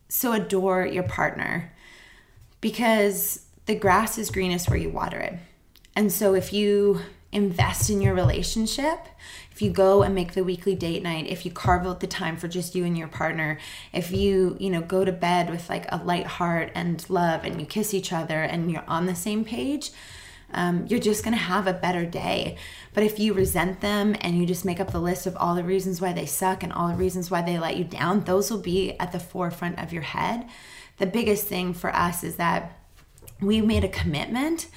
So, 0.07 0.33
adore 0.33 0.85
your 0.85 1.01
partner 1.01 1.73
because 2.61 3.47
the 3.65 3.73
grass 3.73 4.19
is 4.19 4.29
greenest 4.29 4.69
where 4.69 4.77
you 4.77 4.91
water 4.91 5.17
it. 5.17 5.33
And 5.95 6.11
so, 6.11 6.35
if 6.35 6.53
you 6.53 7.01
invest 7.31 7.89
in 7.89 8.01
your 8.01 8.13
relationship, 8.13 8.99
if 9.57 9.61
you 9.63 9.71
go 9.71 10.03
and 10.03 10.13
make 10.13 10.33
the 10.33 10.43
weekly 10.43 10.75
date 10.75 11.01
night, 11.01 11.25
if 11.25 11.43
you 11.43 11.49
carve 11.49 11.87
out 11.87 11.99
the 11.99 12.05
time 12.05 12.37
for 12.37 12.47
just 12.47 12.75
you 12.75 12.85
and 12.85 12.95
your 12.95 13.07
partner, 13.07 13.57
if 13.91 14.11
you, 14.11 14.55
you 14.59 14.69
know, 14.69 14.81
go 14.81 15.03
to 15.03 15.11
bed 15.11 15.49
with 15.49 15.67
like 15.67 15.87
a 15.91 15.97
light 15.97 16.27
heart 16.27 16.71
and 16.75 17.03
love 17.09 17.43
and 17.43 17.59
you 17.59 17.65
kiss 17.65 17.91
each 17.91 18.13
other 18.13 18.43
and 18.43 18.69
you're 18.69 18.83
on 18.87 19.07
the 19.07 19.15
same 19.15 19.43
page, 19.43 19.89
um, 20.53 20.85
you're 20.85 20.99
just 20.99 21.23
going 21.23 21.35
to 21.35 21.43
have 21.43 21.65
a 21.65 21.73
better 21.73 22.05
day. 22.05 22.55
But 22.93 23.01
if 23.01 23.17
you 23.17 23.33
resent 23.33 23.81
them 23.81 24.15
and 24.21 24.37
you 24.37 24.45
just 24.45 24.63
make 24.63 24.79
up 24.79 24.91
the 24.91 25.01
list 25.01 25.25
of 25.25 25.35
all 25.37 25.55
the 25.55 25.63
reasons 25.63 25.99
why 25.99 26.13
they 26.13 26.27
suck 26.27 26.61
and 26.61 26.71
all 26.71 26.89
the 26.89 26.93
reasons 26.93 27.31
why 27.31 27.41
they 27.41 27.57
let 27.57 27.77
you 27.77 27.83
down, 27.83 28.25
those 28.25 28.51
will 28.51 28.59
be 28.59 28.95
at 28.99 29.11
the 29.11 29.19
forefront 29.19 29.79
of 29.79 29.91
your 29.91 30.03
head. 30.03 30.47
The 30.99 31.07
biggest 31.07 31.47
thing 31.47 31.73
for 31.73 31.91
us 31.95 32.23
is 32.23 32.35
that 32.35 32.79
we 33.41 33.61
made 33.61 33.83
a 33.83 33.89
commitment 33.89 34.67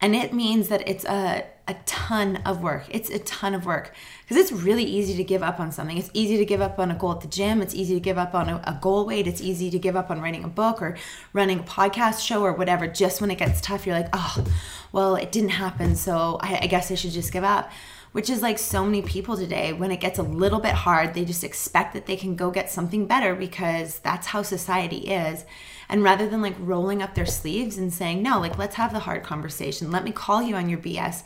and 0.00 0.16
it 0.16 0.32
means 0.32 0.66
that 0.66 0.88
it's 0.88 1.04
a, 1.04 1.44
a 1.68 1.74
ton 1.84 2.36
of 2.44 2.62
work. 2.62 2.84
It's 2.90 3.10
a 3.10 3.18
ton 3.18 3.54
of 3.54 3.66
work 3.66 3.92
because 4.22 4.36
it's 4.36 4.52
really 4.52 4.84
easy 4.84 5.16
to 5.16 5.24
give 5.24 5.42
up 5.42 5.58
on 5.58 5.72
something. 5.72 5.98
It's 5.98 6.10
easy 6.14 6.36
to 6.36 6.44
give 6.44 6.60
up 6.60 6.78
on 6.78 6.90
a 6.90 6.94
goal 6.94 7.12
at 7.12 7.20
the 7.20 7.28
gym. 7.28 7.60
It's 7.60 7.74
easy 7.74 7.94
to 7.94 8.00
give 8.00 8.18
up 8.18 8.34
on 8.34 8.48
a, 8.48 8.56
a 8.64 8.78
goal 8.80 9.06
weight. 9.06 9.26
It's 9.26 9.40
easy 9.40 9.70
to 9.70 9.78
give 9.78 9.96
up 9.96 10.10
on 10.10 10.20
writing 10.20 10.44
a 10.44 10.48
book 10.48 10.80
or 10.80 10.96
running 11.32 11.60
a 11.60 11.64
podcast 11.64 12.24
show 12.24 12.42
or 12.42 12.52
whatever. 12.52 12.86
Just 12.86 13.20
when 13.20 13.30
it 13.30 13.38
gets 13.38 13.60
tough, 13.60 13.86
you're 13.86 13.96
like, 13.96 14.10
oh, 14.12 14.44
well, 14.92 15.16
it 15.16 15.32
didn't 15.32 15.50
happen. 15.50 15.96
So 15.96 16.38
I, 16.40 16.60
I 16.62 16.66
guess 16.66 16.90
I 16.90 16.94
should 16.94 17.12
just 17.12 17.32
give 17.32 17.44
up 17.44 17.70
which 18.12 18.30
is 18.30 18.40
like 18.40 18.58
so 18.58 18.82
many 18.82 19.02
people 19.02 19.36
today. 19.36 19.74
When 19.74 19.90
it 19.90 20.00
gets 20.00 20.18
a 20.18 20.22
little 20.22 20.58
bit 20.58 20.72
hard, 20.72 21.12
they 21.12 21.26
just 21.26 21.44
expect 21.44 21.92
that 21.92 22.06
they 22.06 22.16
can 22.16 22.34
go 22.34 22.50
get 22.50 22.70
something 22.70 23.04
better 23.04 23.34
because 23.34 23.98
that's 23.98 24.28
how 24.28 24.40
society 24.40 25.10
is. 25.10 25.44
And 25.88 26.02
rather 26.02 26.28
than 26.28 26.42
like 26.42 26.56
rolling 26.58 27.02
up 27.02 27.14
their 27.14 27.26
sleeves 27.26 27.78
and 27.78 27.92
saying, 27.92 28.22
no, 28.22 28.40
like, 28.40 28.58
let's 28.58 28.76
have 28.76 28.92
the 28.92 29.00
hard 29.00 29.22
conversation. 29.22 29.90
Let 29.90 30.04
me 30.04 30.12
call 30.12 30.42
you 30.42 30.56
on 30.56 30.68
your 30.68 30.78
BS. 30.78 31.22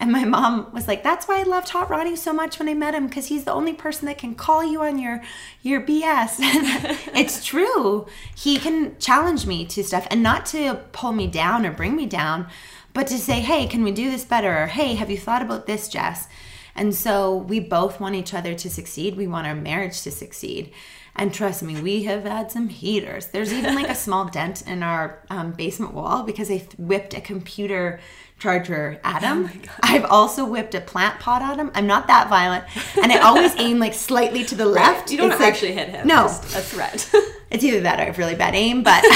And 0.00 0.10
my 0.10 0.24
mom 0.24 0.72
was 0.72 0.88
like, 0.88 1.02
"That's 1.02 1.28
why 1.28 1.38
I 1.38 1.44
loved 1.44 1.68
Hot 1.70 1.88
Ronnie 1.88 2.16
so 2.16 2.32
much 2.32 2.58
when 2.58 2.68
I 2.68 2.74
met 2.74 2.94
him, 2.94 3.06
because 3.06 3.26
he's 3.26 3.44
the 3.44 3.52
only 3.52 3.72
person 3.72 4.06
that 4.06 4.18
can 4.18 4.34
call 4.34 4.64
you 4.64 4.82
on 4.82 4.98
your 4.98 5.22
your 5.62 5.80
BS." 5.80 6.36
it's 7.14 7.44
true. 7.44 8.06
He 8.34 8.58
can 8.58 8.98
challenge 8.98 9.46
me 9.46 9.64
to 9.66 9.84
stuff, 9.84 10.06
and 10.10 10.22
not 10.22 10.46
to 10.46 10.80
pull 10.92 11.12
me 11.12 11.26
down 11.28 11.64
or 11.64 11.70
bring 11.70 11.94
me 11.94 12.06
down, 12.06 12.48
but 12.92 13.06
to 13.06 13.18
say, 13.18 13.40
"Hey, 13.40 13.66
can 13.66 13.84
we 13.84 13.92
do 13.92 14.10
this 14.10 14.24
better?" 14.24 14.64
Or, 14.64 14.66
"Hey, 14.66 14.94
have 14.96 15.10
you 15.10 15.18
thought 15.18 15.42
about 15.42 15.66
this, 15.66 15.88
Jess?" 15.88 16.26
And 16.74 16.94
so 16.94 17.36
we 17.36 17.60
both 17.60 18.00
want 18.00 18.16
each 18.16 18.34
other 18.34 18.54
to 18.54 18.68
succeed. 18.68 19.16
We 19.16 19.28
want 19.28 19.46
our 19.46 19.54
marriage 19.54 20.02
to 20.02 20.10
succeed. 20.10 20.72
And 21.16 21.32
trust 21.32 21.62
me, 21.62 21.80
we 21.80 22.04
have 22.04 22.24
had 22.24 22.50
some 22.50 22.68
heaters. 22.68 23.28
There's 23.28 23.52
even 23.52 23.76
like 23.76 23.88
a 23.88 23.94
small 23.94 24.24
dent 24.24 24.66
in 24.66 24.82
our 24.82 25.22
um, 25.30 25.52
basement 25.52 25.94
wall 25.94 26.24
because 26.24 26.50
I 26.50 26.58
whipped 26.76 27.14
a 27.14 27.20
computer 27.20 28.00
charger 28.40 29.00
at 29.04 29.22
him. 29.22 29.48
Oh 29.54 29.70
I've 29.82 30.04
also 30.04 30.44
whipped 30.44 30.74
a 30.74 30.80
plant 30.80 31.20
pot 31.20 31.40
at 31.40 31.56
him. 31.56 31.70
I'm 31.74 31.86
not 31.86 32.08
that 32.08 32.28
violent, 32.28 32.64
and 33.00 33.12
I 33.12 33.18
always 33.18 33.54
aim 33.58 33.78
like 33.78 33.94
slightly 33.94 34.44
to 34.44 34.54
the 34.54 34.66
left. 34.66 35.02
Right. 35.02 35.10
You 35.12 35.18
don't 35.18 35.32
it's 35.32 35.40
actually 35.40 35.76
like, 35.76 35.86
hit 35.86 35.94
him. 35.96 36.08
No, 36.08 36.26
a 36.26 36.30
threat. 36.30 37.08
it's 37.50 37.62
either 37.62 37.80
that 37.80 38.00
or 38.00 38.02
I 38.02 38.06
have 38.06 38.18
really 38.18 38.34
bad 38.34 38.54
aim, 38.54 38.82
but 38.82 39.00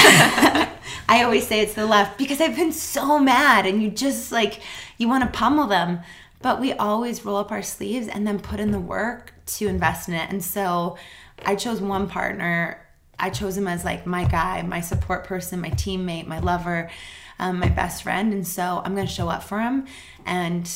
I 1.09 1.23
always 1.23 1.47
say 1.47 1.59
it's 1.59 1.73
the 1.73 1.85
left 1.85 2.17
because 2.17 2.39
I've 2.39 2.55
been 2.55 2.71
so 2.71 3.19
mad, 3.19 3.65
and 3.65 3.83
you 3.83 3.89
just 3.89 4.31
like 4.31 4.61
you 4.97 5.07
want 5.07 5.23
to 5.25 5.37
pummel 5.37 5.67
them. 5.67 5.99
But 6.41 6.61
we 6.61 6.71
always 6.71 7.25
roll 7.25 7.35
up 7.35 7.51
our 7.51 7.61
sleeves 7.61 8.07
and 8.07 8.25
then 8.25 8.39
put 8.39 8.61
in 8.61 8.71
the 8.71 8.79
work 8.79 9.33
to 9.57 9.67
invest 9.67 10.07
in 10.07 10.13
it. 10.13 10.29
And 10.29 10.41
so 10.41 10.97
I 11.45 11.55
chose 11.55 11.81
one 11.81 12.07
partner. 12.07 12.85
I 13.17 13.29
chose 13.29 13.57
him 13.57 13.67
as 13.67 13.83
like 13.83 14.05
my 14.05 14.25
guy, 14.25 14.61
my 14.61 14.81
support 14.81 15.25
person, 15.25 15.61
my 15.61 15.71
teammate, 15.71 16.25
my 16.25 16.39
lover, 16.39 16.89
um, 17.37 17.59
my 17.59 17.69
best 17.69 18.03
friend. 18.03 18.33
And 18.33 18.47
so 18.47 18.81
I'm 18.83 18.95
going 18.95 19.07
to 19.07 19.13
show 19.13 19.29
up 19.29 19.43
for 19.43 19.59
him. 19.59 19.85
And 20.25 20.69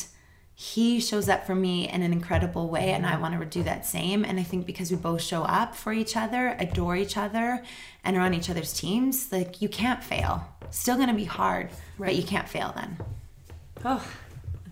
he 0.54 1.00
shows 1.00 1.28
up 1.28 1.46
for 1.46 1.54
me 1.54 1.88
in 1.88 2.02
an 2.02 2.12
incredible 2.12 2.68
way. 2.68 2.92
And 2.92 3.06
I 3.06 3.18
want 3.18 3.38
to 3.38 3.44
do 3.46 3.62
that 3.64 3.84
same. 3.84 4.24
And 4.24 4.38
I 4.38 4.42
think 4.42 4.66
because 4.66 4.90
we 4.90 4.96
both 4.96 5.22
show 5.22 5.42
up 5.42 5.74
for 5.74 5.92
each 5.92 6.16
other, 6.16 6.56
adore 6.58 6.96
each 6.96 7.16
other, 7.16 7.62
and 8.04 8.16
are 8.16 8.20
on 8.20 8.34
each 8.34 8.50
other's 8.50 8.72
teams, 8.72 9.32
like 9.32 9.60
you 9.60 9.68
can't 9.68 10.02
fail. 10.02 10.46
Still 10.70 10.96
going 10.96 11.08
to 11.08 11.14
be 11.14 11.24
hard, 11.24 11.70
right. 11.98 12.08
but 12.08 12.16
you 12.16 12.22
can't 12.22 12.48
fail 12.48 12.72
then. 12.76 12.98
Oh, 13.84 14.06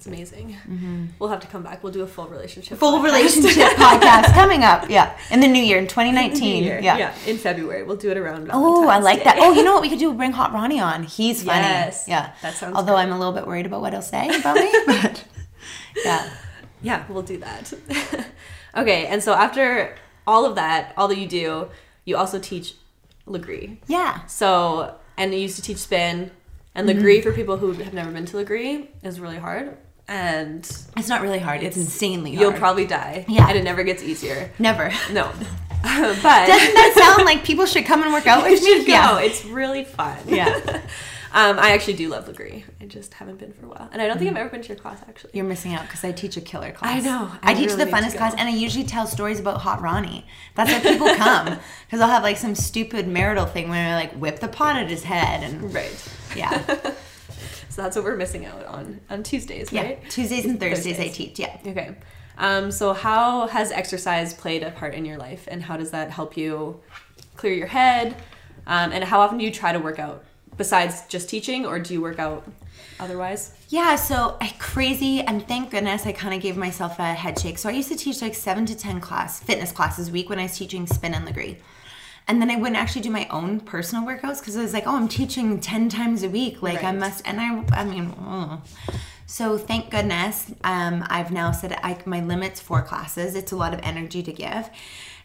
it's 0.03 0.09
amazing. 0.09 0.57
Mm-hmm. 0.69 1.07
We'll 1.21 1.29
have 1.29 1.39
to 1.43 1.47
come 1.47 1.63
back. 1.63 1.85
We'll 1.85 1.93
do 1.93 2.03
a 2.03 2.09
full 2.09 2.27
relationship. 2.27 2.77
Full 2.77 2.99
podcast. 2.99 3.05
relationship 3.05 3.69
podcast 3.77 4.35
coming 4.35 4.65
up. 4.65 4.91
Yeah, 4.91 5.17
in 5.31 5.39
the 5.39 5.47
new 5.47 5.63
year 5.63 5.79
in 5.79 5.87
2019. 5.87 6.65
Yeah, 6.65 6.81
yeah, 6.81 7.15
in 7.25 7.39
February. 7.39 7.85
We'll 7.85 7.97
do 7.97 8.11
it 8.11 8.17
around. 8.17 8.51
Oh, 8.53 8.89
I 8.89 8.99
like 8.99 9.19
Day. 9.19 9.25
that. 9.27 9.39
Oh, 9.39 9.53
you 9.53 9.63
know 9.63 9.75
what 9.75 9.83
we 9.83 9.89
could 9.89 10.01
do? 10.01 10.13
Bring 10.13 10.33
Hot 10.33 10.53
Ronnie 10.53 10.81
on. 10.81 11.05
He's 11.05 11.45
funny. 11.45 11.61
Yes. 11.61 12.07
Yeah, 12.09 12.33
that 12.43 12.55
sounds. 12.55 12.75
Although 12.75 12.97
I'm 12.97 13.13
a 13.13 13.17
little 13.19 13.33
bit 13.33 13.47
worried 13.47 13.65
about 13.65 13.81
what 13.81 13.93
he'll 13.93 14.03
say 14.03 14.29
about 14.41 14.57
me, 14.57 14.73
but 14.87 15.25
yeah, 16.05 16.33
yeah, 16.83 17.05
we'll 17.09 17.23
do 17.23 17.39
that. 17.39 17.73
okay, 18.77 19.07
and 19.07 19.23
so 19.23 19.35
after 19.35 19.95
all 20.27 20.45
of 20.45 20.57
that, 20.57 20.95
all 20.97 21.07
that 21.07 21.19
you 21.19 21.29
do, 21.29 21.69
you 22.05 22.17
also 22.17 22.41
teach 22.41 22.75
Lagree. 23.29 23.77
Yeah. 23.87 24.27
So 24.27 24.97
and 25.17 25.33
you 25.33 25.39
used 25.39 25.55
to 25.57 25.63
teach 25.63 25.79
spin. 25.79 26.33
And 26.75 26.89
Lagree, 26.89 27.19
mm-hmm. 27.19 27.29
for 27.29 27.33
people 27.35 27.59
who 27.59 27.71
have 27.73 27.93
never 27.93 28.11
been 28.11 28.25
to 28.25 28.39
Lagree, 28.39 28.89
is 29.05 29.21
really 29.21 29.37
hard 29.37 29.77
and 30.13 30.61
it's 30.97 31.09
not 31.09 31.23
really 31.23 31.39
hard. 31.39 31.63
It's, 31.63 31.77
it's 31.77 31.87
insanely 31.87 32.35
hard. 32.35 32.41
You'll 32.43 32.59
probably 32.59 32.87
die. 32.87 33.25
Yeah, 33.29 33.49
and 33.49 33.59
it 33.59 33.65
never 33.65 33.83
gets 33.83 34.03
easier. 34.03 34.51
Never. 34.59 34.93
No. 35.11 35.33
but 35.83 36.47
doesn't 36.47 36.75
that 36.75 36.95
sound 36.97 37.25
like 37.25 37.43
people 37.43 37.67
should 37.67 37.85
come 37.85 38.05
and 38.05 38.13
work 38.13 38.27
out 38.29 38.45
with 38.49 38.63
me? 38.63 38.85
Yeah, 38.87 39.19
it's 39.19 39.45
really 39.45 39.85
fun. 39.85 40.17
Yeah. 40.27 40.81
Um, 41.35 41.59
I 41.59 41.71
actually 41.73 41.95
do 41.95 42.09
love 42.09 42.29
Lagree. 42.29 42.63
I 42.81 42.85
just 42.85 43.15
haven't 43.15 43.39
been 43.39 43.53
for 43.55 43.65
a 43.65 43.69
while, 43.71 43.89
and 43.91 44.01
I 44.03 44.07
don't 44.07 44.19
think 44.19 44.31
I've 44.31 44.37
ever 44.37 44.51
been 44.51 44.61
to 44.61 44.69
your 44.69 44.77
class. 44.77 45.01
Actually, 45.09 45.31
you're 45.33 45.47
missing 45.47 45.73
out 45.73 45.83
because 45.83 46.05
I 46.05 46.13
teach 46.13 46.37
a 46.37 46.43
killer 46.43 46.73
class. 46.73 46.99
I 46.99 47.01
know. 47.01 47.33
I, 47.43 47.53
I 47.53 47.55
teach 47.55 47.71
really 47.71 47.87
the 47.87 47.91
funnest 47.91 48.17
class, 48.19 48.35
and 48.37 48.49
I 48.49 48.53
usually 48.53 48.85
tell 48.85 49.07
stories 49.07 49.41
about 49.41 49.63
Hot 49.63 49.81
Ronnie. 49.81 50.27
That's 50.55 50.71
why 50.71 50.81
people 50.81 51.09
come 51.17 51.59
because 51.87 52.01
I'll 52.01 52.11
have 52.11 52.23
like 52.23 52.37
some 52.37 52.55
stupid 52.55 53.09
marital 53.09 53.47
thing 53.47 53.71
where 53.71 53.89
I 53.89 53.95
like 53.95 54.13
whip 54.13 54.41
the 54.41 54.49
pot 54.49 54.77
at 54.77 54.91
his 54.91 55.05
head 55.05 55.43
and 55.43 55.73
right. 55.73 56.13
Yeah. 56.37 56.95
So 57.73 57.81
that's 57.81 57.97
what 57.97 58.05
we're 58.05 58.17
missing 58.17 58.45
out 58.45 58.67
on 58.67 59.01
on 59.09 59.23
Tuesdays, 59.23 59.73
right? 59.73 59.99
Yeah, 60.03 60.09
Tuesdays 60.11 60.45
and 60.45 60.61
Thursdays, 60.61 60.99
Thursdays. 60.99 61.13
I 61.13 61.17
teach. 61.17 61.39
Yeah. 61.39 61.57
Okay. 61.67 61.97
Um, 62.37 62.71
so 62.71 62.93
how 62.93 63.47
has 63.47 63.73
exercise 63.73 64.35
played 64.35 64.63
a 64.63 64.71
part 64.73 64.93
in 64.93 65.07
your 65.07 65.17
life, 65.17 65.49
and 65.51 65.63
how 65.63 65.79
does 65.79 65.91
that 65.93 66.11
help 66.11 66.37
you 66.37 66.81
clear 67.35 67.55
your 67.55 67.69
head? 67.69 68.15
Um, 68.67 68.93
and 68.93 69.03
how 69.03 69.21
often 69.21 69.39
do 69.39 69.45
you 69.45 69.51
try 69.51 69.73
to 69.73 69.79
work 69.79 69.99
out 69.99 70.23
besides 70.59 71.07
just 71.09 71.31
teaching, 71.31 71.65
or 71.65 71.79
do 71.79 71.95
you 71.95 72.03
work 72.03 72.19
out 72.19 72.47
otherwise? 73.01 73.55
Yeah, 73.71 73.97
so 73.97 74.37
I 74.39 74.55
crazy, 74.59 75.23
and 75.23 75.49
thank 75.49 75.71
goodness 75.71 76.05
I 76.05 76.13
kind 76.13 76.35
of 76.35 76.43
gave 76.43 76.59
myself 76.59 76.99
a 76.99 77.15
head 77.15 77.39
shake. 77.39 77.57
So 77.57 77.71
I 77.71 77.73
used 77.73 77.89
to 77.89 77.97
teach 77.97 78.21
like 78.21 78.35
seven 78.35 78.67
to 78.67 78.77
ten 78.77 79.01
class 79.01 79.41
fitness 79.41 79.73
classes 79.73 80.11
a 80.11 80.13
week 80.13 80.29
when 80.29 80.39
I 80.39 80.43
was 80.43 80.59
teaching 80.59 80.87
spin 80.87 81.15
and 81.15 81.27
Lagree. 81.27 81.57
And 82.29 82.41
then 82.41 82.51
I 82.51 82.57
wouldn't 82.57 82.77
actually 82.77 83.03
do 83.03 83.11
my 83.11 83.27
own 83.29 83.61
personal 83.61 84.07
workouts 84.07 84.39
because 84.39 84.57
I 84.57 84.63
was 84.63 84.73
like, 84.73 84.87
oh, 84.87 84.97
I'm 84.97 85.09
teaching 85.09 85.61
10 85.61 85.89
times 85.89 86.23
a 86.23 86.29
week. 86.29 86.63
Like 86.63 86.77
right. 86.77 86.87
I 86.87 86.93
must, 86.93 87.27
and 87.27 87.41
I, 87.41 87.65
I 87.81 87.85
mean, 87.85 88.15
oh. 88.21 88.63
so 89.27 89.59
thank 89.59 89.91
goodness 89.91 90.53
um, 90.65 91.05
I've 91.09 91.33
now 91.33 91.51
said 91.53 91.73
I, 91.83 91.99
my 92.07 92.21
limit's 92.21 92.61
four 92.61 92.83
classes. 92.83 93.35
It's 93.35 93.53
a 93.53 93.57
lot 93.57 93.75
of 93.75 93.81
energy 93.83 94.23
to 94.23 94.33
give. 94.33 94.71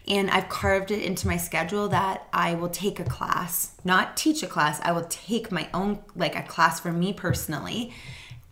And 0.06 0.30
I've 0.30 0.48
carved 0.48 0.90
it 0.90 1.02
into 1.02 1.26
my 1.26 1.36
schedule 1.36 1.88
that 1.88 2.26
I 2.32 2.54
will 2.54 2.70
take 2.70 2.98
a 2.98 3.04
class, 3.04 3.74
not 3.84 4.16
teach 4.16 4.42
a 4.42 4.46
class. 4.46 4.80
I 4.82 4.92
will 4.92 5.04
take 5.04 5.52
my 5.52 5.68
own, 5.74 6.00
like 6.16 6.34
a 6.34 6.42
class 6.42 6.80
for 6.80 6.92
me 6.92 7.12
personally 7.12 7.92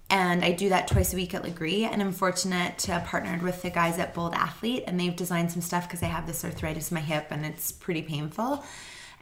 and 0.09 0.45
I 0.45 0.53
do 0.53 0.69
that 0.69 0.87
twice 0.87 1.12
a 1.12 1.16
week 1.16 1.35
at 1.35 1.42
Lagree. 1.42 1.83
And 1.83 2.01
I'm 2.01 2.12
fortunate 2.12 2.79
to 2.79 2.92
have 2.92 3.05
partnered 3.05 3.42
with 3.42 3.62
the 3.62 3.71
guys 3.71 3.99
at 3.99 4.14
Bold 4.14 4.35
Athlete, 4.35 4.85
and 4.87 4.99
they've 4.99 5.16
designed 5.16 5.51
some 5.51 5.62
stuff 5.62 5.88
because 5.88 6.03
I 6.03 6.07
have 6.07 6.27
this 6.27 6.45
arthritis 6.45 6.90
in 6.90 6.95
my 6.95 7.01
hip 7.01 7.27
and 7.31 7.45
it's 7.45 7.73
pretty 7.73 8.03
painful. 8.03 8.64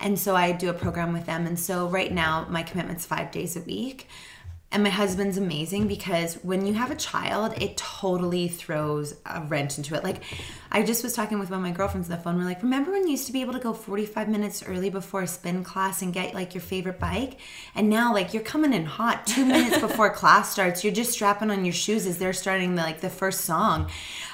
And 0.01 0.19
so 0.19 0.37
I 0.37 0.53
do 0.53 0.71
a 0.71 0.75
program 0.75 1.13
with 1.13 1.25
them. 1.25 1.47
And 1.47 1.59
so 1.59 1.89
right 1.89 2.13
now, 2.13 2.47
my 2.51 2.63
commitment's 2.63 3.07
five 3.07 3.31
days 3.31 3.57
a 3.57 3.61
week. 3.61 4.09
And 4.75 4.83
my 4.83 4.91
husband's 4.91 5.37
amazing 5.37 5.87
because 5.87 6.35
when 6.43 6.67
you 6.67 6.75
have 6.75 6.91
a 6.91 6.97
child, 6.97 7.55
it 7.63 7.77
totally 7.77 8.49
throws 8.49 9.15
a 9.25 9.41
wrench 9.43 9.79
into 9.79 9.95
it. 9.95 10.03
Like, 10.03 10.21
I 10.73 10.83
just 10.83 11.05
was 11.05 11.13
talking 11.13 11.39
with 11.39 11.51
one 11.51 11.61
of 11.61 11.63
my 11.63 11.71
girlfriends 11.71 12.11
on 12.11 12.17
the 12.17 12.21
phone. 12.21 12.37
We're 12.37 12.43
like, 12.43 12.61
remember 12.61 12.91
when 12.91 13.05
you 13.05 13.13
used 13.13 13.29
to 13.29 13.33
be 13.33 13.43
able 13.43 13.53
to 13.53 13.61
go 13.61 13.73
45 13.73 14.29
minutes 14.29 14.65
early 14.65 14.91
before 14.91 15.23
a 15.23 15.29
spin 15.29 15.63
class 15.63 16.03
and 16.03 16.13
get 16.13 16.35
like 16.35 16.53
your 16.53 16.61
favorite 16.61 16.99
bike? 16.99 17.39
And 17.77 17.89
now, 17.89 18.13
like, 18.13 18.35
you're 18.35 18.43
coming 18.43 18.73
in 18.73 18.85
hot 18.85 19.25
two 19.29 19.45
minutes 19.45 19.79
before 19.79 20.11
class 20.15 20.51
starts. 20.51 20.83
You're 20.83 20.93
just 20.93 21.13
strapping 21.13 21.53
on 21.53 21.65
your 21.65 21.73
shoes 21.73 22.09
as 22.09 22.19
they're 22.19 22.33
starting 22.33 22.75
the, 22.75 22.83
like 22.83 23.01
the 23.01 23.09
first 23.09 23.43
song. 23.43 23.89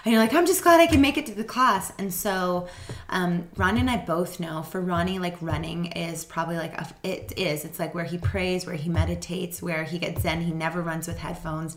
And 0.06 0.12
you're 0.14 0.22
like, 0.22 0.32
I'm 0.32 0.46
just 0.46 0.62
glad 0.62 0.80
I 0.80 0.86
can 0.86 1.02
make 1.02 1.18
it 1.18 1.26
to 1.26 1.34
the 1.34 1.44
class. 1.44 1.92
And 1.98 2.14
so, 2.14 2.68
um, 3.10 3.46
Ronnie 3.58 3.80
and 3.80 3.90
I 3.90 3.98
both 3.98 4.40
know 4.40 4.62
for 4.62 4.80
Ronnie, 4.80 5.18
like, 5.18 5.36
running 5.42 5.92
is 5.92 6.24
probably 6.24 6.56
like, 6.56 6.72
a, 6.72 6.88
it 7.02 7.34
is. 7.36 7.66
It's 7.66 7.78
like 7.78 7.94
where 7.94 8.04
he 8.04 8.16
prays, 8.16 8.64
where 8.64 8.76
he 8.76 8.88
meditates, 8.88 9.62
where 9.62 9.84
he 9.84 9.98
gets 9.98 10.24
zen. 10.30 10.42
He 10.42 10.52
never 10.52 10.80
runs 10.80 11.06
with 11.06 11.18
headphones 11.18 11.76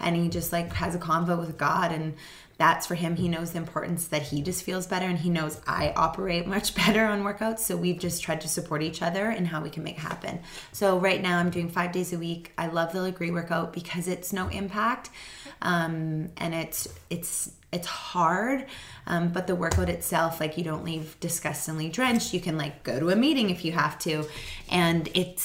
and 0.00 0.14
he 0.16 0.28
just 0.28 0.52
like 0.52 0.72
has 0.74 0.94
a 0.94 0.98
convo 0.98 1.38
with 1.38 1.56
God. 1.56 1.92
And 1.92 2.14
that's 2.58 2.86
for 2.86 2.94
him. 2.94 3.16
He 3.16 3.28
knows 3.28 3.52
the 3.52 3.58
importance 3.58 4.08
that 4.08 4.22
he 4.22 4.40
just 4.40 4.62
feels 4.62 4.86
better 4.86 5.06
and 5.06 5.18
he 5.18 5.28
knows 5.28 5.60
I 5.66 5.92
operate 5.94 6.46
much 6.56 6.74
better 6.74 7.04
on 7.04 7.22
workouts. 7.22 7.60
So 7.60 7.76
we've 7.76 7.98
just 7.98 8.22
tried 8.22 8.40
to 8.42 8.48
support 8.48 8.82
each 8.82 9.02
other 9.02 9.26
and 9.26 9.46
how 9.46 9.62
we 9.62 9.70
can 9.70 9.82
make 9.82 9.98
happen. 9.98 10.40
So 10.72 10.98
right 10.98 11.20
now 11.20 11.38
I'm 11.38 11.50
doing 11.50 11.68
five 11.68 11.92
days 11.92 12.12
a 12.12 12.18
week. 12.18 12.52
I 12.56 12.68
love 12.68 12.92
the 12.92 12.98
Lagree 13.00 13.32
workout 13.32 13.72
because 13.72 14.08
it's 14.08 14.32
no 14.32 14.48
impact. 14.48 15.10
Um, 15.62 16.30
and 16.36 16.54
it's 16.54 16.86
it's 17.08 17.50
it's 17.72 17.86
hard 17.86 18.66
um, 19.06 19.30
but 19.30 19.46
the 19.46 19.54
workout 19.54 19.88
itself 19.88 20.38
like 20.38 20.56
you 20.56 20.64
don't 20.64 20.84
leave 20.84 21.18
disgustingly 21.18 21.88
drenched 21.88 22.32
you 22.32 22.40
can 22.40 22.56
like 22.56 22.82
go 22.84 23.00
to 23.00 23.10
a 23.10 23.16
meeting 23.16 23.50
if 23.50 23.64
you 23.64 23.72
have 23.72 23.98
to 23.98 24.24
and 24.70 25.08
it's 25.14 25.42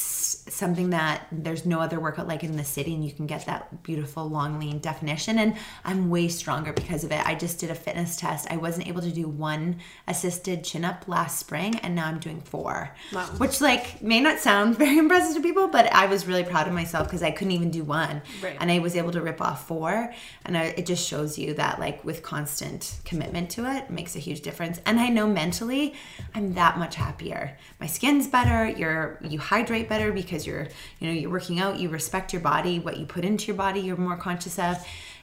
something 0.51 0.89
that 0.91 1.27
there's 1.31 1.65
no 1.65 1.79
other 1.79 1.99
workout 1.99 2.27
like 2.27 2.43
in 2.43 2.57
the 2.57 2.63
city 2.63 2.93
and 2.93 3.05
you 3.05 3.11
can 3.11 3.25
get 3.25 3.45
that 3.45 3.83
beautiful 3.83 4.27
long 4.27 4.59
lean 4.59 4.79
definition 4.79 5.39
and 5.39 5.55
i'm 5.85 6.09
way 6.09 6.27
stronger 6.27 6.73
because 6.73 7.03
of 7.03 7.11
it. 7.11 7.25
I 7.25 7.35
just 7.35 7.59
did 7.59 7.69
a 7.69 7.75
fitness 7.75 8.17
test. 8.17 8.47
I 8.49 8.57
wasn't 8.57 8.87
able 8.87 9.01
to 9.01 9.11
do 9.11 9.27
one 9.27 9.77
assisted 10.07 10.63
chin 10.63 10.83
up 10.83 11.07
last 11.07 11.39
spring 11.39 11.75
and 11.75 11.95
now 11.95 12.07
i'm 12.07 12.19
doing 12.19 12.41
four. 12.41 12.91
Wow. 13.13 13.25
which 13.37 13.61
like 13.61 14.01
may 14.01 14.19
not 14.19 14.39
sound 14.39 14.77
very 14.83 14.97
impressive 14.97 15.35
to 15.35 15.41
people 15.41 15.67
but 15.67 15.91
i 15.93 16.05
was 16.05 16.27
really 16.27 16.43
proud 16.43 16.67
of 16.67 16.73
myself 16.73 17.07
because 17.07 17.23
i 17.23 17.31
couldn't 17.31 17.53
even 17.53 17.71
do 17.71 17.83
one. 17.83 18.21
Right. 18.41 18.57
and 18.59 18.71
i 18.71 18.79
was 18.79 18.95
able 18.95 19.11
to 19.11 19.21
rip 19.21 19.41
off 19.41 19.67
four 19.67 20.13
and 20.45 20.57
I, 20.57 20.65
it 20.77 20.85
just 20.85 21.07
shows 21.07 21.37
you 21.37 21.53
that 21.55 21.79
like 21.79 22.03
with 22.03 22.23
constant 22.23 22.99
commitment 23.05 23.49
to 23.51 23.69
it, 23.71 23.83
it 23.83 23.89
makes 23.89 24.15
a 24.15 24.19
huge 24.19 24.41
difference. 24.41 24.79
And 24.85 24.99
i 24.99 25.07
know 25.09 25.27
mentally 25.27 25.93
i'm 26.35 26.53
that 26.53 26.77
much 26.77 26.95
happier. 26.95 27.57
My 27.79 27.87
skin's 27.87 28.27
better 28.27 28.67
you're 28.67 29.17
you 29.21 29.39
hydrate 29.39 29.87
better 29.87 30.11
because 30.11 30.40
you're 30.45 30.67
you 30.99 31.07
know 31.07 31.13
you're 31.13 31.31
working 31.31 31.59
out 31.59 31.79
you 31.79 31.89
respect 31.89 32.33
your 32.33 32.41
body 32.41 32.79
what 32.79 32.97
you 32.97 33.05
put 33.05 33.25
into 33.25 33.47
your 33.47 33.55
body 33.55 33.79
you're 33.79 33.97
more 33.97 34.17
conscious 34.17 34.57
of 34.59 34.77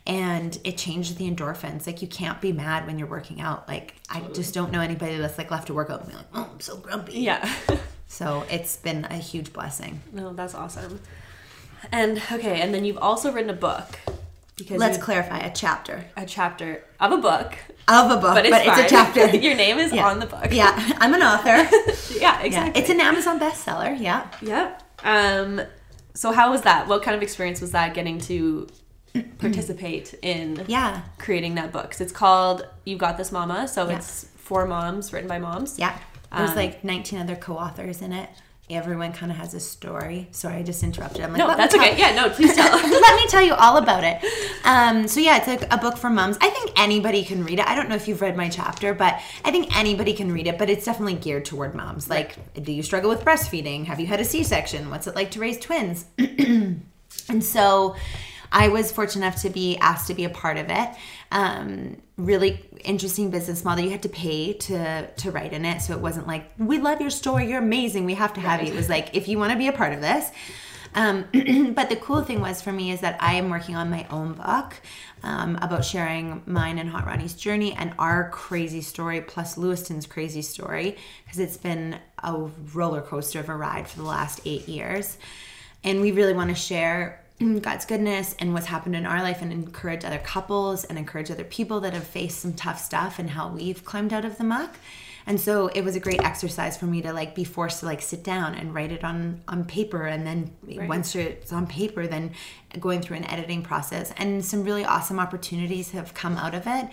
and 0.08 0.58
it 0.64 0.78
changes 0.78 1.16
the 1.16 1.30
endorphins. 1.30 1.86
Like 1.86 2.00
you 2.00 2.08
can't 2.08 2.40
be 2.40 2.50
mad 2.50 2.86
when 2.86 2.98
you're 2.98 3.08
working 3.08 3.40
out. 3.40 3.68
Like 3.68 3.94
i 4.08 4.20
just 4.32 4.54
don't 4.54 4.72
know 4.72 4.80
anybody 4.80 5.18
that's 5.18 5.36
like 5.36 5.50
left 5.50 5.66
to 5.66 5.74
work 5.74 5.90
out 5.90 6.00
and 6.00 6.08
be 6.10 6.16
like 6.16 6.26
oh 6.34 6.50
i'm 6.52 6.60
so 6.60 6.76
grumpy. 6.76 7.20
Yeah. 7.20 7.48
So 8.10 8.46
it's 8.50 8.78
been 8.78 9.04
a 9.04 9.16
huge 9.16 9.52
blessing. 9.52 10.00
No 10.14 10.32
that's 10.32 10.54
awesome. 10.54 10.98
And 11.92 12.22
okay 12.32 12.62
and 12.62 12.72
then 12.72 12.86
you've 12.86 12.96
also 12.96 13.30
written 13.30 13.50
a 13.50 13.52
book 13.52 13.98
because 14.56 14.78
let's 14.78 14.96
clarify 14.96 15.40
a 15.40 15.52
chapter. 15.52 16.06
A 16.16 16.24
chapter 16.24 16.84
of 17.00 17.12
a 17.12 17.18
book. 17.18 17.58
Of 17.86 18.10
a 18.10 18.14
book 18.16 18.32
but 18.32 18.46
it's, 18.46 18.56
but 18.56 18.66
it's 18.66 18.78
a 18.78 18.88
chapter. 18.88 19.36
Your 19.36 19.54
name 19.54 19.78
is 19.78 19.92
yeah. 19.92 20.08
on 20.08 20.20
the 20.20 20.26
book. 20.26 20.48
Yeah 20.50 20.72
i'm 21.00 21.12
an 21.12 21.22
author. 21.22 21.68
Yeah 22.18 22.40
exactly 22.40 22.50
yeah. 22.50 22.72
it's 22.80 22.88
an 22.88 23.02
amazon 23.02 23.38
bestseller 23.38 24.00
yeah. 24.00 24.26
Yep 24.40 24.87
um 25.04 25.60
so 26.14 26.32
how 26.32 26.50
was 26.50 26.62
that? 26.62 26.88
What 26.88 27.02
kind 27.02 27.16
of 27.16 27.22
experience 27.22 27.60
was 27.60 27.70
that 27.72 27.94
getting 27.94 28.18
to 28.22 28.66
participate 29.38 30.14
in 30.22 30.64
yeah. 30.68 31.02
creating 31.18 31.54
that 31.54 31.72
book? 31.72 31.94
It's 31.98 32.12
called 32.12 32.66
you 32.84 32.96
got 32.96 33.16
this 33.16 33.30
mama 33.30 33.68
so 33.68 33.88
yeah. 33.88 33.96
it's 33.96 34.24
for 34.36 34.66
moms 34.66 35.12
written 35.12 35.28
by 35.28 35.38
moms. 35.38 35.78
Yeah. 35.78 35.96
There's 36.36 36.50
um, 36.50 36.56
like 36.56 36.84
19 36.84 37.20
other 37.20 37.36
co-authors 37.36 38.02
in 38.02 38.12
it 38.12 38.28
everyone 38.70 39.12
kind 39.12 39.32
of 39.32 39.38
has 39.38 39.54
a 39.54 39.60
story. 39.60 40.28
Sorry, 40.30 40.56
I 40.56 40.62
just 40.62 40.82
interrupted. 40.82 41.22
I'm 41.22 41.32
like, 41.32 41.38
no, 41.38 41.56
that's 41.56 41.74
okay. 41.74 41.98
Yeah, 41.98 42.14
no, 42.14 42.28
please 42.30 42.54
tell. 42.54 42.70
let 42.90 43.16
me 43.16 43.26
tell 43.28 43.42
you 43.42 43.54
all 43.54 43.76
about 43.76 44.04
it. 44.04 44.22
Um, 44.64 45.08
so 45.08 45.20
yeah, 45.20 45.38
it's 45.38 45.46
like 45.46 45.72
a 45.72 45.78
book 45.78 45.96
for 45.96 46.10
moms. 46.10 46.36
I 46.40 46.50
think 46.50 46.78
anybody 46.78 47.24
can 47.24 47.44
read 47.44 47.58
it. 47.58 47.66
I 47.66 47.74
don't 47.74 47.88
know 47.88 47.94
if 47.94 48.08
you've 48.08 48.20
read 48.20 48.36
my 48.36 48.48
chapter, 48.48 48.94
but 48.94 49.20
I 49.44 49.50
think 49.50 49.76
anybody 49.76 50.12
can 50.12 50.32
read 50.32 50.46
it. 50.46 50.58
But 50.58 50.70
it's 50.70 50.84
definitely 50.84 51.14
geared 51.14 51.44
toward 51.44 51.74
moms. 51.74 52.10
Like, 52.10 52.36
do 52.62 52.72
you 52.72 52.82
struggle 52.82 53.10
with 53.10 53.24
breastfeeding? 53.24 53.86
Have 53.86 54.00
you 54.00 54.06
had 54.06 54.20
a 54.20 54.24
C-section? 54.24 54.90
What's 54.90 55.06
it 55.06 55.14
like 55.14 55.30
to 55.32 55.40
raise 55.40 55.58
twins? 55.58 56.04
and 56.18 56.82
so 57.40 57.96
I 58.52 58.68
was 58.68 58.92
fortunate 58.92 59.26
enough 59.26 59.42
to 59.42 59.50
be 59.50 59.76
asked 59.78 60.08
to 60.08 60.14
be 60.14 60.24
a 60.24 60.30
part 60.30 60.56
of 60.56 60.66
it. 60.68 60.88
Um, 61.30 61.96
really 62.18 62.60
interesting 62.84 63.30
business 63.30 63.64
model. 63.64 63.84
You 63.84 63.90
had 63.90 64.02
to 64.02 64.08
pay 64.08 64.52
to 64.52 65.06
to 65.06 65.30
write 65.30 65.54
in 65.54 65.64
it, 65.64 65.80
so 65.80 65.94
it 65.94 66.00
wasn't 66.00 66.26
like 66.26 66.50
we 66.58 66.78
love 66.78 67.00
your 67.00 67.10
story, 67.10 67.48
you're 67.48 67.62
amazing, 67.62 68.04
we 68.04 68.14
have 68.14 68.34
to 68.34 68.40
have 68.40 68.60
right. 68.60 68.68
you. 68.68 68.74
It 68.74 68.76
was 68.76 68.90
like 68.90 69.14
if 69.14 69.28
you 69.28 69.38
want 69.38 69.52
to 69.52 69.58
be 69.58 69.68
a 69.68 69.72
part 69.72 69.94
of 69.94 70.00
this. 70.00 70.30
Um, 70.94 71.26
but 71.74 71.90
the 71.90 71.96
cool 71.96 72.22
thing 72.22 72.40
was 72.40 72.62
for 72.62 72.72
me 72.72 72.90
is 72.90 73.00
that 73.00 73.22
I 73.22 73.34
am 73.34 73.50
working 73.50 73.76
on 73.76 73.90
my 73.90 74.06
own 74.10 74.32
book 74.32 74.74
um, 75.22 75.56
about 75.60 75.84
sharing 75.84 76.42
mine 76.46 76.78
and 76.78 76.88
Hot 76.88 77.06
Ronnie's 77.06 77.34
journey 77.34 77.72
and 77.74 77.92
our 77.98 78.30
crazy 78.30 78.80
story 78.80 79.20
plus 79.20 79.58
Lewiston's 79.58 80.06
crazy 80.06 80.42
story 80.42 80.96
because 81.24 81.38
it's 81.38 81.56
been 81.56 81.98
a 82.22 82.48
roller 82.72 83.02
coaster 83.02 83.38
of 83.38 83.48
a 83.48 83.54
ride 83.54 83.86
for 83.86 83.98
the 83.98 84.04
last 84.04 84.40
eight 84.44 84.66
years. 84.66 85.18
And 85.84 86.00
we 86.00 86.10
really 86.10 86.32
want 86.32 86.50
to 86.50 86.56
share 86.56 87.22
God's 87.60 87.84
goodness 87.84 88.34
and 88.38 88.52
what's 88.52 88.66
happened 88.66 88.96
in 88.96 89.06
our 89.06 89.22
life 89.22 89.42
and 89.42 89.52
encourage 89.52 90.04
other 90.04 90.18
couples 90.18 90.84
and 90.84 90.98
encourage 90.98 91.30
other 91.30 91.44
people 91.44 91.80
that 91.80 91.92
have 91.92 92.04
faced 92.04 92.40
some 92.40 92.52
tough 92.52 92.80
stuff 92.80 93.18
and 93.18 93.30
how 93.30 93.48
we've 93.48 93.84
climbed 93.84 94.12
out 94.12 94.24
of 94.24 94.38
the 94.38 94.44
muck. 94.44 94.76
And 95.28 95.38
so 95.38 95.66
it 95.68 95.82
was 95.82 95.94
a 95.94 96.00
great 96.00 96.22
exercise 96.22 96.78
for 96.78 96.86
me 96.86 97.02
to 97.02 97.12
like 97.12 97.34
be 97.34 97.44
forced 97.44 97.80
to 97.80 97.86
like 97.86 98.00
sit 98.00 98.24
down 98.24 98.54
and 98.54 98.74
write 98.74 98.90
it 98.90 99.04
on 99.04 99.42
on 99.46 99.66
paper 99.66 100.06
and 100.06 100.26
then 100.26 100.50
right. 100.62 100.88
once 100.88 101.14
it's 101.14 101.52
on 101.52 101.66
paper 101.66 102.06
then 102.06 102.32
going 102.80 103.02
through 103.02 103.18
an 103.18 103.24
editing 103.24 103.62
process 103.62 104.10
and 104.16 104.42
some 104.42 104.64
really 104.64 104.86
awesome 104.86 105.20
opportunities 105.20 105.90
have 105.90 106.14
come 106.14 106.38
out 106.38 106.54
of 106.54 106.62
it 106.66 106.88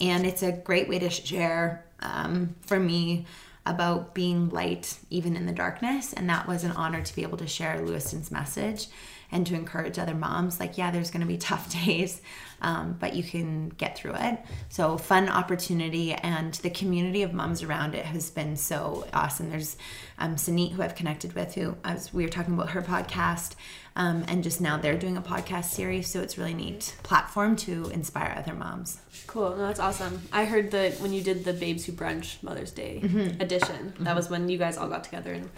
and 0.00 0.24
it's 0.24 0.44
a 0.44 0.52
great 0.52 0.88
way 0.88 1.00
to 1.00 1.10
share 1.10 1.84
um, 2.00 2.54
for 2.60 2.78
me 2.78 3.26
about 3.66 4.14
being 4.14 4.48
light 4.50 4.98
even 5.10 5.34
in 5.34 5.46
the 5.46 5.52
darkness 5.52 6.12
and 6.12 6.30
that 6.30 6.46
was 6.46 6.62
an 6.62 6.70
honor 6.72 7.02
to 7.02 7.14
be 7.16 7.22
able 7.22 7.38
to 7.38 7.48
share 7.48 7.84
lewiston's 7.84 8.30
message 8.30 8.86
and 9.32 9.46
to 9.46 9.54
encourage 9.54 9.98
other 9.98 10.14
moms 10.14 10.60
like 10.60 10.78
yeah 10.78 10.90
there's 10.90 11.10
going 11.10 11.20
to 11.20 11.26
be 11.26 11.38
tough 11.38 11.72
days 11.84 12.20
um, 12.62 12.96
but 12.98 13.14
you 13.14 13.22
can 13.22 13.70
get 13.70 13.98
through 13.98 14.14
it. 14.14 14.38
So 14.68 14.96
fun 14.96 15.28
opportunity 15.28 16.14
and 16.14 16.54
the 16.54 16.70
community 16.70 17.22
of 17.22 17.34
moms 17.34 17.62
around 17.62 17.94
it 17.94 18.06
has 18.06 18.30
been 18.30 18.56
so 18.56 19.06
awesome. 19.12 19.50
There's 19.50 19.76
um, 20.18 20.36
Sanit 20.36 20.72
who 20.72 20.82
I've 20.82 20.94
connected 20.94 21.34
with 21.34 21.54
who 21.54 21.76
as 21.84 22.14
we 22.14 22.22
were 22.22 22.30
talking 22.30 22.54
about 22.54 22.70
her 22.70 22.82
podcast 22.82 23.56
um, 23.96 24.24
and 24.28 24.42
just 24.42 24.60
now 24.60 24.78
they're 24.78 24.96
doing 24.96 25.16
a 25.16 25.22
podcast 25.22 25.64
series 25.64 26.08
so 26.08 26.22
it's 26.22 26.38
really 26.38 26.54
neat 26.54 26.96
platform 27.02 27.56
to 27.56 27.90
inspire 27.90 28.34
other 28.38 28.54
moms. 28.54 29.00
Cool. 29.26 29.50
No, 29.50 29.66
that's 29.66 29.80
awesome. 29.80 30.22
I 30.32 30.44
heard 30.44 30.70
that 30.70 31.00
when 31.00 31.12
you 31.12 31.20
did 31.20 31.44
the 31.44 31.52
Babes 31.52 31.84
Who 31.84 31.92
Brunch 31.92 32.42
Mother's 32.42 32.70
Day 32.70 33.00
mm-hmm. 33.02 33.40
edition 33.40 33.94
that 33.98 34.04
mm-hmm. 34.04 34.16
was 34.16 34.30
when 34.30 34.48
you 34.48 34.56
guys 34.56 34.76
all 34.76 34.88
got 34.88 35.04
together 35.04 35.32
and 35.32 35.50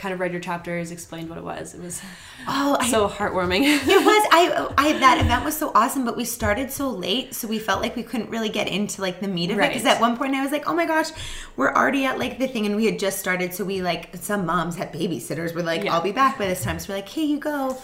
kind 0.00 0.14
of 0.14 0.18
read 0.18 0.32
your 0.32 0.40
chapters, 0.40 0.90
explained 0.90 1.28
what 1.28 1.36
it 1.36 1.44
was. 1.44 1.74
It 1.74 1.82
was 1.82 2.00
oh 2.48 2.78
so 2.88 3.06
I, 3.06 3.10
heartwarming. 3.10 3.62
it 3.64 4.04
was. 4.04 4.28
I, 4.32 4.74
I 4.78 4.92
that 4.94 5.20
event 5.20 5.44
was 5.44 5.56
so 5.56 5.70
awesome, 5.74 6.04
but 6.04 6.16
we 6.16 6.24
started 6.24 6.72
so 6.72 6.88
late, 6.90 7.34
so 7.34 7.46
we 7.46 7.58
felt 7.58 7.82
like 7.82 7.94
we 7.94 8.02
couldn't 8.02 8.30
really 8.30 8.48
get 8.48 8.66
into 8.66 9.02
like 9.02 9.20
the 9.20 9.28
meat 9.28 9.50
of 9.50 9.58
right. 9.58 9.66
it. 9.66 9.74
Because 9.74 9.86
at 9.86 10.00
one 10.00 10.16
point 10.16 10.34
I 10.34 10.42
was 10.42 10.52
like, 10.52 10.66
oh 10.66 10.74
my 10.74 10.86
gosh, 10.86 11.10
we're 11.56 11.72
already 11.72 12.06
at 12.06 12.18
like 12.18 12.38
the 12.38 12.48
thing, 12.48 12.64
and 12.64 12.76
we 12.76 12.86
had 12.86 12.98
just 12.98 13.18
started. 13.18 13.52
So 13.52 13.64
we 13.64 13.82
like 13.82 14.16
some 14.16 14.46
moms 14.46 14.76
had 14.76 14.92
babysitters. 14.92 15.54
We're 15.54 15.62
like, 15.62 15.84
yeah. 15.84 15.94
I'll 15.94 16.02
be 16.02 16.12
back 16.12 16.38
by 16.38 16.46
this 16.46 16.64
time. 16.64 16.78
So 16.78 16.92
we're 16.92 16.96
like, 16.96 17.08
hey, 17.08 17.24
you 17.24 17.38
go. 17.38 17.78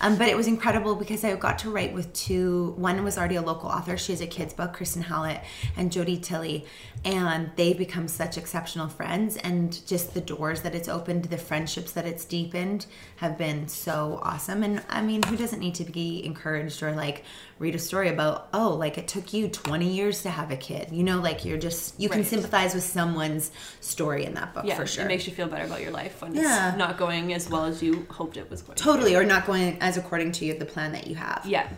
Um, 0.00 0.16
but 0.16 0.28
it 0.28 0.36
was 0.36 0.46
incredible 0.46 0.94
because 0.94 1.24
I 1.24 1.34
got 1.36 1.58
to 1.60 1.70
write 1.70 1.92
with 1.92 2.12
two. 2.12 2.74
One 2.76 3.02
was 3.04 3.18
already 3.18 3.36
a 3.36 3.42
local 3.42 3.68
author. 3.68 3.96
She 3.96 4.12
has 4.12 4.20
a 4.20 4.26
kids 4.26 4.54
book, 4.54 4.72
Kristen 4.72 5.02
Hallett 5.02 5.42
and 5.76 5.92
Jody 5.92 6.16
Tilley, 6.16 6.64
and 7.04 7.50
they've 7.56 7.76
become 7.76 8.08
such 8.08 8.38
exceptional 8.38 8.88
friends. 8.88 9.36
And 9.36 9.86
just 9.86 10.14
the 10.14 10.20
doors 10.20 10.62
that 10.62 10.74
it's 10.74 10.88
opened, 10.88 11.24
the 11.24 11.38
friendships 11.38 11.92
that 11.92 12.06
it's 12.06 12.24
deepened, 12.24 12.86
have 13.16 13.36
been 13.36 13.68
so 13.68 14.20
awesome. 14.22 14.62
And 14.62 14.82
I 14.88 15.02
mean, 15.02 15.22
who 15.22 15.36
doesn't 15.36 15.60
need 15.60 15.74
to 15.76 15.84
be 15.84 16.24
encouraged 16.24 16.82
or 16.82 16.92
like 16.92 17.24
read 17.60 17.74
a 17.74 17.78
story 17.78 18.08
about 18.08 18.48
oh 18.54 18.70
like 18.70 18.96
it 18.96 19.06
took 19.06 19.32
you 19.34 19.46
20 19.46 19.86
years 19.86 20.22
to 20.22 20.30
have 20.30 20.50
a 20.50 20.56
kid. 20.56 20.88
You 20.90 21.04
know 21.04 21.20
like 21.20 21.44
you're 21.44 21.58
just 21.58 22.00
you 22.00 22.08
right. 22.08 22.16
can 22.16 22.24
sympathize 22.24 22.74
with 22.74 22.82
someone's 22.82 23.52
story 23.80 24.24
in 24.24 24.34
that 24.34 24.52
book 24.54 24.64
yeah, 24.64 24.74
for 24.74 24.86
sure. 24.86 25.04
it 25.04 25.08
makes 25.08 25.28
you 25.28 25.32
feel 25.32 25.46
better 25.46 25.66
about 25.66 25.82
your 25.82 25.92
life 25.92 26.22
when 26.22 26.34
yeah. 26.34 26.70
it's 26.70 26.78
not 26.78 26.96
going 26.96 27.32
as 27.34 27.48
well 27.48 27.66
as 27.66 27.82
you 27.82 28.06
hoped 28.10 28.36
it 28.36 28.50
was 28.50 28.62
going 28.62 28.76
totally 28.76 29.14
or 29.14 29.24
not 29.24 29.46
going 29.46 29.76
as 29.80 29.96
according 29.96 30.32
to 30.32 30.44
you 30.44 30.58
the 30.58 30.64
plan 30.64 30.90
that 30.92 31.06
you 31.06 31.14
have. 31.14 31.44
Yeah 31.46 31.68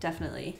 definitely. 0.00 0.58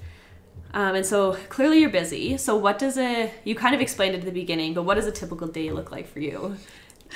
Um, 0.74 0.94
and 0.94 1.06
so 1.06 1.34
clearly 1.48 1.80
you're 1.80 1.90
busy. 1.90 2.36
So 2.36 2.56
what 2.56 2.78
does 2.78 2.96
a 2.98 3.32
you 3.44 3.54
kind 3.54 3.74
of 3.74 3.80
explained 3.80 4.14
it 4.14 4.20
at 4.20 4.24
the 4.24 4.32
beginning 4.32 4.74
but 4.74 4.84
what 4.84 4.94
does 4.94 5.06
a 5.06 5.12
typical 5.12 5.48
day 5.48 5.70
look 5.70 5.90
like 5.90 6.06
for 6.06 6.20
you? 6.20 6.56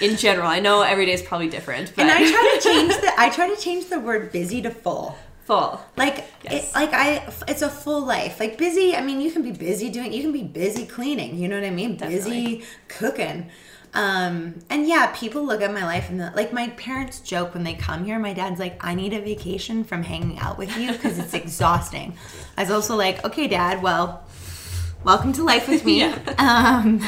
In 0.00 0.16
general 0.16 0.48
i 0.48 0.58
know 0.58 0.80
every 0.80 1.04
day 1.04 1.12
is 1.12 1.20
probably 1.20 1.50
different 1.50 1.92
but. 1.94 2.06
and 2.06 2.10
i 2.10 2.16
try 2.18 2.56
to 2.56 2.60
change 2.66 2.96
the 2.96 3.12
i 3.18 3.28
try 3.28 3.54
to 3.54 3.60
change 3.60 3.90
the 3.90 4.00
word 4.00 4.32
busy 4.32 4.62
to 4.62 4.70
full 4.70 5.18
full 5.44 5.80
like 5.96 6.24
yes. 6.44 6.70
it, 6.70 6.74
like 6.74 6.92
i 6.92 7.16
it's 7.48 7.62
a 7.62 7.68
full 7.68 8.04
life 8.04 8.38
like 8.38 8.56
busy 8.56 8.94
i 8.94 9.02
mean 9.02 9.20
you 9.20 9.30
can 9.30 9.42
be 9.42 9.50
busy 9.50 9.90
doing 9.90 10.12
you 10.12 10.22
can 10.22 10.32
be 10.32 10.44
busy 10.44 10.86
cleaning 10.86 11.36
you 11.36 11.48
know 11.48 11.56
what 11.56 11.66
i 11.66 11.70
mean 11.70 11.96
Definitely. 11.96 12.18
busy 12.18 12.64
cooking 12.88 13.50
um 13.94 14.54
and 14.70 14.86
yeah 14.86 15.12
people 15.14 15.44
look 15.44 15.60
at 15.60 15.72
my 15.72 15.84
life 15.84 16.08
and 16.08 16.20
the, 16.20 16.32
like 16.36 16.52
my 16.52 16.68
parents 16.70 17.18
joke 17.20 17.54
when 17.54 17.64
they 17.64 17.74
come 17.74 18.04
here 18.04 18.18
my 18.18 18.32
dad's 18.32 18.60
like 18.60 18.82
i 18.84 18.94
need 18.94 19.12
a 19.12 19.20
vacation 19.20 19.82
from 19.82 20.04
hanging 20.04 20.38
out 20.38 20.58
with 20.58 20.74
you 20.76 20.92
because 20.92 21.18
it's 21.18 21.34
exhausting 21.34 22.16
i 22.56 22.62
was 22.62 22.70
also 22.70 22.96
like 22.96 23.24
okay 23.24 23.48
dad 23.48 23.82
well 23.82 24.24
welcome 25.02 25.32
to 25.32 25.42
life 25.42 25.68
with 25.68 25.84
me 25.84 25.98
yeah. 26.00 26.16
um 26.38 27.04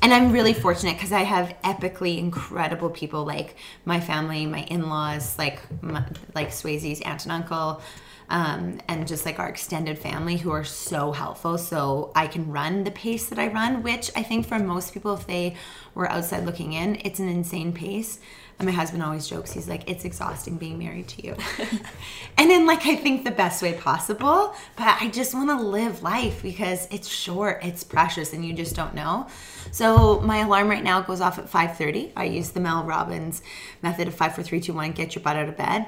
and 0.00 0.12
I'm 0.12 0.32
really 0.32 0.54
fortunate 0.54 0.94
because 0.94 1.12
I 1.12 1.22
have 1.22 1.54
epically 1.64 2.18
incredible 2.18 2.90
people 2.90 3.24
like 3.24 3.56
my 3.84 4.00
family, 4.00 4.46
my 4.46 4.62
in-laws, 4.64 5.38
like 5.38 5.60
my, 5.82 6.04
like 6.34 6.48
Swayze's 6.48 7.00
aunt 7.00 7.24
and 7.24 7.32
uncle, 7.32 7.82
um, 8.30 8.80
and 8.88 9.08
just 9.08 9.24
like 9.24 9.38
our 9.38 9.48
extended 9.48 9.98
family 9.98 10.36
who 10.36 10.50
are 10.50 10.64
so 10.64 11.12
helpful. 11.12 11.58
So 11.58 12.12
I 12.14 12.26
can 12.26 12.50
run 12.50 12.84
the 12.84 12.90
pace 12.90 13.28
that 13.28 13.38
I 13.38 13.48
run, 13.48 13.82
which 13.82 14.10
I 14.14 14.22
think 14.22 14.46
for 14.46 14.58
most 14.58 14.92
people, 14.92 15.14
if 15.14 15.26
they 15.26 15.56
were 15.94 16.10
outside 16.10 16.44
looking 16.44 16.74
in, 16.74 16.96
it's 17.04 17.18
an 17.18 17.28
insane 17.28 17.72
pace. 17.72 18.18
And 18.58 18.66
my 18.66 18.72
husband 18.72 19.04
always 19.04 19.28
jokes, 19.28 19.52
he's 19.52 19.68
like, 19.68 19.88
it's 19.88 20.04
exhausting 20.04 20.56
being 20.56 20.78
married 20.78 21.06
to 21.08 21.24
you. 21.24 21.36
and 22.36 22.50
then, 22.50 22.66
like, 22.66 22.86
I 22.86 22.96
think 22.96 23.24
the 23.24 23.30
best 23.30 23.62
way 23.62 23.74
possible, 23.74 24.52
but 24.74 25.00
I 25.00 25.10
just 25.10 25.32
want 25.32 25.48
to 25.50 25.56
live 25.56 26.02
life 26.02 26.42
because 26.42 26.88
it's 26.90 27.06
short, 27.06 27.60
it's 27.62 27.84
precious, 27.84 28.32
and 28.32 28.44
you 28.44 28.52
just 28.52 28.74
don't 28.74 28.94
know. 28.94 29.28
So 29.70 30.18
my 30.20 30.38
alarm 30.38 30.68
right 30.68 30.82
now 30.82 31.00
goes 31.02 31.20
off 31.20 31.38
at 31.38 31.48
5.30. 31.48 32.12
I 32.16 32.24
use 32.24 32.50
the 32.50 32.58
Mel 32.58 32.82
Robbins 32.82 33.42
method 33.80 34.08
of 34.08 34.14
5, 34.14 34.34
4, 34.34 34.42
3, 34.42 34.60
2, 34.60 34.72
1, 34.72 34.90
get 34.90 35.14
your 35.14 35.22
butt 35.22 35.36
out 35.36 35.48
of 35.48 35.56
bed. 35.56 35.86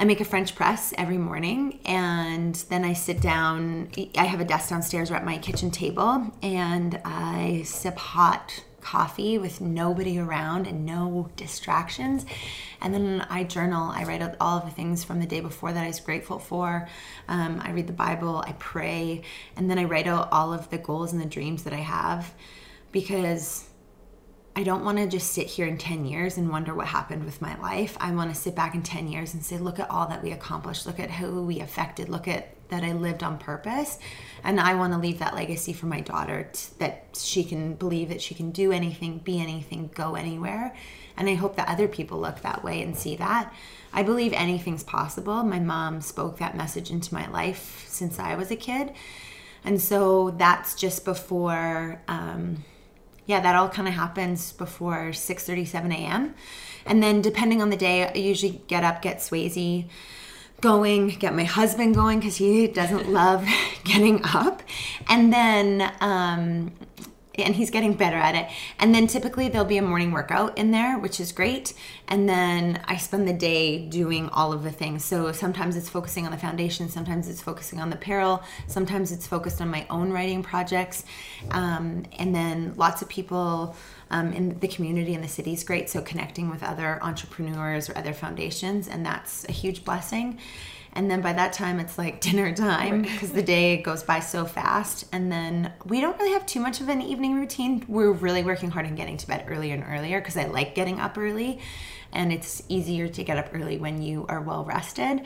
I 0.00 0.04
make 0.04 0.20
a 0.20 0.24
French 0.24 0.54
press 0.54 0.94
every 0.96 1.18
morning 1.18 1.78
and 1.84 2.54
then 2.70 2.86
I 2.86 2.94
sit 2.94 3.20
down. 3.20 3.90
I 4.16 4.24
have 4.24 4.40
a 4.40 4.46
desk 4.46 4.70
downstairs 4.70 5.10
or 5.10 5.14
at 5.16 5.26
my 5.26 5.36
kitchen 5.36 5.70
table 5.70 6.32
and 6.42 6.98
I 7.04 7.64
sip 7.66 7.98
hot 7.98 8.64
coffee 8.80 9.38
with 9.38 9.60
nobody 9.60 10.18
around 10.18 10.66
and 10.66 10.84
no 10.84 11.30
distractions. 11.36 12.26
And 12.80 12.92
then 12.92 13.26
I 13.30 13.44
journal. 13.44 13.90
I 13.90 14.04
write 14.04 14.22
out 14.22 14.36
all 14.40 14.58
of 14.58 14.64
the 14.64 14.70
things 14.70 15.04
from 15.04 15.20
the 15.20 15.26
day 15.26 15.40
before 15.40 15.72
that 15.72 15.84
I 15.84 15.86
was 15.86 16.00
grateful 16.00 16.38
for. 16.38 16.88
Um, 17.28 17.60
I 17.62 17.70
read 17.70 17.86
the 17.86 17.92
Bible, 17.92 18.44
I 18.46 18.52
pray, 18.58 19.22
and 19.56 19.70
then 19.70 19.78
I 19.78 19.84
write 19.84 20.06
out 20.06 20.28
all 20.32 20.52
of 20.52 20.70
the 20.70 20.78
goals 20.78 21.12
and 21.12 21.20
the 21.20 21.26
dreams 21.26 21.62
that 21.64 21.72
I 21.72 21.76
have 21.76 22.34
because 22.92 23.69
I 24.56 24.64
don't 24.64 24.84
want 24.84 24.98
to 24.98 25.06
just 25.06 25.32
sit 25.32 25.46
here 25.46 25.66
in 25.66 25.78
10 25.78 26.06
years 26.06 26.36
and 26.36 26.50
wonder 26.50 26.74
what 26.74 26.88
happened 26.88 27.24
with 27.24 27.40
my 27.40 27.56
life. 27.60 27.96
I 28.00 28.10
want 28.12 28.34
to 28.34 28.40
sit 28.40 28.56
back 28.56 28.74
in 28.74 28.82
10 28.82 29.08
years 29.08 29.32
and 29.32 29.44
say, 29.44 29.58
look 29.58 29.78
at 29.78 29.90
all 29.90 30.08
that 30.08 30.24
we 30.24 30.32
accomplished. 30.32 30.86
Look 30.86 30.98
at 30.98 31.10
who 31.10 31.44
we 31.44 31.60
affected. 31.60 32.08
Look 32.08 32.26
at 32.26 32.54
that 32.68 32.82
I 32.82 32.92
lived 32.92 33.22
on 33.22 33.38
purpose. 33.38 33.98
And 34.42 34.60
I 34.60 34.74
want 34.74 34.92
to 34.92 34.98
leave 34.98 35.18
that 35.20 35.34
legacy 35.34 35.72
for 35.72 35.86
my 35.86 36.00
daughter 36.00 36.48
t- 36.52 36.68
that 36.78 37.04
she 37.16 37.44
can 37.44 37.74
believe 37.74 38.08
that 38.08 38.22
she 38.22 38.34
can 38.34 38.50
do 38.50 38.72
anything, 38.72 39.18
be 39.18 39.40
anything, 39.40 39.90
go 39.94 40.14
anywhere. 40.14 40.74
And 41.16 41.28
I 41.28 41.34
hope 41.34 41.56
that 41.56 41.68
other 41.68 41.88
people 41.88 42.20
look 42.20 42.40
that 42.42 42.64
way 42.64 42.82
and 42.82 42.96
see 42.96 43.16
that. 43.16 43.52
I 43.92 44.02
believe 44.02 44.32
anything's 44.32 44.84
possible. 44.84 45.42
My 45.42 45.58
mom 45.60 46.00
spoke 46.00 46.38
that 46.38 46.56
message 46.56 46.90
into 46.90 47.12
my 47.12 47.28
life 47.28 47.84
since 47.88 48.18
I 48.18 48.34
was 48.36 48.50
a 48.50 48.56
kid. 48.56 48.92
And 49.64 49.80
so 49.80 50.30
that's 50.30 50.74
just 50.74 51.04
before. 51.04 52.00
Um, 52.08 52.64
yeah, 53.26 53.40
that 53.40 53.54
all 53.54 53.68
kind 53.68 53.88
of 53.88 53.94
happens 53.94 54.52
before 54.52 55.12
6 55.12 55.46
37 55.46 55.92
a.m. 55.92 56.34
And 56.86 57.02
then 57.02 57.20
depending 57.20 57.60
on 57.62 57.70
the 57.70 57.76
day, 57.76 58.08
I 58.08 58.14
usually 58.14 58.62
get 58.66 58.84
up, 58.84 59.02
get 59.02 59.18
Swayze 59.18 59.86
going, 60.60 61.08
get 61.08 61.34
my 61.34 61.44
husband 61.44 61.94
going 61.94 62.18
because 62.20 62.36
he 62.36 62.66
doesn't 62.66 63.08
love 63.10 63.46
getting 63.84 64.20
up. 64.24 64.62
And 65.08 65.32
then 65.32 65.92
um, 66.00 66.72
and 67.44 67.56
he's 67.56 67.70
getting 67.70 67.94
better 67.94 68.16
at 68.16 68.34
it. 68.34 68.48
And 68.78 68.94
then 68.94 69.06
typically 69.06 69.48
there'll 69.48 69.66
be 69.66 69.78
a 69.78 69.82
morning 69.82 70.12
workout 70.12 70.56
in 70.58 70.70
there, 70.70 70.98
which 70.98 71.20
is 71.20 71.32
great. 71.32 71.74
And 72.08 72.28
then 72.28 72.80
I 72.84 72.96
spend 72.96 73.28
the 73.28 73.32
day 73.32 73.86
doing 73.86 74.28
all 74.30 74.52
of 74.52 74.62
the 74.62 74.70
things. 74.70 75.04
So 75.04 75.32
sometimes 75.32 75.76
it's 75.76 75.88
focusing 75.88 76.24
on 76.26 76.32
the 76.32 76.38
foundation, 76.38 76.88
sometimes 76.88 77.28
it's 77.28 77.42
focusing 77.42 77.80
on 77.80 77.90
the 77.90 77.96
apparel, 77.96 78.42
sometimes 78.66 79.12
it's 79.12 79.26
focused 79.26 79.60
on 79.60 79.68
my 79.68 79.86
own 79.90 80.12
writing 80.12 80.42
projects. 80.42 81.04
Um, 81.50 82.04
and 82.18 82.34
then 82.34 82.74
lots 82.76 83.02
of 83.02 83.08
people 83.08 83.76
um, 84.10 84.32
in 84.32 84.58
the 84.58 84.68
community 84.68 85.14
in 85.14 85.22
the 85.22 85.28
city 85.28 85.52
is 85.52 85.64
great. 85.64 85.88
So 85.88 86.00
connecting 86.02 86.50
with 86.50 86.62
other 86.62 87.02
entrepreneurs 87.02 87.88
or 87.88 87.96
other 87.96 88.12
foundations, 88.12 88.88
and 88.88 89.06
that's 89.06 89.48
a 89.48 89.52
huge 89.52 89.84
blessing 89.84 90.38
and 90.92 91.10
then 91.10 91.20
by 91.20 91.32
that 91.32 91.52
time 91.52 91.80
it's 91.80 91.98
like 91.98 92.20
dinner 92.20 92.54
time 92.54 93.02
because 93.02 93.32
the 93.32 93.42
day 93.42 93.80
goes 93.82 94.02
by 94.02 94.20
so 94.20 94.44
fast 94.44 95.04
and 95.12 95.30
then 95.30 95.72
we 95.84 96.00
don't 96.00 96.18
really 96.18 96.32
have 96.32 96.46
too 96.46 96.60
much 96.60 96.80
of 96.80 96.88
an 96.88 97.00
evening 97.00 97.34
routine 97.34 97.84
we're 97.88 98.12
really 98.12 98.42
working 98.42 98.70
hard 98.70 98.86
on 98.86 98.94
getting 98.94 99.16
to 99.16 99.26
bed 99.26 99.44
earlier 99.48 99.74
and 99.74 99.84
earlier 99.88 100.20
because 100.20 100.36
i 100.36 100.46
like 100.46 100.74
getting 100.74 101.00
up 101.00 101.16
early 101.16 101.58
and 102.12 102.32
it's 102.32 102.62
easier 102.68 103.08
to 103.08 103.22
get 103.22 103.38
up 103.38 103.50
early 103.54 103.78
when 103.78 104.02
you 104.02 104.26
are 104.28 104.40
well 104.40 104.64
rested 104.64 105.22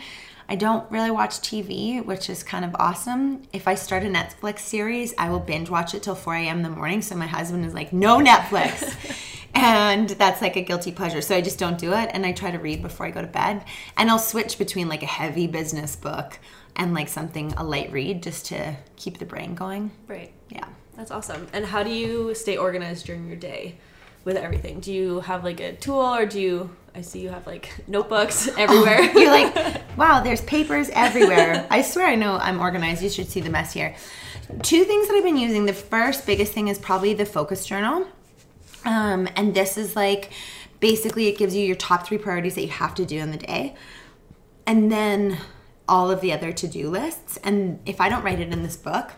I 0.49 0.57
don't 0.57 0.91
really 0.91 1.11
watch 1.11 1.41
TV, 1.41 2.05
which 2.05 2.29
is 2.29 2.43
kind 2.43 2.65
of 2.65 2.77
awesome. 2.79 3.43
If 3.53 3.67
I 3.67 3.75
start 3.75 4.03
a 4.03 4.09
Netflix 4.09 4.61
series, 4.61 5.15
I 5.17 5.31
will 5.31 5.41
binge 5.41 5.71
watch 5.71 5.95
it 5.95 6.03
till 6.03 6.15
4 6.15 6.35
a.m. 6.35 6.59
in 6.59 6.63
the 6.63 6.69
morning. 6.69 7.01
So 7.01 7.17
my 7.17 7.27
husband 7.27 7.65
is 7.65 7.73
like, 7.73 7.93
no 7.93 8.19
Netflix. 8.19 9.31
and 9.55 10.11
that's 10.11 10.43
like 10.43 10.57
a 10.57 10.63
guilty 10.63 10.93
pleasure. 10.93 11.21
So 11.21 11.37
I 11.37 11.41
just 11.41 11.59
don't 11.59 11.79
do 11.79 11.93
it. 11.93 12.11
And 12.13 12.27
I 12.27 12.33
try 12.33 12.51
to 12.51 12.59
read 12.59 12.83
before 12.83 13.07
I 13.07 13.11
go 13.11 13.21
to 13.21 13.27
bed. 13.27 13.65
And 13.97 14.11
I'll 14.11 14.19
switch 14.19 14.59
between 14.59 14.89
like 14.89 15.03
a 15.03 15.07
heavy 15.07 15.47
business 15.47 15.97
book 15.97 16.39
and 16.77 16.93
like 16.93 17.09
something, 17.09 17.53
a 17.57 17.65
light 17.65 17.93
read 17.93 18.23
just 18.23 18.47
to 18.47 18.77
keep 18.97 19.19
the 19.19 19.25
brain 19.25 19.55
going. 19.55 19.93
Right. 20.09 20.33
Yeah. 20.49 20.67
That's 20.97 21.11
awesome. 21.11 21.47
And 21.53 21.65
how 21.65 21.83
do 21.83 21.91
you 21.91 22.35
stay 22.35 22.57
organized 22.57 23.07
during 23.07 23.27
your 23.27 23.37
day 23.37 23.77
with 24.25 24.37
everything? 24.37 24.81
Do 24.81 24.93
you 24.93 25.21
have 25.21 25.45
like 25.45 25.61
a 25.61 25.75
tool 25.75 26.01
or 26.01 26.27
do 26.27 26.41
you 26.41 26.71
I 26.97 27.01
see 27.01 27.21
you 27.21 27.31
have 27.31 27.45
like 27.47 27.75
notebooks 27.89 28.49
oh, 28.53 28.55
everywhere. 28.57 28.99
Oh, 29.01 29.19
you're 29.19 29.31
like, 29.31 29.83
wow, 29.97 30.21
there's 30.23 30.41
papers 30.43 30.91
everywhere. 30.91 31.67
I 31.69 31.83
swear 31.83 32.07
I 32.07 32.15
know 32.15 32.37
I'm 32.37 32.61
organized. 32.61 33.03
You 33.03 33.11
should 33.11 33.29
see 33.29 33.41
the 33.41 33.51
mess 33.51 33.73
here. 33.73 33.97
Two 34.63 34.85
things 34.85 35.09
that 35.09 35.15
I've 35.15 35.25
been 35.25 35.37
using. 35.37 35.67
The 35.67 35.73
first 35.73 36.25
biggest 36.27 36.53
thing 36.53 36.69
is 36.69 36.79
probably 36.79 37.15
the 37.15 37.27
focus 37.27 37.67
journal. 37.67 38.07
Um, 38.85 39.29
and 39.37 39.55
this 39.55 39.77
is 39.77 39.97
like 39.97 40.31
basically 40.81 41.29
it 41.29 41.39
gives 41.39 41.55
you 41.55 41.65
your 41.65 41.77
top 41.77 42.07
three 42.07 42.19
priorities 42.19 42.55
that 42.57 42.63
you 42.63 42.69
have 42.69 42.95
to 42.97 43.05
do 43.05 43.19
in 43.19 43.31
the 43.31 43.39
day. 43.39 43.75
And 44.67 44.91
then 44.91 45.39
all 45.89 46.11
of 46.11 46.21
the 46.21 46.33
other 46.33 46.53
to 46.53 46.69
do 46.69 46.89
lists. 46.89 47.39
And 47.39 47.81
if 47.87 48.01
I 48.01 48.09
don't 48.09 48.23
write 48.23 48.41
it 48.41 48.53
in 48.53 48.63
this 48.63 48.77
book, 48.77 49.13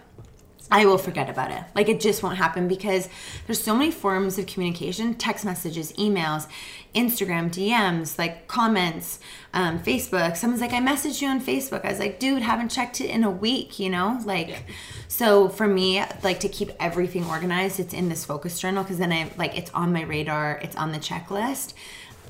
I 0.70 0.84
will 0.84 0.98
forget 0.98 1.30
about 1.30 1.50
it. 1.52 1.62
Like 1.74 1.88
it 1.88 2.00
just 2.00 2.22
won't 2.22 2.38
happen 2.38 2.66
because 2.66 3.08
there's 3.46 3.62
so 3.62 3.74
many 3.74 3.90
forms 3.90 4.38
of 4.38 4.46
communication 4.46 5.14
text 5.14 5.44
messages, 5.44 5.92
emails, 5.92 6.48
Instagram, 6.94 7.50
DMs, 7.50 8.18
like 8.18 8.48
comments, 8.48 9.20
um, 9.54 9.78
Facebook. 9.78 10.36
Someone's 10.36 10.60
like, 10.60 10.72
I 10.72 10.80
messaged 10.80 11.22
you 11.22 11.28
on 11.28 11.40
Facebook. 11.40 11.84
I 11.84 11.90
was 11.90 11.98
like, 11.98 12.18
dude, 12.18 12.42
haven't 12.42 12.70
checked 12.70 13.00
it 13.00 13.10
in 13.10 13.22
a 13.22 13.30
week, 13.30 13.78
you 13.78 13.90
know? 13.90 14.20
Like, 14.24 14.48
yeah. 14.48 14.58
so 15.08 15.48
for 15.48 15.68
me, 15.68 16.02
like 16.22 16.40
to 16.40 16.48
keep 16.48 16.70
everything 16.80 17.24
organized, 17.26 17.78
it's 17.78 17.94
in 17.94 18.08
this 18.08 18.24
focus 18.24 18.58
journal 18.58 18.82
because 18.82 18.98
then 18.98 19.12
I 19.12 19.30
like 19.36 19.56
it's 19.56 19.70
on 19.70 19.92
my 19.92 20.02
radar, 20.02 20.58
it's 20.62 20.76
on 20.76 20.92
the 20.92 20.98
checklist 20.98 21.74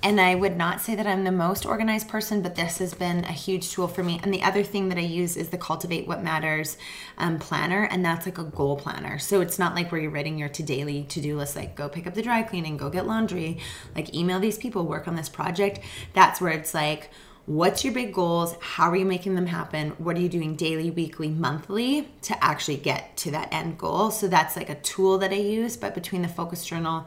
and 0.03 0.21
I 0.21 0.35
would 0.35 0.57
not 0.57 0.81
say 0.81 0.95
that 0.95 1.07
I'm 1.07 1.25
the 1.25 1.33
most 1.33 1.67
organized 1.67 2.09
person, 2.09 2.43
but 2.43 2.55
this 2.55 2.79
has 2.79 2.95
been 2.95 3.25
a 3.25 3.33
huge 3.33 3.71
tool 3.71 3.89
for 3.89 4.03
me. 4.03 4.21
And 4.23 4.33
the 4.33 4.43
other 4.43 4.63
thing 4.63 4.89
that 4.89 4.99
I 4.99 5.03
use 5.03 5.37
is 5.37 5.49
the 5.49 5.59
Cultivate 5.59 6.07
What 6.07 6.23
Matters 6.23 6.77
um, 7.19 7.39
planner, 7.39 7.85
and 7.85 8.05
that's 8.05 8.27
like 8.27 8.39
a 8.39 8.45
goal 8.45 8.77
planner. 8.77 9.19
So 9.19 9.41
it's 9.41 9.59
not 9.59 9.75
like 9.75 9.91
where 9.91 10.01
you're 10.01 10.11
writing 10.11 10.39
your 10.39 10.49
to 10.51 10.63
daily 10.63 11.05
to 11.05 11.21
do 11.21 11.37
list, 11.37 11.57
like 11.57 11.75
go 11.75 11.89
pick 11.89 12.07
up 12.07 12.15
the 12.15 12.23
dry 12.23 12.43
cleaning, 12.43 12.77
go 12.77 12.91
get 12.91 13.07
laundry, 13.07 13.59
like 13.95 14.15
email 14.15 14.41
these 14.41 14.59
people, 14.59 14.87
work 14.87 15.09
on 15.09 15.17
this 15.17 15.29
project. 15.29 15.81
That's 16.13 16.41
where 16.41 16.53
it's 16.53 16.75
like, 16.75 17.11
what's 17.47 17.85
your 17.85 17.95
big 17.95 18.13
goals 18.13 18.57
how 18.61 18.91
are 18.91 18.97
you 18.97 19.05
making 19.05 19.37
them 19.37 19.47
happen 19.47 19.91
what 19.99 20.17
are 20.17 20.21
you 20.21 20.29
doing 20.29 20.57
daily 20.57 20.91
weekly 20.91 21.29
monthly 21.29 22.09
to 22.21 22.45
actually 22.45 22.77
get 22.77 23.17
to 23.17 23.31
that 23.31 23.49
end 23.53 23.79
goal 23.79 24.11
so 24.11 24.27
that's 24.27 24.57
like 24.57 24.69
a 24.69 24.75
tool 24.77 25.17
that 25.17 25.31
i 25.31 25.37
use 25.37 25.77
but 25.77 25.95
between 25.95 26.23
the 26.23 26.29
focus 26.29 26.67
journal 26.67 27.07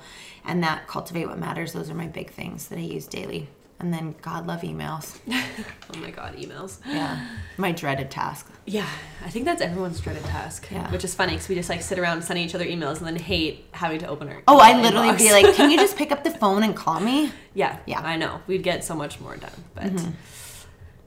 and 0.50 0.64
that 0.64 0.88
cultivate 0.88 1.28
what 1.28 1.38
matters. 1.38 1.74
Those 1.74 1.90
are 1.90 1.94
my 1.96 2.08
big 2.08 2.32
things 2.32 2.68
that 2.70 2.80
i 2.80 2.82
use 2.82 3.08
daily. 3.08 3.48
And 3.80 3.94
then 3.94 4.16
god 4.22 4.48
love 4.48 4.62
emails. 4.62 5.18
Oh 5.92 5.98
my 6.00 6.12
god 6.12 6.36
emails. 6.36 6.80
Yeah. 6.86 7.26
My 7.58 7.72
dreaded 7.72 8.12
task. 8.12 8.52
Yeah 8.66 8.88
i 9.26 9.30
think 9.30 9.46
that's 9.46 9.62
everyone's 9.62 10.00
dreaded 10.00 10.24
task 10.26 10.68
yeah. 10.72 10.90
which 10.92 11.04
is 11.04 11.16
funny 11.16 11.34
because 11.34 11.50
we 11.50 11.56
just 11.56 11.68
like 11.68 11.82
sit 11.82 11.98
around 11.98 12.22
sending 12.22 12.46
each 12.46 12.54
other 12.54 12.66
emails 12.66 13.00
and 13.00 13.08
then 13.08 13.16
hate 13.16 13.66
having 13.72 13.98
to 14.00 14.08
open 14.08 14.30
our 14.30 14.44
oh 14.48 14.60
i 14.60 14.80
literally 14.80 15.16
be 15.18 15.32
like 15.32 15.56
can 15.56 15.72
you 15.72 15.78
just 15.78 15.98
pick 15.98 16.12
up 16.12 16.24
the 16.24 16.30
phone 16.30 16.62
and 16.62 16.76
call 16.76 17.00
me? 17.00 17.32
Yeah 17.56 17.80
yeah. 17.88 18.02
I 18.02 18.16
know. 18.16 18.42
We'd 18.46 18.64
get 18.64 18.84
so 18.84 18.96
much 18.96 19.20
more 19.20 19.36
done 19.38 19.64
but 19.74 19.86
mm-hmm. 19.86 20.12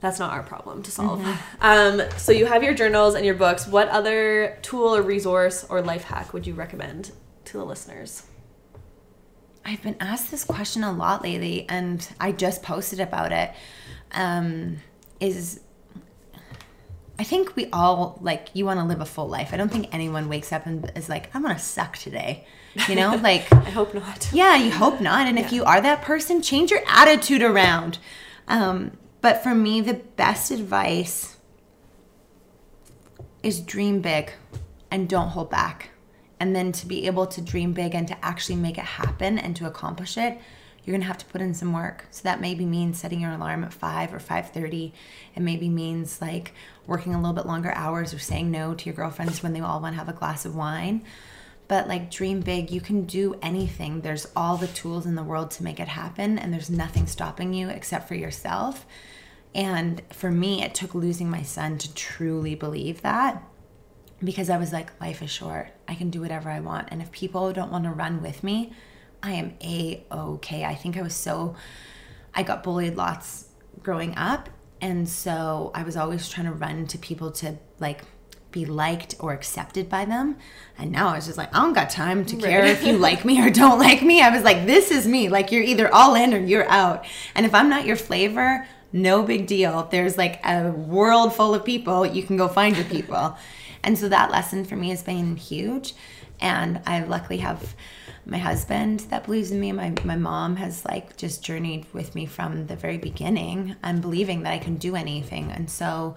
that's 0.00 0.18
not 0.18 0.32
our 0.32 0.42
problem 0.42 0.82
to 0.82 0.90
solve. 0.90 1.20
Mm-hmm. 1.20 2.00
um, 2.00 2.10
so 2.16 2.32
you 2.32 2.46
have 2.46 2.64
your 2.64 2.74
journals 2.74 3.14
and 3.14 3.24
your 3.24 3.36
books. 3.36 3.68
What 3.68 3.88
other 3.88 4.58
tool 4.62 4.96
or 4.96 5.02
resource 5.02 5.64
or 5.68 5.80
life 5.80 6.04
hack 6.04 6.32
would 6.32 6.46
you 6.48 6.54
recommend 6.54 7.12
to 7.44 7.58
the 7.58 7.64
listeners 7.64 8.24
I've 9.64 9.82
been 9.82 9.96
asked 10.00 10.30
this 10.30 10.44
question 10.44 10.82
a 10.82 10.92
lot 10.92 11.22
lately, 11.22 11.66
and 11.68 12.06
I 12.18 12.32
just 12.32 12.62
posted 12.62 13.00
about 13.00 13.32
it. 13.32 13.52
Um, 14.12 14.78
is 15.20 15.60
I 17.18 17.24
think 17.24 17.54
we 17.54 17.68
all 17.72 18.18
like 18.20 18.48
you 18.54 18.64
want 18.64 18.80
to 18.80 18.84
live 18.84 19.00
a 19.00 19.04
full 19.04 19.28
life. 19.28 19.50
I 19.52 19.56
don't 19.56 19.70
think 19.70 19.88
anyone 19.92 20.28
wakes 20.28 20.52
up 20.52 20.66
and 20.66 20.90
is 20.96 21.08
like, 21.08 21.30
I'm 21.34 21.42
gonna 21.42 21.58
suck 21.58 21.96
today. 21.96 22.46
You 22.88 22.96
know, 22.96 23.14
like 23.22 23.52
I 23.52 23.70
hope 23.70 23.94
not. 23.94 24.28
Yeah, 24.32 24.56
you 24.56 24.72
hope 24.72 25.00
not. 25.00 25.28
And 25.28 25.38
yeah. 25.38 25.44
if 25.44 25.52
you 25.52 25.64
are 25.64 25.80
that 25.80 26.02
person, 26.02 26.42
change 26.42 26.70
your 26.70 26.82
attitude 26.88 27.42
around. 27.42 27.98
Um, 28.48 28.96
but 29.20 29.42
for 29.42 29.54
me, 29.54 29.80
the 29.80 29.94
best 29.94 30.50
advice 30.50 31.36
is 33.42 33.60
dream 33.60 34.00
big 34.00 34.32
and 34.90 35.08
don't 35.08 35.28
hold 35.28 35.50
back 35.50 35.91
and 36.42 36.56
then 36.56 36.72
to 36.72 36.86
be 36.86 37.06
able 37.06 37.24
to 37.24 37.40
dream 37.40 37.72
big 37.72 37.94
and 37.94 38.08
to 38.08 38.24
actually 38.24 38.56
make 38.56 38.76
it 38.76 38.84
happen 38.84 39.38
and 39.38 39.54
to 39.54 39.64
accomplish 39.64 40.18
it 40.18 40.40
you're 40.82 40.96
gonna 40.96 41.06
have 41.06 41.18
to 41.18 41.26
put 41.26 41.40
in 41.40 41.54
some 41.54 41.72
work. 41.72 42.06
So 42.10 42.22
that 42.24 42.40
maybe 42.40 42.64
means 42.64 42.98
setting 42.98 43.20
your 43.20 43.30
alarm 43.30 43.62
at 43.62 43.72
five 43.72 44.12
or 44.12 44.18
five 44.18 44.50
thirty. 44.50 44.92
It 45.36 45.40
maybe 45.40 45.68
means 45.68 46.20
like 46.20 46.54
working 46.88 47.14
a 47.14 47.18
little 47.18 47.34
bit 47.34 47.46
longer 47.46 47.70
hours 47.76 48.12
or 48.12 48.18
saying 48.18 48.50
no 48.50 48.74
to 48.74 48.86
your 48.86 48.94
girlfriends 48.96 49.44
when 49.44 49.52
they 49.52 49.60
all 49.60 49.80
want 49.80 49.94
to 49.94 49.98
have 50.00 50.08
a 50.08 50.12
glass 50.12 50.44
of 50.44 50.56
wine. 50.56 51.04
But 51.68 51.86
like 51.86 52.10
dream 52.10 52.40
big, 52.40 52.72
you 52.72 52.80
can 52.80 53.04
do 53.04 53.38
anything. 53.40 54.00
There's 54.00 54.26
all 54.34 54.56
the 54.56 54.66
tools 54.66 55.06
in 55.06 55.14
the 55.14 55.22
world 55.22 55.52
to 55.52 55.62
make 55.62 55.78
it 55.78 55.86
happen, 55.86 56.36
and 56.36 56.52
there's 56.52 56.68
nothing 56.68 57.06
stopping 57.06 57.54
you 57.54 57.68
except 57.68 58.08
for 58.08 58.16
yourself. 58.16 58.84
And 59.54 60.02
for 60.10 60.32
me, 60.32 60.64
it 60.64 60.74
took 60.74 60.96
losing 60.96 61.30
my 61.30 61.42
son 61.42 61.78
to 61.78 61.94
truly 61.94 62.56
believe 62.56 63.02
that 63.02 63.40
because 64.24 64.50
I 64.50 64.56
was 64.56 64.72
like, 64.72 64.98
life 65.00 65.22
is 65.22 65.30
short. 65.30 65.68
I 65.88 65.94
can 65.94 66.10
do 66.10 66.20
whatever 66.20 66.50
I 66.50 66.60
want. 66.60 66.88
And 66.90 67.02
if 67.02 67.10
people 67.10 67.52
don't 67.52 67.72
want 67.72 67.84
to 67.84 67.90
run 67.90 68.22
with 68.22 68.42
me, 68.44 68.72
I 69.22 69.32
am 69.32 69.54
a 69.62 70.04
okay. 70.10 70.64
I 70.64 70.74
think 70.74 70.96
I 70.96 71.02
was 71.02 71.14
so, 71.14 71.54
I 72.34 72.42
got 72.42 72.62
bullied 72.62 72.96
lots 72.96 73.46
growing 73.82 74.16
up. 74.16 74.48
And 74.80 75.08
so 75.08 75.70
I 75.74 75.84
was 75.84 75.96
always 75.96 76.28
trying 76.28 76.46
to 76.46 76.52
run 76.52 76.86
to 76.88 76.98
people 76.98 77.30
to 77.32 77.56
like 77.78 78.02
be 78.50 78.66
liked 78.66 79.14
or 79.18 79.32
accepted 79.32 79.88
by 79.88 80.04
them. 80.04 80.36
And 80.78 80.92
now 80.92 81.08
I 81.08 81.16
was 81.16 81.26
just 81.26 81.38
like, 81.38 81.54
I 81.54 81.60
don't 81.60 81.72
got 81.72 81.90
time 81.90 82.24
to 82.26 82.36
care 82.36 82.62
right. 82.62 82.70
if 82.70 82.84
you 82.84 82.92
like 82.98 83.24
me 83.24 83.44
or 83.44 83.50
don't 83.50 83.78
like 83.78 84.02
me. 84.02 84.20
I 84.20 84.30
was 84.30 84.42
like, 84.42 84.66
this 84.66 84.90
is 84.90 85.06
me. 85.06 85.28
Like, 85.28 85.50
you're 85.50 85.62
either 85.62 85.92
all 85.92 86.14
in 86.14 86.34
or 86.34 86.38
you're 86.38 86.68
out. 86.68 87.06
And 87.34 87.46
if 87.46 87.54
I'm 87.54 87.68
not 87.68 87.86
your 87.86 87.96
flavor, 87.96 88.66
no 88.92 89.22
big 89.22 89.46
deal. 89.46 89.88
There's 89.90 90.18
like 90.18 90.44
a 90.44 90.70
world 90.70 91.34
full 91.34 91.54
of 91.54 91.64
people. 91.64 92.04
You 92.04 92.22
can 92.22 92.36
go 92.36 92.46
find 92.46 92.76
your 92.76 92.86
people. 92.86 93.36
and 93.84 93.98
so 93.98 94.08
that 94.08 94.30
lesson 94.30 94.64
for 94.64 94.76
me 94.76 94.90
has 94.90 95.02
been 95.02 95.36
huge. 95.36 95.94
And 96.40 96.80
I 96.86 97.04
luckily 97.04 97.38
have 97.38 97.74
my 98.26 98.38
husband 98.38 99.00
that 99.10 99.24
believes 99.24 99.50
in 99.50 99.60
me. 99.60 99.72
My, 99.72 99.94
my 100.04 100.16
mom 100.16 100.56
has 100.56 100.84
like 100.84 101.16
just 101.16 101.42
journeyed 101.42 101.86
with 101.92 102.14
me 102.14 102.26
from 102.26 102.66
the 102.66 102.76
very 102.76 102.98
beginning 102.98 103.76
and 103.82 104.02
believing 104.02 104.42
that 104.42 104.52
I 104.52 104.58
can 104.58 104.76
do 104.76 104.96
anything. 104.96 105.50
And 105.52 105.70
so 105.70 106.14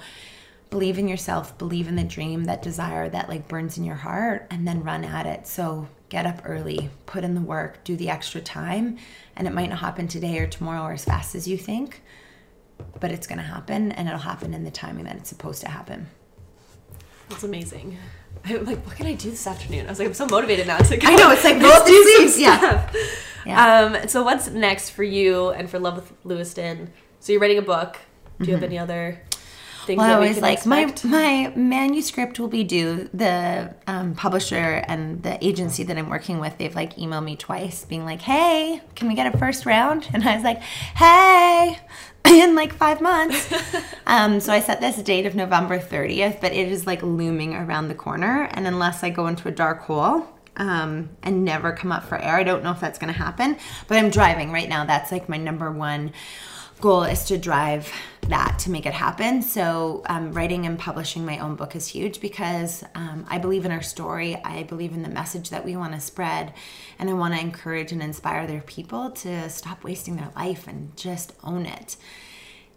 believe 0.70 0.98
in 0.98 1.08
yourself, 1.08 1.58
believe 1.58 1.88
in 1.88 1.96
the 1.96 2.04
dream, 2.04 2.46
that 2.46 2.62
desire 2.62 3.08
that 3.10 3.30
like 3.30 3.48
burns 3.48 3.78
in 3.78 3.84
your 3.84 3.96
heart, 3.96 4.48
and 4.50 4.68
then 4.68 4.84
run 4.84 5.04
at 5.04 5.26
it. 5.26 5.48
So 5.48 5.88
get 6.10 6.26
up 6.26 6.42
early, 6.44 6.90
put 7.06 7.24
in 7.24 7.36
the 7.36 7.42
work, 7.42 7.84
do 7.84 7.96
the 7.96 8.10
extra 8.10 8.42
time. 8.42 8.98
And 9.36 9.48
it 9.48 9.54
might 9.54 9.70
not 9.70 9.80
happen 9.80 10.08
today 10.08 10.40
or 10.40 10.48
tomorrow 10.48 10.84
or 10.84 10.94
as 10.94 11.06
fast 11.06 11.36
as 11.36 11.48
you 11.48 11.58
think, 11.58 12.02
but 13.00 13.12
it's 13.12 13.28
going 13.28 13.38
to 13.38 13.44
happen 13.44 13.92
and 13.92 14.08
it'll 14.08 14.20
happen 14.20 14.54
in 14.54 14.64
the 14.64 14.72
timing 14.72 15.06
that 15.06 15.18
it's 15.18 15.30
supposed 15.30 15.62
to 15.62 15.70
happen. 15.70 16.08
That's 17.30 17.44
amazing. 17.44 17.98
I'm 18.44 18.66
like, 18.66 18.86
what 18.86 18.96
can 18.96 19.08
I 19.08 19.14
do 19.14 19.32
this 19.32 19.48
afternoon? 19.48 19.88
I 19.88 19.90
was 19.90 20.00
like, 20.00 20.08
I'm 20.08 20.14
so 20.14 20.28
motivated 20.28 20.68
now 20.68 20.78
to 20.78 20.90
like, 20.90 21.04
I 21.04 21.16
know 21.16 21.32
it's 21.32 21.44
like 21.44 21.60
both 21.62 21.86
these 21.86 22.40
yeah. 22.40 22.92
yeah. 23.46 24.02
Um. 24.02 24.08
So 24.08 24.24
what's 24.24 24.50
next 24.50 24.92
for 24.92 25.04
you 25.04 25.50
and 25.50 25.70
for 25.70 25.80
Love 25.80 25.96
with 25.96 26.14
Lewiston? 26.24 26.92
So 27.20 27.32
you're 27.32 27.42
writing 27.42 27.58
a 27.58 27.64
book. 27.64 27.98
Do 28.40 28.46
you 28.46 28.46
mm-hmm. 28.46 28.54
have 28.54 28.64
any 28.64 28.78
other 28.78 29.22
things 29.86 30.00
well, 30.00 30.22
I 30.22 30.28
was 30.28 30.42
like 30.42 30.60
expect? 30.60 31.06
my 31.06 31.48
my 31.48 31.54
manuscript 31.56 32.40
will 32.40 32.48
be 32.48 32.64
due. 32.64 33.10
The 33.14 33.74
um, 33.88 34.16
publisher 34.16 34.84
and 34.88 35.24
the 35.24 35.44
agency 35.46 35.84
that 35.84 35.98
I'm 35.98 36.10
working 36.10 36.40
with, 36.40 36.58
they've 36.58 36.76
like 36.76 36.96
emailed 36.98 37.24
me 37.24 37.36
twice, 37.36 37.86
being 37.86 38.06
like, 38.06 38.22
"Hey, 38.22 38.82
can 38.96 39.08
we 39.08 39.16
get 39.16 39.34
a 39.34 39.38
first 39.38 39.66
round?" 39.66 40.10
And 40.14 40.24
I 40.24 40.36
was 40.36 40.44
like, 40.44 40.62
"Hey." 40.62 41.80
in 42.34 42.56
like 42.56 42.74
five 42.74 43.02
months. 43.02 43.54
um, 44.08 44.40
so 44.40 44.52
I 44.52 44.60
set 44.60 44.82
this 44.82 44.98
date 44.98 45.26
of 45.26 45.36
November 45.36 45.80
30th, 45.80 46.42
but 46.42 46.54
it 46.54 46.72
is 46.72 46.88
like 46.88 47.04
looming 47.04 47.56
around 47.56 47.88
the 47.88 47.96
corner. 47.96 48.50
And 48.52 48.66
unless 48.66 49.04
I 49.04 49.10
go 49.10 49.28
into 49.28 49.48
a 49.48 49.52
dark 49.52 49.82
hole, 49.82 50.28
um, 50.58 51.10
and 51.22 51.44
never 51.44 51.74
come 51.74 51.92
up 51.92 52.06
for 52.06 52.18
air. 52.18 52.36
I 52.36 52.44
don't 52.44 52.64
know 52.64 52.72
if 52.72 52.80
that's 52.80 52.98
going 52.98 53.12
to 53.12 53.20
happen, 53.20 53.58
but 53.88 53.98
I'm 53.98 54.10
driving 54.10 54.52
right 54.54 54.70
now. 54.70 54.86
That's 54.86 55.12
like 55.12 55.28
my 55.28 55.38
number 55.38 55.70
one 55.70 56.14
goal 56.82 57.04
is 57.04 57.26
to 57.26 57.38
drive 57.38 57.92
that 58.28 58.60
to 58.60 58.72
make 58.72 58.86
it 58.86 58.94
happen. 58.94 59.42
So, 59.42 60.04
um, 60.08 60.32
writing 60.32 60.66
and 60.66 60.78
publishing 60.78 61.26
my 61.26 61.40
own 61.40 61.56
book 61.56 61.76
is 61.76 61.88
huge 61.88 62.20
because 62.20 62.84
um, 62.96 63.26
I 63.30 63.38
believe 63.38 63.66
in 63.66 63.72
our 63.72 63.82
story. 63.82 64.36
I 64.44 64.64
believe 64.64 64.94
in 64.94 65.04
the 65.04 65.10
message 65.10 65.52
that 65.52 65.64
we 65.64 65.76
want 65.76 65.94
to 65.94 66.02
spread. 66.02 66.54
And 67.00 67.10
I 67.10 67.14
want 67.14 67.34
to 67.34 67.40
encourage 67.40 67.92
and 67.92 68.02
inspire 68.02 68.42
other 68.42 68.62
people 68.62 69.12
to 69.12 69.50
stop 69.50 69.84
wasting 69.84 70.16
their 70.16 70.32
life 70.36 70.68
and 70.68 70.96
just 70.98 71.34
own 71.44 71.66
it. 71.66 71.98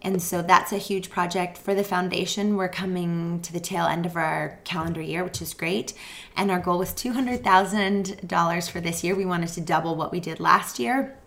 And 0.00 0.22
so 0.22 0.42
that's 0.42 0.72
a 0.72 0.78
huge 0.78 1.10
project 1.10 1.58
for 1.58 1.74
the 1.74 1.82
foundation. 1.82 2.56
We're 2.56 2.68
coming 2.68 3.40
to 3.42 3.52
the 3.52 3.58
tail 3.58 3.86
end 3.86 4.06
of 4.06 4.14
our 4.14 4.60
calendar 4.62 5.00
year, 5.00 5.24
which 5.24 5.42
is 5.42 5.54
great. 5.54 5.92
And 6.36 6.52
our 6.52 6.60
goal 6.60 6.78
was 6.78 6.92
$200,000 6.92 8.70
for 8.70 8.80
this 8.80 9.02
year. 9.02 9.16
We 9.16 9.24
wanted 9.24 9.48
to 9.48 9.60
double 9.60 9.96
what 9.96 10.12
we 10.12 10.20
did 10.20 10.38
last 10.38 10.78
year 10.78 11.18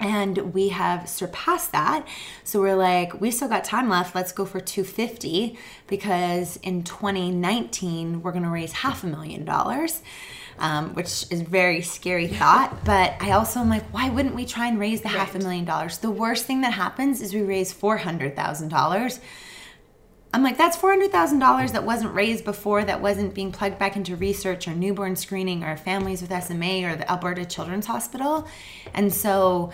and 0.00 0.54
we 0.54 0.70
have 0.70 1.08
surpassed 1.08 1.72
that. 1.72 2.08
So 2.42 2.60
we're 2.60 2.74
like 2.74 3.20
we 3.20 3.30
still 3.30 3.48
got 3.48 3.64
time 3.64 3.88
left. 3.88 4.14
Let's 4.14 4.32
go 4.32 4.44
for 4.44 4.58
250 4.58 5.56
because 5.86 6.56
in 6.62 6.82
2019 6.82 8.22
we're 8.22 8.32
going 8.32 8.42
to 8.42 8.50
raise 8.50 8.72
half 8.72 9.04
a 9.04 9.06
million 9.06 9.44
dollars 9.44 10.02
um, 10.58 10.94
which 10.94 11.24
is 11.30 11.42
very 11.42 11.80
scary 11.80 12.28
thought. 12.28 12.84
But 12.84 13.14
i 13.20 13.32
also 13.32 13.60
am 13.60 13.68
like 13.68 13.84
why 13.92 14.08
wouldn't 14.10 14.34
we 14.34 14.46
try 14.46 14.68
and 14.68 14.78
raise 14.78 15.00
the 15.00 15.08
right. 15.08 15.18
half 15.18 15.34
a 15.34 15.38
million 15.38 15.64
dollars? 15.64 15.98
The 15.98 16.10
worst 16.10 16.46
thing 16.46 16.60
that 16.62 16.72
happens 16.72 17.20
is 17.20 17.34
we 17.34 17.42
raise 17.42 17.72
$400000 17.72 19.20
I'm 20.32 20.44
like, 20.44 20.56
that's 20.56 20.76
$400,000 20.76 21.72
that 21.72 21.84
wasn't 21.84 22.14
raised 22.14 22.44
before, 22.44 22.84
that 22.84 23.02
wasn't 23.02 23.34
being 23.34 23.50
plugged 23.50 23.78
back 23.78 23.96
into 23.96 24.14
research 24.14 24.68
or 24.68 24.74
newborn 24.74 25.16
screening 25.16 25.64
or 25.64 25.76
families 25.76 26.22
with 26.22 26.30
SMA 26.30 26.84
or 26.84 26.94
the 26.94 27.10
Alberta 27.10 27.44
Children's 27.44 27.86
Hospital. 27.86 28.46
And 28.94 29.12
so 29.12 29.72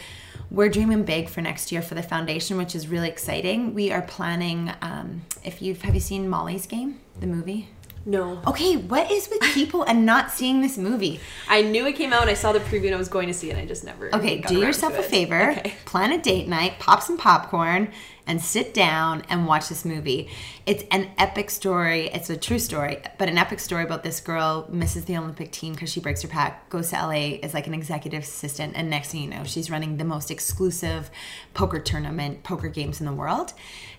we're 0.50 0.70
dreaming 0.70 1.04
big 1.04 1.28
for 1.28 1.42
next 1.42 1.72
year 1.72 1.82
for 1.82 1.94
the 1.94 2.02
foundation, 2.02 2.57
which 2.57 2.74
is 2.74 2.88
really 2.88 3.09
exciting. 3.09 3.74
We 3.74 3.92
are 3.92 4.00
planning, 4.00 4.72
um, 4.80 5.22
if 5.44 5.61
you've, 5.61 5.82
have 5.82 5.94
you 5.94 6.00
seen 6.00 6.26
Molly's 6.26 6.66
Game, 6.66 7.00
the 7.20 7.26
movie? 7.26 7.68
No. 8.07 8.40
Okay, 8.46 8.76
what 8.76 9.11
is 9.11 9.28
with 9.28 9.42
people 9.52 9.82
and 9.82 10.07
not 10.07 10.30
seeing 10.30 10.61
this 10.62 10.78
movie? 10.78 11.18
I 11.48 11.62
knew 11.62 11.86
it 11.86 11.96
came 11.96 12.12
out. 12.12 12.28
I 12.28 12.34
saw 12.34 12.52
the 12.52 12.61
preview 12.61 12.86
and 12.86 12.94
I 12.94 12.98
was 12.98 13.09
going 13.09 13.26
to 13.26 13.34
see 13.34 13.50
it. 13.50 13.54
And 13.54 13.61
I 13.61 13.66
just 13.66 13.82
never. 13.82 14.14
Okay, 14.14 14.38
do 14.38 14.61
yourself 14.61 14.96
a 14.96 15.02
favor. 15.02 15.50
Okay. 15.50 15.74
Plan 15.86 16.12
a 16.12 16.18
date 16.22 16.46
night, 16.46 16.78
pop 16.78 17.02
some 17.02 17.18
popcorn, 17.18 17.90
and 18.27 18.41
sit 18.41 18.74
down 18.74 19.22
and 19.29 19.47
watch 19.47 19.68
this 19.68 19.85
movie. 19.85 20.29
It's 20.66 20.85
an 20.91 21.11
epic 21.16 21.51
story. 21.51 22.09
It's 22.09 22.29
a 22.29 22.37
true 22.37 22.59
story, 22.59 23.03
but 23.18 23.29
an 23.29 23.39
epic 23.39 23.61
story 23.61 23.85
about 23.85 24.03
this 24.03 24.20
girl 24.20 24.66
misses 24.70 25.05
the 25.05 25.16
Olympic 25.16 25.53
team 25.53 25.74
because 25.74 25.91
she 25.93 26.01
breaks 26.01 26.22
her 26.22 26.29
back, 26.29 26.68
goes 26.68 26.91
to 26.91 26.97
LA 26.97 27.39
as 27.43 27.55
like 27.55 27.66
an 27.66 27.74
executive 27.74 28.22
assistant, 28.24 28.74
and 28.77 28.91
next 28.91 29.12
thing 29.12 29.22
you 29.22 29.31
know, 29.31 29.45
she's 29.45 29.70
running 29.70 29.97
the 29.97 30.05
most 30.05 30.31
exclusive 30.31 31.11
poker 31.55 31.79
tournament, 31.79 32.43
poker 32.43 32.68
games 32.68 33.01
in 33.01 33.07
the 33.07 33.12
world. 33.12 33.53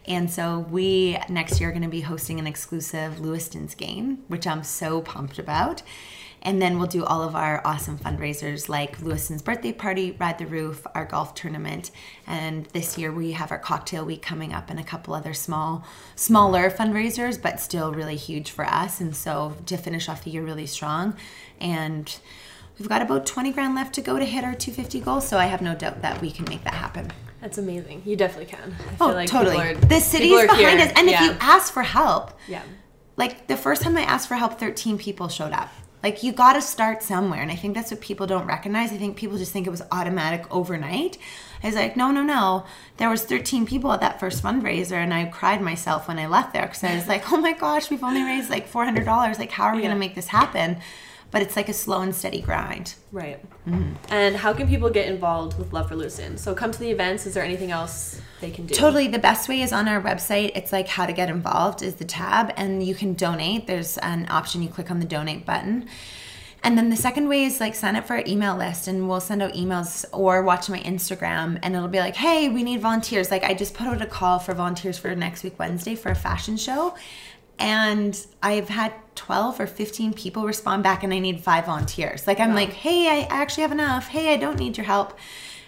And 0.08 0.32
so 0.32 0.60
we 0.60 1.18
next 1.30 1.60
year 1.60 1.70
are 1.70 1.74
going 1.74 1.84
to 1.84 1.90
be 1.90 2.02
hosting 2.02 2.40
an 2.40 2.48
exclusive 2.48 3.20
Lewiston's 3.20 3.76
game, 3.76 4.24
which 4.28 4.48
I'm 4.48 4.64
so 4.64 5.02
pumped 5.02 5.38
about. 5.38 5.84
And 6.48 6.62
then 6.62 6.78
we'll 6.78 6.88
do 6.88 7.04
all 7.04 7.24
of 7.24 7.36
our 7.36 7.62
awesome 7.66 7.98
fundraisers 7.98 8.70
like 8.70 9.02
Lewiston's 9.02 9.42
birthday 9.42 9.74
party, 9.74 10.16
Ride 10.18 10.38
the 10.38 10.46
Roof, 10.46 10.88
our 10.96 11.04
golf 11.04 11.36
tournament, 11.36 11.92
and 12.26 12.68
this 12.68 12.98
year 12.98 13.12
we 13.12 13.34
have 13.34 13.52
our 13.52 13.60
cocktail 13.60 14.06
week 14.06 14.22
coming 14.22 14.54
up 14.54 14.70
and 14.70 14.80
a 14.80 14.84
couple 14.84 15.14
other 15.14 15.34
small, 15.34 15.86
smaller 16.16 16.72
fundraisers, 16.72 17.40
but 17.40 17.60
still 17.60 17.92
really 17.92 18.16
huge 18.16 18.50
for 18.50 18.64
us. 18.64 19.02
And 19.02 19.14
so 19.14 19.58
to 19.66 19.76
finish 19.76 20.08
off 20.08 20.24
the 20.24 20.32
year 20.32 20.42
really 20.42 20.68
strong, 20.68 21.18
and 21.60 22.18
we've 22.80 22.88
got 22.88 23.02
about 23.02 23.26
20 23.26 23.52
grand 23.52 23.76
left 23.76 23.94
to 23.96 24.02
go 24.02 24.18
to 24.18 24.24
hit 24.24 24.46
our 24.46 24.56
250 24.56 25.02
goal. 25.02 25.20
So 25.20 25.38
I 25.38 25.48
have 25.48 25.62
no 25.62 25.76
doubt 25.76 26.02
that 26.02 26.22
we 26.22 26.32
can 26.32 26.46
make 26.46 26.64
that 26.64 26.76
happen. 26.76 27.12
That's 27.42 27.58
amazing. 27.58 28.04
You 28.06 28.16
definitely 28.16 28.46
can. 28.56 28.74
I 28.80 28.96
oh, 29.02 29.08
like 29.08 29.30
totally. 29.30 29.58
Are, 29.58 29.76
the 29.76 30.00
city's 30.00 30.44
behind 30.44 30.80
here. 30.80 30.88
us, 30.88 30.94
and 30.96 31.10
yeah. 31.10 31.26
if 31.26 31.30
you 31.30 31.38
ask 31.42 31.74
for 31.74 31.84
help, 31.84 32.40
yeah. 32.48 32.64
Like 33.18 33.48
the 33.48 33.58
first 33.58 33.82
time 33.82 33.98
I 33.98 34.04
asked 34.04 34.28
for 34.30 34.36
help, 34.36 34.60
13 34.60 34.98
people 34.98 35.28
showed 35.28 35.52
up. 35.52 35.70
Like 36.08 36.24
you 36.24 36.32
got 36.32 36.54
to 36.54 36.62
start 36.62 37.04
somewhere, 37.04 37.42
and 37.42 37.52
I 37.52 37.58
think 37.58 37.76
that's 37.76 37.92
what 37.92 38.00
people 38.00 38.28
don't 38.28 38.48
recognize. 38.48 38.94
I 38.94 38.98
think 38.98 39.18
people 39.18 39.38
just 39.38 39.52
think 39.52 39.68
it 39.68 39.72
was 39.72 39.82
automatic 39.92 40.46
overnight. 40.50 41.18
I 41.62 41.68
was 41.68 41.76
like, 41.76 41.98
no, 41.98 42.12
no, 42.12 42.24
no. 42.24 42.66
There 42.96 43.10
was 43.10 43.26
13 43.26 43.66
people 43.66 43.92
at 43.92 44.00
that 44.00 44.18
first 44.18 44.42
fundraiser, 44.42 44.94
and 44.94 45.14
I 45.14 45.26
cried 45.26 45.62
myself 45.62 46.08
when 46.08 46.18
I 46.18 46.28
left 46.28 46.54
there 46.54 46.62
because 46.62 46.82
I 46.86 46.96
was 46.96 47.10
like, 47.10 47.30
oh 47.34 47.36
my 47.36 47.52
gosh, 47.52 47.90
we've 47.90 48.06
only 48.06 48.24
raised 48.24 48.50
like 48.50 48.72
$400. 48.72 49.06
Like, 49.38 49.52
how 49.52 49.66
are 49.66 49.76
we 49.76 49.80
yeah. 49.80 49.88
going 49.90 49.96
to 49.96 50.00
make 50.00 50.16
this 50.16 50.28
happen? 50.28 50.78
But 51.32 51.42
it's 51.42 51.56
like 51.56 51.70
a 51.70 51.74
slow 51.74 52.02
and 52.02 52.16
steady 52.16 52.42
grind. 52.42 52.96
Right. 53.12 53.40
Mm-hmm. 53.68 53.94
And 54.10 54.36
how 54.36 54.54
can 54.54 54.68
people 54.68 54.90
get 54.90 55.08
involved 55.08 55.58
with 55.58 55.74
Love 55.74 55.90
for 55.90 55.96
Lewiston? 55.96 56.38
So 56.38 56.54
come 56.56 56.72
to 56.72 56.80
the 56.80 56.90
events. 56.90 57.26
Is 57.26 57.34
there 57.34 57.44
anything 57.44 57.72
else 57.72 58.22
they 58.40 58.52
can 58.52 58.66
do? 58.66 58.74
Totally. 58.74 59.08
The 59.08 59.20
best 59.20 59.50
way 59.50 59.62
is 59.62 59.74
on 59.74 59.88
our 59.88 60.02
website. 60.02 60.52
It's 60.56 60.72
like 60.72 60.88
how 60.88 61.06
to 61.06 61.14
get 61.14 61.30
involved 61.30 61.82
is 61.84 61.96
the 61.96 62.06
tab, 62.06 62.54
and 62.56 62.82
you 62.82 62.96
can 62.96 63.14
donate. 63.14 63.68
There's 63.68 63.98
an 63.98 64.28
option. 64.30 64.64
You 64.64 64.70
click 64.70 64.90
on 64.90 65.00
the 65.00 65.06
donate 65.06 65.46
button. 65.46 65.88
And 66.64 66.78
then 66.78 66.90
the 66.90 66.98
second 66.98 67.30
way 67.30 67.44
is 67.44 67.60
like 67.60 67.76
sign 67.76 67.96
up 67.96 68.08
for 68.08 68.16
our 68.16 68.24
email 68.28 68.58
list 68.58 68.88
and 68.88 69.08
we'll 69.08 69.22
send 69.22 69.42
out 69.42 69.54
emails 69.54 70.04
or 70.12 70.42
watch 70.42 70.70
my 70.70 70.80
Instagram 70.82 71.60
and 71.62 71.76
it'll 71.76 71.88
be 71.88 72.00
like, 72.00 72.16
hey, 72.16 72.50
we 72.50 72.64
need 72.64 72.82
volunteers. 72.82 73.32
Like 73.32 73.44
I 73.44 73.54
just 73.54 73.74
put 73.74 73.88
out 73.88 74.02
a 74.02 74.06
call 74.06 74.40
for 74.40 74.54
volunteers 74.54 74.98
for 74.98 75.14
next 75.16 75.44
week, 75.44 75.58
Wednesday, 75.60 75.96
for 75.96 76.10
a 76.10 76.16
fashion 76.16 76.58
show. 76.58 76.96
And 77.60 78.26
I've 78.42 78.70
had 78.70 78.94
12 79.16 79.60
or 79.60 79.68
15 79.68 80.14
people 80.14 80.46
respond 80.46 80.84
back 80.84 81.04
and 81.04 81.14
I 81.14 81.20
need 81.20 81.42
five 81.42 81.66
volunteers. 81.66 82.28
Like 82.28 82.40
I'm 82.40 82.50
wow. 82.50 82.56
like, 82.56 82.70
hey, 82.70 83.08
I 83.10 83.28
actually 83.30 83.64
have 83.64 83.72
enough. 83.72 84.08
Hey, 84.08 84.34
I 84.34 84.38
don't 84.38 84.60
need 84.60 84.78
your 84.78 84.86
help. 84.86 85.18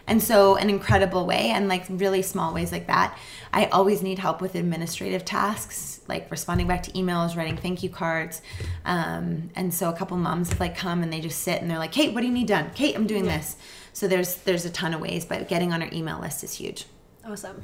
And 0.09 0.23
so, 0.23 0.55
an 0.55 0.71
incredible 0.71 1.27
way, 1.27 1.51
and 1.51 1.67
like 1.67 1.85
really 1.87 2.23
small 2.23 2.51
ways 2.51 2.71
like 2.71 2.87
that. 2.87 3.15
I 3.53 3.65
always 3.65 4.01
need 4.01 4.17
help 4.17 4.41
with 4.41 4.55
administrative 4.55 5.23
tasks, 5.23 6.01
like 6.07 6.31
responding 6.31 6.65
back 6.65 6.81
to 6.83 6.91
emails, 6.93 7.37
writing 7.37 7.55
thank 7.55 7.83
you 7.83 7.91
cards. 7.91 8.41
Um, 8.85 9.51
and 9.55 9.71
so, 9.71 9.87
a 9.87 9.93
couple 9.93 10.17
moms 10.17 10.49
have 10.49 10.59
like 10.59 10.75
come 10.75 11.03
and 11.03 11.13
they 11.13 11.21
just 11.21 11.41
sit 11.43 11.61
and 11.61 11.69
they're 11.69 11.77
like, 11.77 11.91
"Kate, 11.91 12.11
what 12.11 12.21
do 12.21 12.27
you 12.27 12.33
need 12.33 12.47
done? 12.47 12.71
Kate, 12.73 12.95
I'm 12.95 13.05
doing 13.05 13.25
this." 13.25 13.55
So 13.93 14.07
there's 14.07 14.33
there's 14.37 14.65
a 14.65 14.71
ton 14.71 14.95
of 14.95 14.99
ways, 14.99 15.25
but 15.25 15.47
getting 15.47 15.73
on 15.73 15.83
our 15.83 15.89
email 15.93 16.19
list 16.19 16.43
is 16.43 16.53
huge. 16.53 16.85
Awesome. 17.23 17.63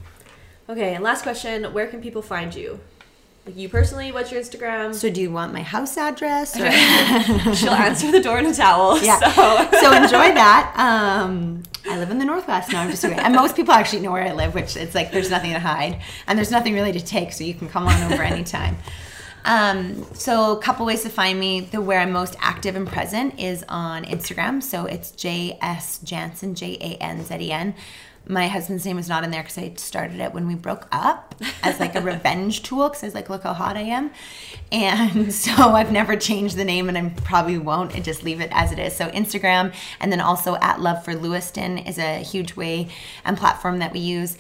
Okay, 0.69 0.93
and 0.93 1.03
last 1.03 1.23
question: 1.23 1.73
Where 1.73 1.88
can 1.88 1.99
people 1.99 2.21
find 2.21 2.53
you? 2.53 2.80
Like 3.46 3.58
you 3.58 3.70
personally, 3.70 4.12
what's 4.12 4.32
your 4.32 4.41
Instagram? 4.41 4.96
So, 4.96 5.10
do 5.12 5.22
you 5.22 5.32
want 5.32 5.54
my 5.54 5.62
house 5.62 5.98
address? 5.98 6.56
She'll 7.60 7.70
answer 7.70 8.12
the 8.12 8.20
door 8.20 8.39
in 8.39 8.48
a 8.48 8.54
towel. 8.54 9.00
Yeah. 9.04 9.20
So, 9.20 9.80
so 9.80 9.93
enjoy 9.93 10.34
that. 10.34 10.74
Um, 10.76 11.62
I 11.88 12.00
live 12.00 12.10
in 12.10 12.18
the 12.18 12.26
Northwest. 12.26 12.72
No, 12.72 12.80
I'm 12.80 12.89
just 12.89 13.04
kidding. 13.04 13.20
And 13.20 13.36
most 13.36 13.56
people 13.56 13.74
actually 13.74 14.02
know 14.02 14.12
where 14.12 14.24
I 14.24 14.32
live, 14.32 14.56
which 14.56 14.76
it's 14.76 14.96
like 14.96 15.12
there's 15.12 15.30
nothing 15.30 15.52
to 15.54 15.60
hide 15.60 16.02
and 16.26 16.38
there's 16.39 16.50
nothing 16.50 16.74
really 16.74 16.91
to 16.93 17.00
take, 17.00 17.34
so 17.34 17.43
you 17.43 17.54
can 17.54 17.70
come 17.70 17.88
on 17.88 18.12
over 18.12 18.24
anytime. 18.24 18.78
Um, 19.43 20.04
so 20.16 20.58
a 20.58 20.60
couple 20.60 20.88
ways 20.88 21.04
to 21.04 21.10
find 21.10 21.39
me. 21.39 21.62
The 21.62 21.80
where 21.80 22.00
I'm 22.00 22.12
most 22.12 22.36
active 22.39 22.76
and 22.76 22.88
present 22.88 23.39
is 23.39 23.64
on 23.70 24.06
Instagram. 24.06 24.64
So 24.64 24.88
it's 24.88 25.12
J 25.12 25.60
S 25.62 26.00
Janzen, 26.04 26.56
J 26.56 26.78
A 26.82 26.96
N 27.04 27.24
Z 27.24 27.36
E 27.36 27.52
N. 27.52 27.76
My 28.28 28.47
husband's 28.47 28.86
name 28.86 28.97
is 28.97 29.07
not 29.07 29.23
in 29.23 29.32
there 29.32 29.43
because 29.43 29.57
I 29.57 29.73
started 29.76 30.19
it 30.19 30.34
when 30.34 30.47
we 30.47 30.55
broke 30.55 30.88
up 30.91 31.36
as 31.63 31.80
like 31.80 31.95
a 31.95 32.01
revenge 32.13 32.63
tool 32.63 32.89
because 32.89 33.03
I 33.03 33.07
was 33.07 33.15
like, 33.15 33.30
look 33.30 33.43
how 33.43 33.53
hot 33.53 33.78
I 33.78 33.82
am. 33.82 34.11
And 34.71 35.34
so 35.34 35.51
I've 35.51 35.91
never 35.91 36.15
changed 36.15 36.55
the 36.55 36.65
name 36.65 36.89
and 36.89 36.97
I 36.97 37.09
probably 37.23 37.57
won't 37.57 37.93
and 37.93 38.03
just 38.03 38.23
leave 38.23 38.41
it 38.41 38.49
as 38.51 38.71
it 38.71 38.80
is. 38.80 38.95
So 38.95 39.09
Instagram 39.09 39.73
and 39.99 40.11
then 40.11 40.21
also 40.21 40.55
at 40.55 40.82
Love 40.82 41.03
for 41.05 41.15
Lewiston 41.15 41.78
is 41.78 41.97
a 41.97 42.19
huge 42.19 42.55
way 42.55 42.89
and 43.23 43.38
platform 43.38 43.80
that 43.80 43.93
we 43.93 43.99
use 43.99 44.38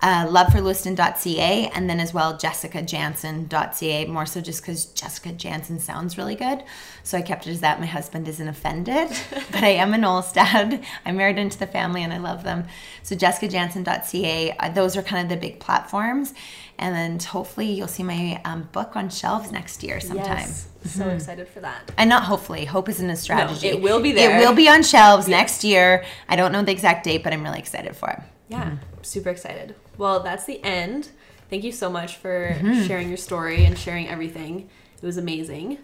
uh, 0.00 0.26
loveforlewiston.ca 0.26 1.70
and 1.74 1.90
then 1.90 1.98
as 1.98 2.14
well 2.14 2.38
jessicajanzen.ca 2.38 4.06
more 4.06 4.26
so 4.26 4.40
just 4.40 4.62
because 4.62 4.86
jessica 4.86 5.30
janzen 5.30 5.80
sounds 5.80 6.16
really 6.16 6.34
good. 6.36 6.62
So 7.02 7.18
i 7.18 7.22
kept 7.22 7.46
it 7.46 7.50
as 7.50 7.60
that. 7.60 7.80
My 7.80 7.86
husband 7.86 8.28
isn't 8.28 8.46
offended 8.48 9.08
but 9.50 9.62
i 9.64 9.68
am 9.70 9.94
an 9.94 10.02
olstad 10.02 10.84
i'm 11.04 11.16
married 11.16 11.38
into 11.38 11.58
the 11.58 11.66
family 11.66 12.02
and 12.02 12.12
i 12.12 12.18
love 12.18 12.44
them. 12.44 12.66
So 13.02 13.16
jessicajanzen.ca 13.16 14.56
uh, 14.58 14.68
those 14.70 14.96
are 14.96 15.02
kind 15.02 15.22
of 15.24 15.28
the 15.30 15.40
big 15.40 15.58
platforms. 15.60 16.34
And 16.80 16.94
then 16.94 17.18
hopefully 17.18 17.72
you'll 17.72 17.88
see 17.88 18.04
my 18.04 18.40
um, 18.44 18.68
book 18.70 18.94
on 18.94 19.10
shelves 19.10 19.50
next 19.50 19.82
year 19.82 19.98
sometime. 19.98 20.38
Yes, 20.38 20.68
so 20.84 21.08
excited 21.08 21.48
for 21.48 21.58
that. 21.58 21.90
and 21.96 22.08
not 22.08 22.22
hopefully 22.22 22.64
hope 22.66 22.88
isn't 22.88 23.10
a 23.10 23.16
strategy 23.16 23.66
it 23.66 23.82
will 23.82 24.00
be 24.00 24.12
there. 24.12 24.36
it 24.36 24.38
will 24.38 24.54
be 24.54 24.68
on 24.68 24.84
shelves 24.84 25.26
next 25.26 25.64
year. 25.64 26.04
I 26.28 26.36
don't 26.36 26.52
know 26.52 26.62
the 26.62 26.70
exact 26.70 27.02
date 27.04 27.24
but 27.24 27.32
i'm 27.32 27.42
really 27.42 27.58
excited 27.58 27.96
for 27.96 28.10
it 28.10 28.20
Yeah, 28.48 28.64
mm-hmm. 28.64 29.02
super 29.02 29.30
excited. 29.30 29.74
Well, 29.96 30.20
that's 30.20 30.44
the 30.44 30.62
end. 30.64 31.10
Thank 31.50 31.64
you 31.64 31.72
so 31.72 31.90
much 31.90 32.16
for 32.16 32.50
mm-hmm. 32.50 32.86
sharing 32.86 33.08
your 33.08 33.16
story 33.16 33.64
and 33.64 33.78
sharing 33.78 34.08
everything. 34.08 34.68
It 35.00 35.06
was 35.06 35.16
amazing. 35.16 35.78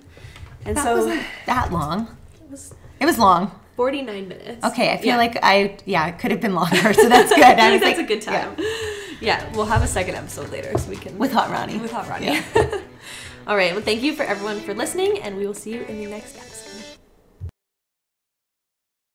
And 0.65 0.77
that 0.77 0.85
so 0.85 0.97
wasn't 0.97 1.23
that 1.47 1.73
long 1.73 2.17
it 2.43 2.51
was 2.51 2.75
it 3.01 3.07
was 3.07 3.19
long 3.19 3.51
49 3.77 4.29
minutes. 4.29 4.65
Okay, 4.65 4.93
I 4.93 4.99
feel 4.99 5.09
Yeah. 5.09 5.17
like 5.17 5.39
I 5.43 5.77
yeah, 5.85 6.07
it 6.07 6.19
could 6.19 6.31
have 6.31 6.41
been 6.41 6.55
longer, 6.55 6.95
so 6.95 7.09
that's 7.09 7.35
good. 7.35 7.43
I 7.45 7.75
I 7.75 7.79
think 7.79 7.83
that's 7.83 7.99
like, 7.99 7.99
a 7.99 8.09
good 8.09 8.23
time. 8.23 8.57
Yeah. 9.21 9.51
we'll 9.55 9.67
have 9.67 9.83
a 9.83 9.87
second 9.87 10.15
episode 10.15 10.51
later 10.51 10.77
so 10.79 10.89
we 10.91 10.97
can 10.97 11.19
with 11.19 11.33
Hot 11.33 11.51
Ronnie. 11.51 11.79
with 11.79 11.93
Hot 11.93 12.09
Ronnie. 12.09 12.39
All 13.47 13.57
right. 13.57 13.73
Well, 13.73 13.83
thank 13.83 14.03
you 14.03 14.15
for 14.15 14.23
everyone 14.23 14.61
for 14.61 14.73
listening, 14.73 15.21
and 15.21 15.37
we 15.37 15.47
will 15.47 15.55
see 15.55 15.75
you 15.75 15.83
in 15.83 15.99
the 15.99 16.07
next 16.07 16.37
episode. 16.37 16.54